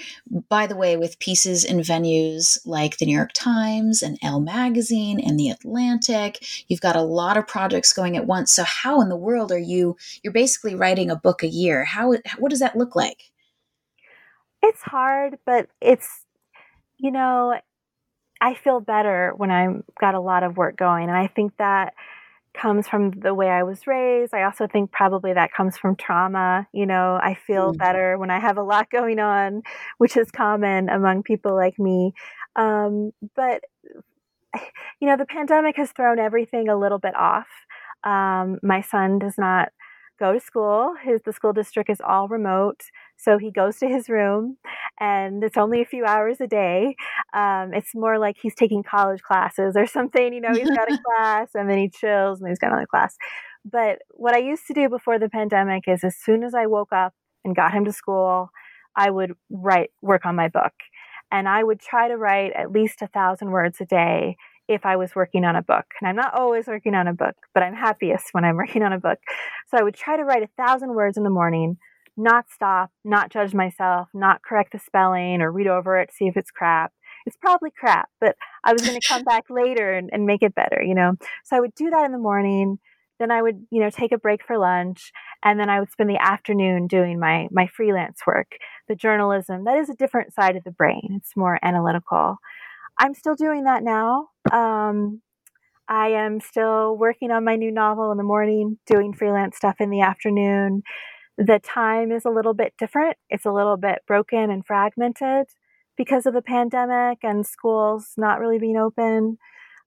By 0.49 0.67
the 0.67 0.75
way, 0.75 0.97
with 0.97 1.19
pieces 1.19 1.65
in 1.65 1.79
venues 1.79 2.59
like 2.65 2.97
the 2.97 3.07
New 3.07 3.15
York 3.15 3.33
Times 3.35 4.03
and 4.03 4.19
Elle 4.23 4.41
Magazine 4.41 5.21
and 5.21 5.39
the 5.39 5.51
Atlantic, 5.51 6.45
you've 6.69 6.81
got 6.81 6.97
a 6.97 7.03
lot 7.03 7.37
of 7.37 7.47
projects 7.47 7.93
going 7.93 8.17
at 8.17 8.27
once. 8.27 8.53
So 8.53 8.65
how 8.65 9.01
in 9.01 9.11
the 9.11 9.17
world 9.17 9.53
are 9.53 9.59
you 9.59 9.97
you're 10.23 10.33
basically 10.33 10.75
writing 10.75 11.11
a 11.11 11.17
book 11.17 11.43
a 11.43 11.49
year. 11.49 11.85
How 11.85 12.15
what 12.39 12.51
does 12.51 12.61
that 12.61 12.77
look 12.77 12.97
like? 12.97 13.31
It's 14.63 14.81
hard, 14.81 15.39
but 15.45 15.69
it's 15.81 16.25
you 16.97 17.11
know, 17.11 17.61
I 18.41 18.55
feel 18.55 18.81
better 18.81 19.33
when 19.37 19.51
I've 19.51 19.83
got 20.01 20.15
a 20.15 20.21
lot 20.21 20.43
of 20.43 20.57
work 20.57 20.77
going 20.77 21.09
and 21.09 21.17
I 21.17 21.29
think 21.29 21.57
that 21.59 21.95
comes 22.55 22.87
from 22.87 23.11
the 23.11 23.35
way 23.35 23.49
I 23.49 23.65
was 23.65 23.87
raised. 23.87 24.33
I 24.33 24.45
also 24.45 24.67
think 24.67 24.93
probably 24.93 25.33
that 25.33 25.53
comes 25.53 25.77
from 25.77 25.97
trauma. 25.97 26.67
You 26.73 26.87
know, 26.87 27.19
I 27.21 27.35
feel 27.35 27.73
mm. 27.73 27.79
better 27.79 28.17
when 28.17 28.31
I 28.31 28.39
have 28.39 28.57
a 28.57 28.63
lot 28.63 28.91
going 28.91 29.19
on, 29.19 29.63
which 29.99 30.17
is 30.17 30.31
common 30.31 30.89
among 30.89 31.25
people 31.25 31.55
like 31.55 31.79
me. 31.79 32.13
Um, 32.57 33.11
but, 33.35 33.63
you 35.01 35.09
know, 35.09 35.17
the 35.17 35.27
pandemic 35.27 35.77
has 35.77 35.91
thrown 35.91 36.21
everything 36.21 36.69
a 36.69 36.79
little 36.79 36.99
bit 36.99 37.17
off. 37.17 37.49
Um, 38.05 38.59
my 38.63 38.83
son 38.83 39.19
does 39.19 39.35
not 39.37 39.71
go 40.19 40.33
to 40.33 40.41
school. 40.41 40.95
His 41.03 41.21
the 41.25 41.33
school 41.33 41.53
district 41.53 41.91
is 41.91 42.01
all 42.07 42.29
remote, 42.29 42.83
so 43.17 43.39
he 43.39 43.51
goes 43.51 43.79
to 43.79 43.89
his 43.89 44.09
room, 44.09 44.59
and 45.01 45.43
it's 45.43 45.57
only 45.57 45.81
a 45.81 45.87
few 45.87 46.05
hours 46.05 46.41
a 46.41 46.47
day. 46.47 46.97
Um, 47.33 47.73
it's 47.75 47.95
more 47.95 48.19
like 48.19 48.37
he's 48.41 48.55
taking 48.55 48.83
college 48.83 49.23
classes 49.23 49.77
or 49.77 49.87
something. 49.87 50.33
You 50.33 50.41
know, 50.41 50.53
he's 50.53 50.71
got 50.71 50.91
a 50.91 50.99
class 51.19 51.51
and 51.55 51.69
then 51.69 51.79
he 51.79 51.89
chills 51.89 52.41
and 52.41 52.49
he's 52.49 52.59
got 52.59 52.69
another 52.73 52.87
class. 52.87 53.17
But 53.65 53.99
what 54.11 54.35
I 54.35 54.39
used 54.39 54.67
to 54.69 54.75
do 54.75 54.89
before 54.89 55.19
the 55.19 55.29
pandemic 55.29 55.85
is, 55.89 56.05
as 56.05 56.17
soon 56.17 56.45
as 56.45 56.55
I 56.55 56.67
woke 56.67 56.93
up 56.93 57.15
and 57.45 57.57
got 57.57 57.73
him 57.73 57.85
to 57.87 57.93
school, 57.93 58.51
I 58.97 59.11
would 59.11 59.33
write 59.51 59.91
work 60.03 60.27
on 60.27 60.37
my 60.37 60.49
book, 60.49 60.73
and 61.33 61.49
I 61.49 61.65
would 61.65 61.81
try 61.81 62.09
to 62.09 62.17
write 62.17 62.53
at 62.53 62.71
least 62.71 63.03
a 63.03 63.09
thousand 63.09 63.51
words 63.51 63.81
a 63.81 63.87
day 63.87 64.37
if 64.69 64.87
I 64.87 64.97
was 64.97 65.15
working 65.15 65.45
on 65.45 65.57
a 65.57 65.63
book. 65.63 65.87
And 66.01 66.09
I'm 66.09 66.17
not 66.17 66.35
always 66.35 66.67
working 66.67 66.95
on 66.95 67.07
a 67.07 67.13
book, 67.13 67.35
but 67.53 67.63
I'm 67.63 67.75
happiest 67.75 68.29
when 68.33 68.45
I'm 68.45 68.57
working 68.63 68.83
on 68.83 68.93
a 68.93 68.99
book. 69.01 69.19
So 69.71 69.79
I 69.79 69.83
would 69.83 69.95
try 69.95 70.17
to 70.17 70.25
write 70.25 70.43
a 70.43 70.63
thousand 70.63 70.95
words 70.95 71.17
in 71.17 71.25
the 71.25 71.31
morning, 71.31 71.77
not 72.17 72.47
stop, 72.51 72.91
not 73.05 73.31
judge 73.31 73.55
myself, 73.55 74.09
not 74.15 74.43
correct 74.43 74.73
the 74.73 74.79
spelling 74.79 75.43
or 75.43 75.51
read 75.51 75.67
over 75.67 75.99
it, 75.99 76.11
see 76.13 76.27
if 76.27 76.37
it's 76.37 76.51
crap. 76.51 76.93
It's 77.27 77.37
probably 77.37 77.71
crap, 77.71 78.11
but 78.21 78.37
I 78.63 78.73
was 78.73 78.83
going 78.83 79.01
to 79.01 79.07
come 79.07 79.23
back 79.23 79.45
later 79.51 79.93
and, 79.93 80.11
and 80.13 80.27
make 80.27 80.43
it 80.43 80.55
better, 80.55 80.83
you 80.83 80.95
know? 80.95 81.15
So 81.45 81.57
I 81.57 81.61
would 81.61 81.75
do 81.75 81.91
that 81.91 82.05
in 82.05 82.13
the 82.13 82.19
morning. 82.19 82.79
Then 83.19 83.31
I 83.31 83.43
would, 83.43 83.67
you 83.71 83.81
know, 83.81 83.91
take 83.91 84.13
a 84.13 84.19
break 84.19 84.45
for 84.45 84.59
lunch, 84.59 85.13
and 85.45 85.59
then 85.59 85.71
I 85.71 85.79
would 85.79 85.91
spend 85.93 86.11
the 86.11 86.21
afternoon 86.21 86.89
doing 86.89 87.21
my 87.21 87.47
my 87.53 87.69
freelance 87.69 88.19
work, 88.27 88.57
the 88.89 88.97
journalism. 88.97 89.65
That 89.65 89.79
is 89.79 89.89
a 89.89 89.95
different 89.95 90.35
side 90.35 90.57
of 90.57 90.65
the 90.65 90.73
brain. 90.73 91.11
It's 91.13 91.37
more 91.37 91.61
analytical. 91.63 92.39
I'm 92.99 93.15
still 93.15 93.35
doing 93.35 93.65
that 93.65 93.83
now. 93.83 94.29
Um, 94.53 95.21
I 95.89 96.09
am 96.11 96.41
still 96.41 96.97
working 96.97 97.31
on 97.31 97.45
my 97.45 97.57
new 97.57 97.71
novel 97.73 98.13
in 98.13 98.19
the 98.19 98.25
morning, 98.25 98.79
doing 98.87 99.13
freelance 99.13 99.57
stuff 99.57 99.77
in 99.81 99.91
the 99.91 100.01
afternoon. 100.03 100.83
The 101.39 101.61
time 101.61 102.13
is 102.13 102.25
a 102.25 102.31
little 102.31 102.55
bit 102.55 102.75
different. 102.79 103.17
It's 103.31 103.47
a 103.47 103.53
little 103.53 103.77
bit 103.77 104.01
broken 104.07 104.51
and 104.51 104.67
fragmented 104.67 105.47
because 105.97 106.27
of 106.27 106.35
the 106.35 106.43
pandemic 106.43 107.19
and 107.23 107.47
schools 107.47 108.13
not 108.17 108.41
really 108.41 108.59
being 108.59 108.77
open. 108.77 109.39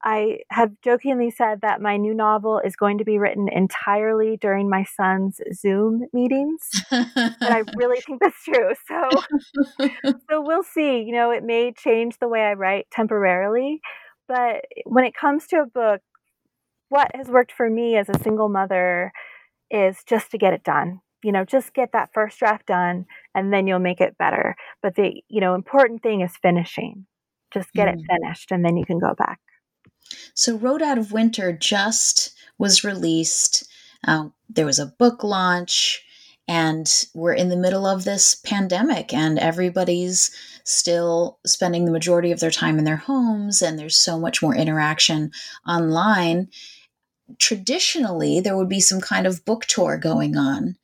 I 0.04 0.40
have 0.52 0.72
jokingly 0.84 1.32
said 1.32 1.62
that 1.62 1.82
my 1.82 1.98
new 1.98 2.14
novel 2.14 2.62
is 2.64 2.76
going 2.76 3.00
to 3.00 3.04
be 3.04 3.18
written 3.18 3.48
entirely 3.50 4.38
during 4.38 4.70
my 4.70 4.84
son's 4.84 5.42
Zoom 5.54 6.04
meetings. 6.14 6.62
and 6.92 7.36
I 7.42 7.64
really 7.76 8.00
think 8.02 8.22
that's 8.22 8.44
true. 8.44 8.74
So 8.88 9.10
so 10.30 10.42
we'll 10.42 10.64
see. 10.64 11.02
You 11.02 11.14
know, 11.14 11.32
it 11.32 11.44
may 11.44 11.74
change 11.74 12.20
the 12.20 12.28
way 12.28 12.42
I 12.42 12.54
write 12.54 12.88
temporarily, 12.92 13.82
but 14.28 14.66
when 14.86 15.04
it 15.04 15.16
comes 15.16 15.48
to 15.48 15.58
a 15.58 15.66
book, 15.66 16.02
what 16.90 17.12
has 17.16 17.28
worked 17.28 17.52
for 17.52 17.70
me 17.70 17.98
as 17.98 18.08
a 18.08 18.20
single 18.20 18.50
mother 18.50 19.12
is 19.70 19.98
just 20.08 20.32
to 20.32 20.38
get 20.38 20.54
it 20.54 20.64
done. 20.64 21.00
You 21.24 21.32
know, 21.32 21.44
just 21.44 21.74
get 21.74 21.92
that 21.94 22.12
first 22.14 22.38
draft 22.38 22.68
done 22.68 23.06
and 23.34 23.52
then 23.52 23.68
you'll 23.68 23.80
make 23.80 24.00
it 24.00 24.18
better. 24.18 24.56
But 24.82 24.96
the, 24.96 25.22
you 25.28 25.42
know, 25.42 25.56
important 25.56 26.04
thing 26.04 26.22
is 26.22 26.38
finishing. 26.42 27.08
Just 27.54 27.74
get 27.74 27.88
mm. 27.88 27.94
it 27.94 28.06
finished 28.08 28.52
and 28.52 28.64
then 28.64 28.78
you 28.78 28.86
can 28.86 29.00
go 29.00 29.14
back. 29.18 29.40
So, 30.34 30.58
Road 30.58 30.82
Out 30.82 30.98
of 30.98 31.12
Winter 31.12 31.52
just 31.52 32.34
was 32.58 32.84
released. 32.84 33.68
Uh, 34.06 34.30
there 34.50 34.66
was 34.66 34.80
a 34.80 34.86
book 34.86 35.24
launch, 35.24 36.04
and 36.48 37.06
we're 37.14 37.34
in 37.34 37.50
the 37.50 37.58
middle 37.58 37.86
of 37.86 38.04
this 38.04 38.36
pandemic, 38.36 39.14
and 39.14 39.38
everybody's 39.38 40.32
still 40.64 41.40
spending 41.46 41.86
the 41.86 41.92
majority 41.92 42.32
of 42.32 42.40
their 42.40 42.52
time 42.52 42.78
in 42.78 42.86
their 42.86 42.98
homes, 42.98 43.62
and 43.62 43.78
there's 43.78 43.98
so 43.98 44.20
much 44.20 44.42
more 44.42 44.56
interaction 44.56 45.32
online. 45.68 46.50
Traditionally, 47.40 48.40
there 48.40 48.56
would 48.56 48.70
be 48.70 48.80
some 48.80 49.02
kind 49.02 49.28
of 49.28 49.44
book 49.46 49.66
tour 49.66 49.98
going 49.98 50.38
on. 50.38 50.78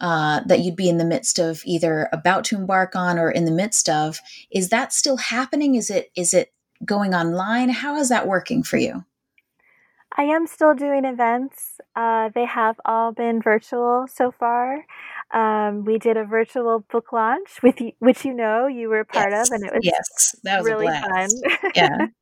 Uh, 0.00 0.40
that 0.46 0.60
you'd 0.60 0.76
be 0.76 0.88
in 0.88 0.98
the 0.98 1.04
midst 1.04 1.40
of 1.40 1.60
either 1.64 2.08
about 2.12 2.44
to 2.44 2.54
embark 2.54 2.94
on 2.94 3.18
or 3.18 3.32
in 3.32 3.46
the 3.46 3.50
midst 3.50 3.88
of 3.88 4.20
is 4.48 4.68
that 4.68 4.92
still 4.92 5.16
happening 5.16 5.74
is 5.74 5.90
it 5.90 6.12
is 6.14 6.32
it 6.32 6.52
going 6.84 7.14
online. 7.14 7.68
How 7.68 7.96
is 7.96 8.08
that 8.08 8.26
working 8.26 8.62
for 8.62 8.76
you? 8.76 9.04
I 10.16 10.22
am 10.22 10.46
still 10.46 10.74
doing 10.74 11.04
events. 11.04 11.80
Uh, 11.94 12.30
they 12.34 12.44
have 12.44 12.76
all 12.84 13.12
been 13.12 13.40
virtual 13.40 14.06
so 14.12 14.32
far. 14.32 14.84
Um, 15.32 15.84
we 15.84 15.98
did 15.98 16.16
a 16.16 16.24
virtual 16.24 16.84
book 16.90 17.12
launch 17.12 17.62
with 17.62 17.80
you, 17.80 17.92
which 17.98 18.24
you 18.24 18.34
know 18.34 18.66
you 18.66 18.88
were 18.88 19.00
a 19.00 19.04
part 19.04 19.30
yes. 19.30 19.48
of, 19.48 19.54
and 19.54 19.64
it 19.64 19.72
was 19.72 19.84
yes, 19.84 20.34
that 20.44 20.58
was 20.58 20.66
really 20.66 20.86
fun. 20.86 21.28
Yeah. 21.74 22.06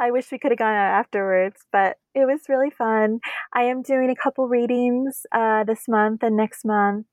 I 0.00 0.10
wish 0.10 0.32
we 0.32 0.38
could 0.38 0.50
have 0.50 0.58
gone 0.58 0.74
out 0.74 0.98
afterwards, 0.98 1.60
but 1.70 1.98
it 2.14 2.24
was 2.24 2.40
really 2.48 2.70
fun. 2.70 3.20
I 3.52 3.64
am 3.64 3.82
doing 3.82 4.08
a 4.08 4.16
couple 4.16 4.48
readings 4.48 5.26
uh, 5.30 5.64
this 5.64 5.84
month 5.88 6.22
and 6.22 6.36
next 6.36 6.64
month 6.64 7.06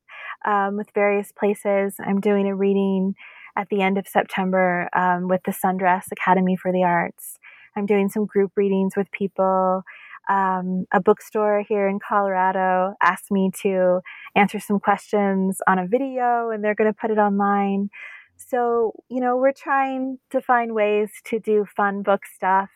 um, 0.45 0.78
with 0.78 0.88
various 0.95 1.32
places. 1.32 1.95
I'm 1.99 2.22
doing 2.22 2.47
a 2.47 2.55
reading 2.55 3.15
at 3.56 3.70
the 3.70 3.82
end 3.82 3.97
of 3.97 4.08
September 4.08 4.89
um, 4.93 5.28
with 5.28 5.41
the 5.45 5.52
Sundress 5.52 6.12
Academy 6.12 6.56
for 6.56 6.72
the 6.72 6.84
Arts. 6.84 7.38
I'm 7.76 7.86
doing 7.86 8.10
some 8.10 8.26
group 8.26 8.52
readings 8.56 8.93
with 8.95 9.12
people. 9.12 9.84
um, 10.30 10.86
a 10.93 11.02
bookstore 11.02 11.64
here 11.68 11.88
in 11.88 12.00
Colorado 12.00 12.93
asked 13.02 13.32
me 13.32 13.52
to 13.64 14.02
answer 14.36 14.60
some 14.60 14.80
questions 14.80 15.60
on 15.68 15.80
a 15.80 15.88
video 15.88 16.52
and 16.52 16.64
they're 16.64 16.76
going 16.76 16.91
to 16.91 16.97
put 16.97 17.10
it 17.10 17.18
online. 17.18 17.89
So, 18.38 18.93
you 19.10 19.20
know, 19.20 19.36
we're 19.38 19.52
trying 19.52 20.20
to 20.30 20.39
find 20.39 20.74
ways 20.74 21.10
to 21.26 21.39
do 21.39 21.66
fun 21.76 22.04
book 22.04 22.22
stuff. 22.34 22.70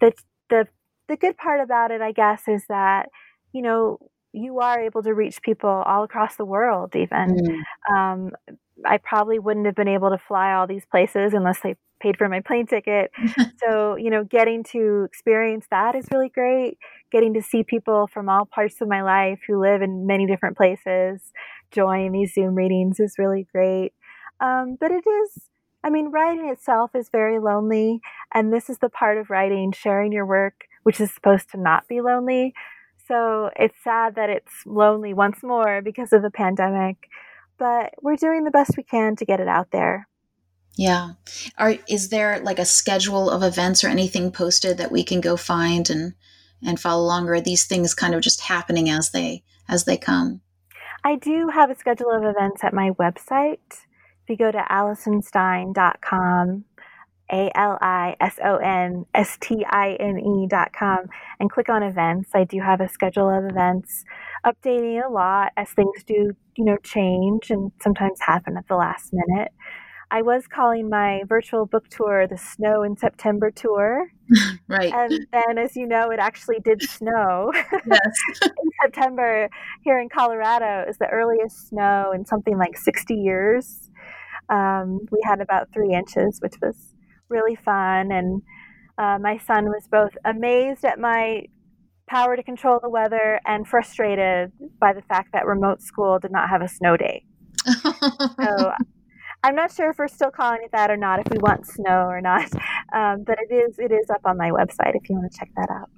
The, 0.00 0.12
the, 0.48 0.66
the 1.08 1.16
good 1.16 1.36
part 1.36 1.60
about 1.60 1.90
it, 1.90 2.00
I 2.00 2.12
guess, 2.12 2.48
is 2.48 2.64
that, 2.68 3.10
you 3.52 3.60
know, 3.62 3.98
you 4.32 4.60
are 4.60 4.80
able 4.80 5.02
to 5.02 5.12
reach 5.12 5.42
people 5.42 5.68
all 5.68 6.04
across 6.04 6.36
the 6.36 6.46
world, 6.46 6.96
even. 6.96 7.36
Mm. 7.36 7.94
Um, 7.94 8.30
I 8.86 8.98
probably 8.98 9.38
wouldn't 9.38 9.66
have 9.66 9.74
been 9.74 9.88
able 9.88 10.10
to 10.10 10.18
fly 10.18 10.54
all 10.54 10.66
these 10.66 10.84
places 10.84 11.34
unless 11.34 11.60
they 11.60 11.76
paid 12.00 12.18
for 12.18 12.28
my 12.28 12.40
plane 12.40 12.66
ticket. 12.66 13.10
so, 13.64 13.96
you 13.96 14.10
know, 14.10 14.24
getting 14.24 14.64
to 14.72 15.04
experience 15.04 15.66
that 15.70 15.94
is 15.94 16.06
really 16.12 16.28
great. 16.28 16.78
Getting 17.10 17.34
to 17.34 17.42
see 17.42 17.62
people 17.62 18.08
from 18.12 18.28
all 18.28 18.44
parts 18.44 18.80
of 18.80 18.88
my 18.88 19.02
life 19.02 19.40
who 19.46 19.60
live 19.60 19.82
in 19.82 20.06
many 20.06 20.26
different 20.26 20.56
places 20.56 21.32
join 21.72 22.12
these 22.12 22.34
Zoom 22.34 22.54
readings 22.54 23.00
is 23.00 23.16
really 23.18 23.46
great. 23.50 23.92
Um, 24.40 24.76
but 24.78 24.90
it 24.90 25.04
is, 25.06 25.48
I 25.82 25.90
mean, 25.90 26.10
writing 26.10 26.48
itself 26.50 26.90
is 26.94 27.08
very 27.10 27.38
lonely. 27.38 28.00
And 28.34 28.52
this 28.52 28.68
is 28.68 28.78
the 28.78 28.88
part 28.88 29.18
of 29.18 29.30
writing, 29.30 29.72
sharing 29.72 30.12
your 30.12 30.26
work, 30.26 30.64
which 30.82 31.00
is 31.00 31.12
supposed 31.12 31.50
to 31.52 31.60
not 31.60 31.88
be 31.88 32.00
lonely. 32.00 32.54
So 33.08 33.50
it's 33.56 33.76
sad 33.82 34.14
that 34.14 34.30
it's 34.30 34.64
lonely 34.64 35.12
once 35.12 35.42
more 35.42 35.82
because 35.82 36.12
of 36.12 36.22
the 36.22 36.30
pandemic 36.30 37.08
but 37.58 37.94
we're 38.02 38.16
doing 38.16 38.44
the 38.44 38.50
best 38.50 38.76
we 38.76 38.82
can 38.82 39.16
to 39.16 39.24
get 39.24 39.40
it 39.40 39.48
out 39.48 39.70
there. 39.70 40.08
Yeah. 40.76 41.12
Are 41.58 41.74
is 41.88 42.08
there 42.08 42.40
like 42.40 42.58
a 42.58 42.64
schedule 42.64 43.28
of 43.30 43.42
events 43.42 43.84
or 43.84 43.88
anything 43.88 44.32
posted 44.32 44.78
that 44.78 44.92
we 44.92 45.04
can 45.04 45.20
go 45.20 45.36
find 45.36 45.90
and 45.90 46.14
and 46.64 46.80
follow 46.80 47.02
along 47.02 47.28
or 47.28 47.34
are 47.34 47.40
these 47.40 47.64
things 47.64 47.94
kind 47.94 48.14
of 48.14 48.22
just 48.22 48.40
happening 48.40 48.88
as 48.88 49.10
they 49.10 49.42
as 49.68 49.84
they 49.84 49.96
come? 49.96 50.40
I 51.04 51.16
do 51.16 51.48
have 51.48 51.70
a 51.70 51.74
schedule 51.74 52.10
of 52.10 52.24
events 52.24 52.62
at 52.64 52.72
my 52.72 52.90
website. 52.92 53.58
If 54.22 54.28
you 54.28 54.36
go 54.36 54.52
to 54.52 54.64
alisonstine.com, 54.70 56.64
A 57.32 57.50
L 57.54 57.78
I 57.80 58.16
S 58.20 58.38
O 58.44 58.56
N 58.56 59.06
S 59.14 59.38
T 59.40 59.64
I 59.68 59.96
N 59.98 60.48
com 60.78 61.06
and 61.40 61.50
click 61.50 61.68
on 61.68 61.82
events, 61.82 62.30
I 62.34 62.44
do 62.44 62.60
have 62.60 62.80
a 62.80 62.88
schedule 62.88 63.30
of 63.30 63.44
events 63.50 64.04
updating 64.44 65.04
a 65.04 65.10
lot 65.10 65.52
as 65.56 65.70
things 65.70 66.04
do, 66.04 66.32
you 66.56 66.64
know, 66.64 66.76
change 66.82 67.50
and 67.50 67.72
sometimes 67.80 68.20
happen 68.20 68.56
at 68.56 68.68
the 68.68 68.76
last 68.76 69.12
minute. 69.12 69.52
I 70.14 70.20
was 70.20 70.46
calling 70.46 70.90
my 70.90 71.22
virtual 71.26 71.64
book 71.64 71.88
tour 71.88 72.26
the 72.26 72.36
Snow 72.36 72.82
in 72.82 72.98
September 72.98 73.50
tour. 73.50 74.08
right. 74.68 74.92
And 74.92 75.26
then, 75.32 75.56
as 75.56 75.74
you 75.74 75.86
know, 75.86 76.10
it 76.10 76.18
actually 76.18 76.58
did 76.62 76.82
snow. 76.82 77.50
Yes. 77.86 78.12
in 78.42 78.70
September 78.82 79.48
here 79.82 79.98
in 79.98 80.10
Colorado 80.10 80.84
is 80.86 80.98
the 80.98 81.08
earliest 81.08 81.68
snow 81.68 82.12
in 82.14 82.26
something 82.26 82.58
like 82.58 82.76
60 82.76 83.14
years. 83.14 83.90
Um, 84.50 85.00
we 85.10 85.20
had 85.24 85.40
about 85.40 85.72
three 85.72 85.94
inches, 85.94 86.40
which 86.42 86.54
was 86.60 86.92
really 87.32 87.56
fun. 87.56 88.12
And 88.12 88.42
uh, 88.98 89.18
my 89.20 89.38
son 89.38 89.64
was 89.66 89.88
both 89.90 90.12
amazed 90.24 90.84
at 90.84 90.98
my 90.98 91.46
power 92.08 92.36
to 92.36 92.42
control 92.42 92.78
the 92.82 92.90
weather 92.90 93.40
and 93.46 93.66
frustrated 93.66 94.52
by 94.78 94.92
the 94.92 95.02
fact 95.02 95.30
that 95.32 95.46
remote 95.46 95.80
school 95.80 96.18
did 96.18 96.30
not 96.30 96.48
have 96.48 96.62
a 96.62 96.68
snow 96.68 96.96
day. 96.96 97.24
so 97.66 98.72
I'm 99.44 99.56
not 99.56 99.72
sure 99.72 99.90
if 99.90 99.98
we're 99.98 100.08
still 100.08 100.30
calling 100.30 100.60
it 100.62 100.70
that 100.72 100.90
or 100.90 100.96
not, 100.96 101.20
if 101.20 101.26
we 101.30 101.38
want 101.38 101.66
snow 101.66 102.06
or 102.06 102.20
not. 102.20 102.48
Um, 102.94 103.24
but 103.24 103.38
it 103.38 103.54
is 103.54 103.78
it 103.78 103.90
is 103.90 104.10
up 104.10 104.20
on 104.26 104.36
my 104.36 104.50
website 104.50 104.94
if 104.94 105.08
you 105.08 105.16
want 105.16 105.32
to 105.32 105.38
check 105.38 105.48
that 105.56 105.70
out. 105.70 105.88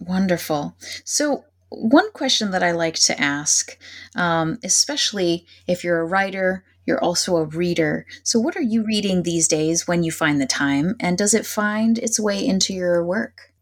Wonderful. 0.00 0.76
So 1.04 1.44
one 1.68 2.10
question 2.10 2.50
that 2.50 2.64
I 2.64 2.72
like 2.72 2.96
to 2.96 3.20
ask, 3.20 3.78
um, 4.16 4.58
especially 4.64 5.46
if 5.68 5.84
you're 5.84 6.00
a 6.00 6.04
writer, 6.04 6.64
you're 6.86 7.02
also 7.02 7.36
a 7.36 7.44
reader. 7.44 8.06
So, 8.22 8.38
what 8.38 8.56
are 8.56 8.62
you 8.62 8.84
reading 8.84 9.22
these 9.22 9.48
days 9.48 9.86
when 9.86 10.02
you 10.02 10.12
find 10.12 10.40
the 10.40 10.46
time? 10.46 10.96
And 11.00 11.16
does 11.16 11.34
it 11.34 11.46
find 11.46 11.98
its 11.98 12.20
way 12.20 12.44
into 12.44 12.72
your 12.72 13.04
work? 13.04 13.54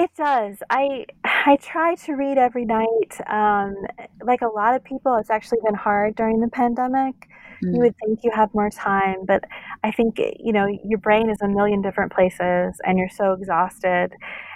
It 0.00 0.10
does. 0.16 0.56
I 0.70 1.04
I 1.24 1.58
try 1.60 1.94
to 2.06 2.12
read 2.14 2.38
every 2.38 2.64
night. 2.64 3.20
Um, 3.26 3.74
like 4.22 4.40
a 4.40 4.48
lot 4.48 4.74
of 4.74 4.82
people, 4.82 5.16
it's 5.16 5.28
actually 5.28 5.58
been 5.62 5.74
hard 5.74 6.14
during 6.14 6.40
the 6.40 6.48
pandemic. 6.48 7.14
Mm. 7.62 7.74
You 7.74 7.80
would 7.80 7.94
think 7.98 8.20
you 8.22 8.30
have 8.34 8.52
more 8.54 8.70
time, 8.70 9.26
but 9.26 9.44
I 9.84 9.90
think 9.90 10.18
you 10.18 10.52
know 10.52 10.66
your 10.84 10.98
brain 10.98 11.28
is 11.28 11.42
a 11.42 11.48
million 11.48 11.82
different 11.82 12.12
places, 12.12 12.80
and 12.84 12.96
you're 12.98 13.10
so 13.10 13.32
exhausted. 13.32 14.14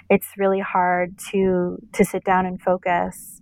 It's 0.09 0.27
really 0.35 0.61
hard 0.61 1.17
to 1.31 1.77
to 1.93 2.03
sit 2.03 2.23
down 2.23 2.47
and 2.47 2.59
focus. 2.59 3.34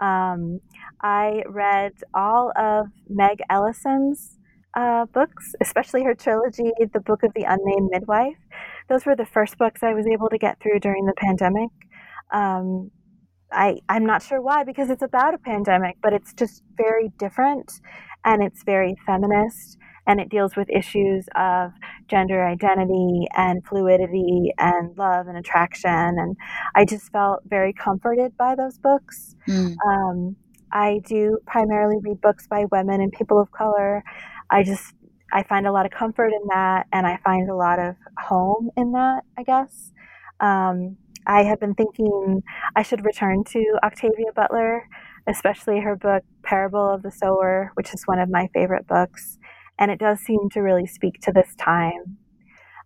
Um, 0.00 0.60
I 1.00 1.42
read 1.46 1.92
all 2.14 2.52
of 2.56 2.86
Meg 3.08 3.38
Elison's 3.50 4.38
uh, 4.76 5.06
books, 5.06 5.54
especially 5.60 6.02
her 6.04 6.14
trilogy, 6.14 6.72
The 6.92 7.00
Book 7.00 7.22
of 7.22 7.32
the 7.34 7.44
Unnamed 7.44 7.90
Midwife 7.90 8.36
those 8.88 9.06
were 9.06 9.16
the 9.16 9.26
first 9.26 9.58
books 9.58 9.82
I 9.82 9.94
was 9.94 10.06
able 10.06 10.28
to 10.28 10.38
get 10.38 10.60
through 10.60 10.80
during 10.80 11.06
the 11.06 11.14
pandemic. 11.16 11.70
Um, 12.32 12.90
I, 13.52 13.78
I'm 13.88 14.04
not 14.04 14.22
sure 14.22 14.42
why, 14.42 14.64
because 14.64 14.90
it's 14.90 15.02
about 15.02 15.34
a 15.34 15.38
pandemic, 15.38 15.96
but 16.02 16.12
it's 16.12 16.32
just 16.34 16.62
very 16.76 17.12
different 17.18 17.72
and 18.24 18.42
it's 18.42 18.62
very 18.64 18.96
feminist 19.06 19.78
and 20.06 20.20
it 20.20 20.28
deals 20.28 20.56
with 20.56 20.68
issues 20.70 21.26
of 21.34 21.72
gender 22.08 22.46
identity 22.46 23.26
and 23.36 23.64
fluidity 23.66 24.52
and 24.58 24.96
love 24.98 25.26
and 25.28 25.36
attraction. 25.36 25.90
And 25.90 26.36
I 26.74 26.84
just 26.84 27.10
felt 27.10 27.40
very 27.46 27.72
comforted 27.72 28.36
by 28.36 28.54
those 28.54 28.78
books. 28.78 29.34
Mm. 29.48 29.76
Um, 29.86 30.36
I 30.72 31.00
do 31.06 31.38
primarily 31.46 31.96
read 32.02 32.20
books 32.20 32.46
by 32.46 32.66
women 32.70 33.00
and 33.00 33.12
people 33.12 33.40
of 33.40 33.50
color. 33.52 34.02
I 34.50 34.62
just 34.62 34.94
I 35.32 35.42
find 35.42 35.66
a 35.66 35.72
lot 35.72 35.84
of 35.84 35.92
comfort 35.92 36.28
in 36.28 36.46
that, 36.48 36.86
and 36.92 37.06
I 37.06 37.18
find 37.24 37.50
a 37.50 37.56
lot 37.56 37.80
of 37.80 37.96
home 38.18 38.70
in 38.76 38.92
that, 38.92 39.22
I 39.36 39.42
guess. 39.42 39.90
Um, 40.40 40.96
I 41.26 41.42
have 41.42 41.58
been 41.58 41.74
thinking 41.74 42.42
I 42.76 42.82
should 42.82 43.04
return 43.04 43.42
to 43.44 43.64
Octavia 43.82 44.32
Butler, 44.34 44.88
especially 45.26 45.80
her 45.80 45.96
book 45.96 46.22
Parable 46.42 46.88
of 46.88 47.02
the 47.02 47.10
Sower, 47.10 47.72
which 47.74 47.92
is 47.94 48.04
one 48.04 48.20
of 48.20 48.28
my 48.28 48.48
favorite 48.54 48.86
books, 48.86 49.38
and 49.78 49.90
it 49.90 49.98
does 49.98 50.20
seem 50.20 50.48
to 50.52 50.60
really 50.60 50.86
speak 50.86 51.20
to 51.22 51.32
this 51.32 51.54
time. 51.58 52.18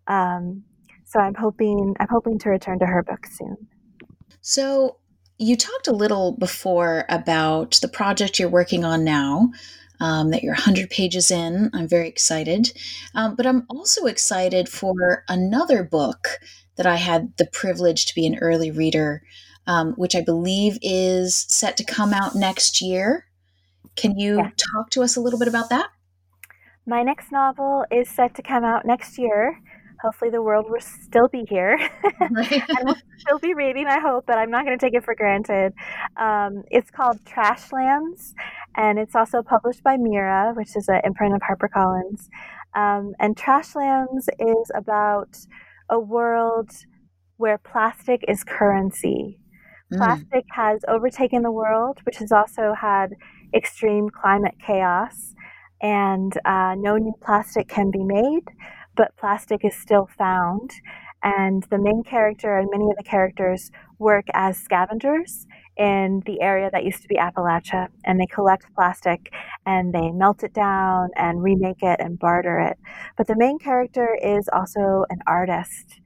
Um, 0.06 0.64
so 1.04 1.20
I'm 1.20 1.34
hoping 1.34 1.94
I'm 1.98 2.08
hoping 2.10 2.38
to 2.40 2.50
return 2.50 2.78
to 2.80 2.86
her 2.86 3.02
book 3.02 3.26
soon. 3.26 3.68
So 4.40 4.98
you 5.38 5.56
talked 5.56 5.86
a 5.86 5.92
little 5.92 6.32
before 6.32 7.04
about 7.08 7.78
the 7.80 7.88
project 7.88 8.38
you're 8.38 8.48
working 8.48 8.84
on 8.84 9.04
now, 9.04 9.50
um, 10.00 10.30
that 10.30 10.42
you're 10.42 10.54
100 10.54 10.90
pages 10.90 11.30
in. 11.30 11.70
I'm 11.72 11.88
very 11.88 12.08
excited. 12.08 12.72
Um, 13.14 13.36
but 13.36 13.46
I'm 13.46 13.64
also 13.68 14.06
excited 14.06 14.68
for 14.68 15.24
another 15.28 15.84
book 15.84 16.38
that 16.76 16.86
I 16.86 16.96
had 16.96 17.36
the 17.36 17.46
privilege 17.46 18.06
to 18.06 18.14
be 18.14 18.26
an 18.26 18.38
early 18.38 18.70
reader, 18.70 19.22
um, 19.66 19.94
which 19.94 20.14
I 20.14 20.20
believe 20.20 20.78
is 20.82 21.36
set 21.48 21.76
to 21.78 21.84
come 21.84 22.12
out 22.12 22.34
next 22.34 22.80
year. 22.80 23.26
Can 23.96 24.18
you 24.18 24.36
yeah. 24.36 24.50
talk 24.56 24.90
to 24.90 25.02
us 25.02 25.16
a 25.16 25.20
little 25.20 25.38
bit 25.38 25.48
about 25.48 25.70
that? 25.70 25.88
My 26.88 27.02
next 27.02 27.30
novel 27.30 27.84
is 27.90 28.08
set 28.08 28.34
to 28.36 28.42
come 28.42 28.64
out 28.64 28.86
next 28.86 29.18
year. 29.18 29.60
Hopefully 30.00 30.30
the 30.30 30.40
world 30.40 30.64
will 30.70 30.80
still 30.80 31.28
be 31.28 31.44
here. 31.46 31.78
And 32.20 32.34
we'll 32.82 32.96
still 33.18 33.38
be 33.38 33.52
reading 33.52 33.86
i 33.86 34.00
hope 34.00 34.24
but 34.26 34.38
i'm 34.38 34.50
not 34.50 34.64
going 34.64 34.76
to 34.76 34.84
take 34.84 34.94
it 34.94 35.04
for 35.04 35.14
granted. 35.14 35.74
Um, 36.16 36.64
it's 36.70 36.90
called 36.90 37.18
trashlands 37.24 38.32
and 38.74 38.98
it's 38.98 39.14
also 39.14 39.42
published 39.42 39.82
by 39.82 39.98
mira 39.98 40.54
which 40.56 40.74
is 40.76 40.88
an 40.88 41.02
imprint 41.04 41.34
of 41.34 41.42
harpercollins. 41.42 42.28
Um, 42.74 43.12
and 43.20 43.36
trashlands 43.36 44.28
is 44.38 44.70
about 44.74 45.36
a 45.90 46.00
world 46.00 46.70
where 47.36 47.58
plastic 47.58 48.24
is 48.26 48.44
currency. 48.44 49.38
Mm. 49.92 49.98
plastic 49.98 50.44
has 50.52 50.80
overtaken 50.88 51.42
the 51.42 51.52
world 51.52 51.98
which 52.04 52.16
has 52.16 52.32
also 52.32 52.74
had 52.78 53.14
extreme 53.54 54.08
climate 54.08 54.54
chaos 54.66 55.27
and 55.80 56.32
uh, 56.44 56.74
no 56.76 56.96
new 56.96 57.14
plastic 57.20 57.68
can 57.68 57.90
be 57.90 58.04
made 58.04 58.44
but 58.98 59.16
plastic 59.16 59.64
is 59.64 59.74
still 59.76 60.10
found. 60.18 60.72
And 61.22 61.64
the 61.70 61.78
main 61.78 62.02
character 62.02 62.58
and 62.58 62.68
many 62.70 62.90
of 62.90 62.96
the 62.96 63.02
characters 63.02 63.70
work 63.98 64.26
as 64.34 64.58
scavengers 64.58 65.46
in 65.76 66.22
the 66.26 66.40
area 66.40 66.68
that 66.72 66.84
used 66.84 67.02
to 67.02 67.08
be 67.08 67.16
Appalachia. 67.16 67.88
And 68.04 68.20
they 68.20 68.26
collect 68.26 68.72
plastic 68.74 69.32
and 69.64 69.94
they 69.94 70.10
melt 70.10 70.42
it 70.42 70.52
down 70.52 71.10
and 71.16 71.42
remake 71.42 71.82
it 71.82 72.00
and 72.00 72.18
barter 72.18 72.58
it. 72.58 72.76
But 73.16 73.28
the 73.28 73.36
main 73.36 73.58
character 73.58 74.16
is 74.22 74.48
also 74.52 75.04
an 75.10 75.20
artist. 75.26 76.00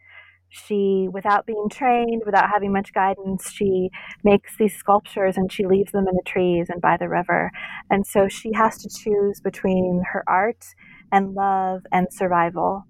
She, 0.54 1.08
without 1.10 1.46
being 1.46 1.68
trained, 1.70 2.24
without 2.26 2.50
having 2.50 2.74
much 2.74 2.92
guidance, 2.92 3.50
she 3.50 3.88
makes 4.22 4.54
these 4.58 4.76
sculptures 4.76 5.38
and 5.38 5.50
she 5.50 5.64
leaves 5.66 5.92
them 5.92 6.06
in 6.06 6.14
the 6.14 6.22
trees 6.26 6.66
and 6.68 6.78
by 6.78 6.98
the 6.98 7.08
river. 7.08 7.50
And 7.88 8.06
so 8.06 8.28
she 8.28 8.52
has 8.52 8.76
to 8.82 8.90
choose 8.90 9.40
between 9.40 10.02
her 10.12 10.22
art 10.28 10.62
and 11.10 11.32
love 11.32 11.80
and 11.90 12.06
survival, 12.12 12.84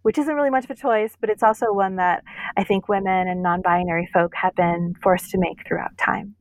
which 0.00 0.16
isn't 0.16 0.34
really 0.34 0.48
much 0.48 0.64
of 0.64 0.70
a 0.70 0.74
choice, 0.74 1.14
but 1.20 1.28
it's 1.28 1.42
also 1.42 1.66
one 1.74 1.96
that 1.96 2.24
I 2.56 2.64
think 2.64 2.88
women 2.88 3.28
and 3.28 3.42
non 3.42 3.60
binary 3.60 4.08
folk 4.10 4.32
have 4.34 4.54
been 4.54 4.94
forced 5.02 5.30
to 5.32 5.38
make 5.38 5.66
throughout 5.68 5.98
time. 5.98 6.34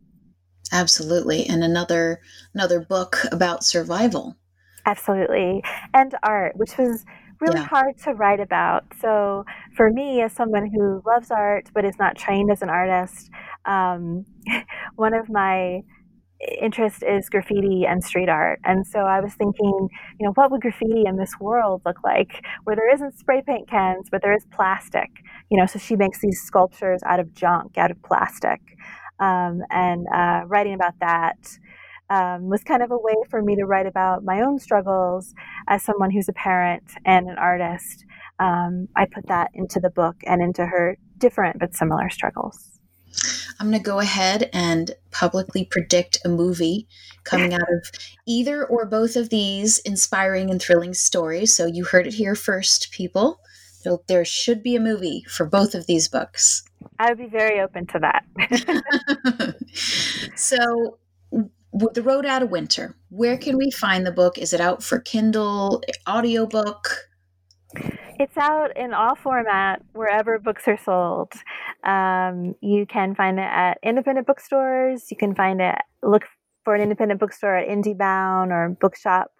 Absolutely. 0.71 1.47
And 1.47 1.65
another 1.65 2.21
another 2.53 2.79
book 2.79 3.17
about 3.33 3.65
survival. 3.65 4.37
Absolutely. 4.85 5.63
And 5.93 6.15
art, 6.23 6.55
which 6.55 6.77
was 6.77 7.03
really 7.41 7.59
yeah. 7.59 7.67
hard 7.67 7.97
to 8.03 8.13
write 8.13 8.39
about. 8.39 8.85
So, 9.01 9.45
for 9.75 9.89
me, 9.89 10.21
as 10.21 10.31
someone 10.33 10.69
who 10.73 11.01
loves 11.05 11.31
art 11.31 11.69
but 11.73 11.83
is 11.83 11.97
not 11.99 12.15
trained 12.15 12.51
as 12.51 12.61
an 12.61 12.69
artist, 12.69 13.29
um, 13.65 14.25
one 14.95 15.13
of 15.13 15.29
my 15.29 15.81
interest 16.59 17.03
is 17.03 17.29
graffiti 17.29 17.85
and 17.85 18.03
street 18.03 18.29
art. 18.29 18.59
And 18.63 18.85
so 18.87 18.99
I 18.99 19.19
was 19.19 19.33
thinking, 19.33 19.89
you 20.19 20.25
know, 20.25 20.31
what 20.33 20.51
would 20.51 20.61
graffiti 20.61 21.03
in 21.05 21.17
this 21.17 21.33
world 21.39 21.81
look 21.85 21.97
like 22.03 22.43
where 22.63 22.75
there 22.75 22.91
isn't 22.93 23.17
spray 23.17 23.41
paint 23.45 23.69
cans, 23.69 24.07
but 24.11 24.21
there 24.21 24.35
is 24.35 24.45
plastic? 24.51 25.09
You 25.49 25.59
know, 25.59 25.65
so 25.65 25.79
she 25.79 25.95
makes 25.95 26.19
these 26.19 26.41
sculptures 26.41 27.01
out 27.05 27.19
of 27.19 27.33
junk, 27.33 27.77
out 27.77 27.91
of 27.91 28.01
plastic. 28.03 28.61
Um, 29.19 29.61
and 29.69 30.07
uh, 30.13 30.41
writing 30.47 30.73
about 30.73 30.95
that 30.99 31.37
um, 32.11 32.49
was 32.49 32.61
kind 32.63 32.83
of 32.83 32.91
a 32.91 32.97
way 32.97 33.15
for 33.29 33.41
me 33.41 33.55
to 33.55 33.65
write 33.65 33.87
about 33.87 34.25
my 34.25 34.41
own 34.41 34.59
struggles 34.59 35.33
as 35.67 35.81
someone 35.81 36.11
who's 36.11 36.27
a 36.27 36.33
parent 36.33 36.83
and 37.05 37.29
an 37.29 37.37
artist. 37.37 38.03
Um, 38.37 38.89
I 38.97 39.05
put 39.05 39.27
that 39.27 39.51
into 39.53 39.79
the 39.79 39.89
book 39.89 40.17
and 40.27 40.41
into 40.41 40.65
her 40.65 40.97
different 41.17 41.59
but 41.59 41.73
similar 41.73 42.09
struggles. 42.09 42.67
I'm 43.59 43.69
going 43.69 43.81
to 43.81 43.83
go 43.83 43.99
ahead 43.99 44.49
and 44.51 44.91
publicly 45.11 45.63
predict 45.63 46.19
a 46.25 46.29
movie 46.29 46.87
coming 47.23 47.53
out 47.53 47.61
of 47.61 47.91
either 48.27 48.65
or 48.65 48.85
both 48.85 49.15
of 49.15 49.29
these 49.29 49.79
inspiring 49.79 50.49
and 50.49 50.61
thrilling 50.61 50.93
stories. 50.93 51.55
So 51.55 51.65
you 51.65 51.85
heard 51.85 52.07
it 52.07 52.15
here 52.15 52.35
first, 52.35 52.91
people. 52.91 53.39
There 54.07 54.25
should 54.25 54.63
be 54.63 54.75
a 54.75 54.81
movie 54.81 55.23
for 55.29 55.45
both 55.45 55.75
of 55.75 55.87
these 55.87 56.09
books. 56.09 56.63
I 56.99 57.09
would 57.09 57.17
be 57.17 57.27
very 57.27 57.61
open 57.61 57.87
to 57.87 57.99
that. 57.99 59.55
so, 60.35 60.97
the 61.73 62.01
road 62.01 62.25
out 62.25 62.43
of 62.43 62.49
winter. 62.49 62.95
Where 63.09 63.37
can 63.37 63.57
we 63.57 63.71
find 63.71 64.05
the 64.05 64.11
book? 64.11 64.37
Is 64.37 64.53
it 64.53 64.61
out 64.61 64.83
for 64.83 64.99
kindle 64.99 65.81
audiobook? 66.07 67.07
It's 68.19 68.37
out 68.37 68.75
in 68.77 68.93
all 68.93 69.15
format 69.15 69.81
wherever 69.93 70.37
books 70.37 70.67
are 70.67 70.77
sold. 70.77 71.33
Um, 71.83 72.55
you 72.61 72.85
can 72.85 73.15
find 73.15 73.39
it 73.39 73.49
at 73.49 73.79
independent 73.83 74.27
bookstores. 74.27 75.09
You 75.09 75.17
can 75.17 75.33
find 75.33 75.61
it 75.61 75.75
look 76.03 76.23
for 76.63 76.75
an 76.75 76.81
independent 76.81 77.19
bookstore 77.19 77.57
at 77.57 77.67
indiebound 77.67 78.51
or 78.51 78.77
bookshop. 78.79 79.31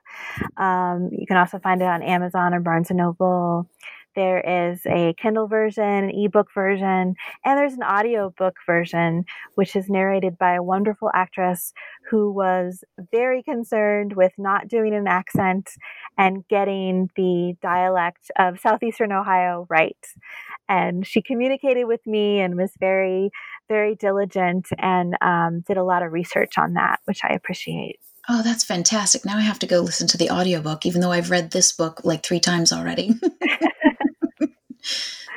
Um, 0.58 1.10
you 1.12 1.28
can 1.28 1.38
also 1.38 1.60
find 1.60 1.82
it 1.82 1.86
on 1.86 2.02
amazon 2.02 2.54
or 2.54 2.60
barnes 2.60 2.90
and 2.90 2.98
noble 2.98 3.70
there 4.16 4.40
is 4.72 4.82
a 4.86 5.14
Kindle 5.14 5.48
version, 5.48 5.84
an 5.84 6.10
ebook 6.10 6.48
version, 6.54 7.16
and 7.46 7.58
there's 7.58 7.74
an 7.74 7.84
audiobook 7.84 8.56
version, 8.66 9.26
which 9.56 9.76
is 9.76 9.90
narrated 9.90 10.38
by 10.38 10.56
a 10.56 10.64
wonderful 10.64 11.10
actress 11.14 11.74
who 12.10 12.32
was 12.32 12.84
very 13.12 13.44
concerned 13.44 14.14
with 14.14 14.32
not 14.38 14.68
doing 14.68 14.94
an 14.94 15.08
accent 15.08 15.70
and 16.18 16.48
getting 16.48 17.10
the 17.16 17.56
dialect 17.62 18.32
of 18.38 18.60
Southeastern 18.60 19.12
Ohio 19.12 19.66
right. 19.70 20.06
And 20.68 21.06
she 21.06 21.22
communicated 21.22 21.86
with 21.86 22.06
me 22.06 22.40
and 22.40 22.58
was 22.58 22.72
very, 22.80 23.32
very 23.68 23.96
diligent 23.96 24.68
and 24.78 25.16
um, 25.22 25.62
did 25.68 25.78
a 25.78 25.84
lot 25.84 26.04
of 26.04 26.12
research 26.12 26.58
on 26.58 26.74
that, 26.74 27.00
which 27.06 27.22
I 27.24 27.34
appreciate. 27.34 28.00
Oh, 28.30 28.44
that's 28.44 28.64
fantastic. 28.64 29.26
Now 29.26 29.38
I 29.38 29.42
have 29.42 29.60
to 29.60 29.68
go 29.68 29.80
listen 29.80 30.08
to 30.08 30.18
the 30.18 30.30
audiobook, 30.30 30.86
even 30.86 31.02
though 31.02 31.12
I've 31.12 31.32
read 31.32 31.52
this 31.52 31.72
book 31.72 32.02
like 32.04 32.24
three 32.24 32.40
times 32.40 32.72
already. 32.72 33.20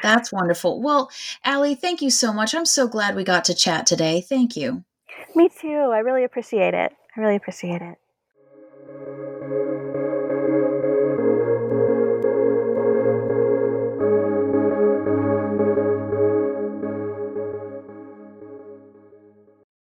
That's 0.03 0.32
wonderful. 0.32 0.82
Well, 0.82 1.11
Allie, 1.45 1.74
thank 1.74 2.03
you 2.03 2.11
so 2.11 2.32
much. 2.32 2.55
I'm 2.55 2.66
so 2.66 2.86
glad 2.86 3.16
we 3.16 3.24
got 3.24 3.45
to 3.47 3.55
chat 3.55 3.86
today. 3.86 4.20
Thank 4.20 4.57
you. 4.57 4.84
Me 5.34 5.49
too. 5.49 5.90
I 5.92 5.99
really 5.99 6.24
appreciate 6.24 6.74
it. 6.74 6.92
I 7.16 7.20
really 7.20 7.36
appreciate 7.36 7.82
it. 7.82 7.99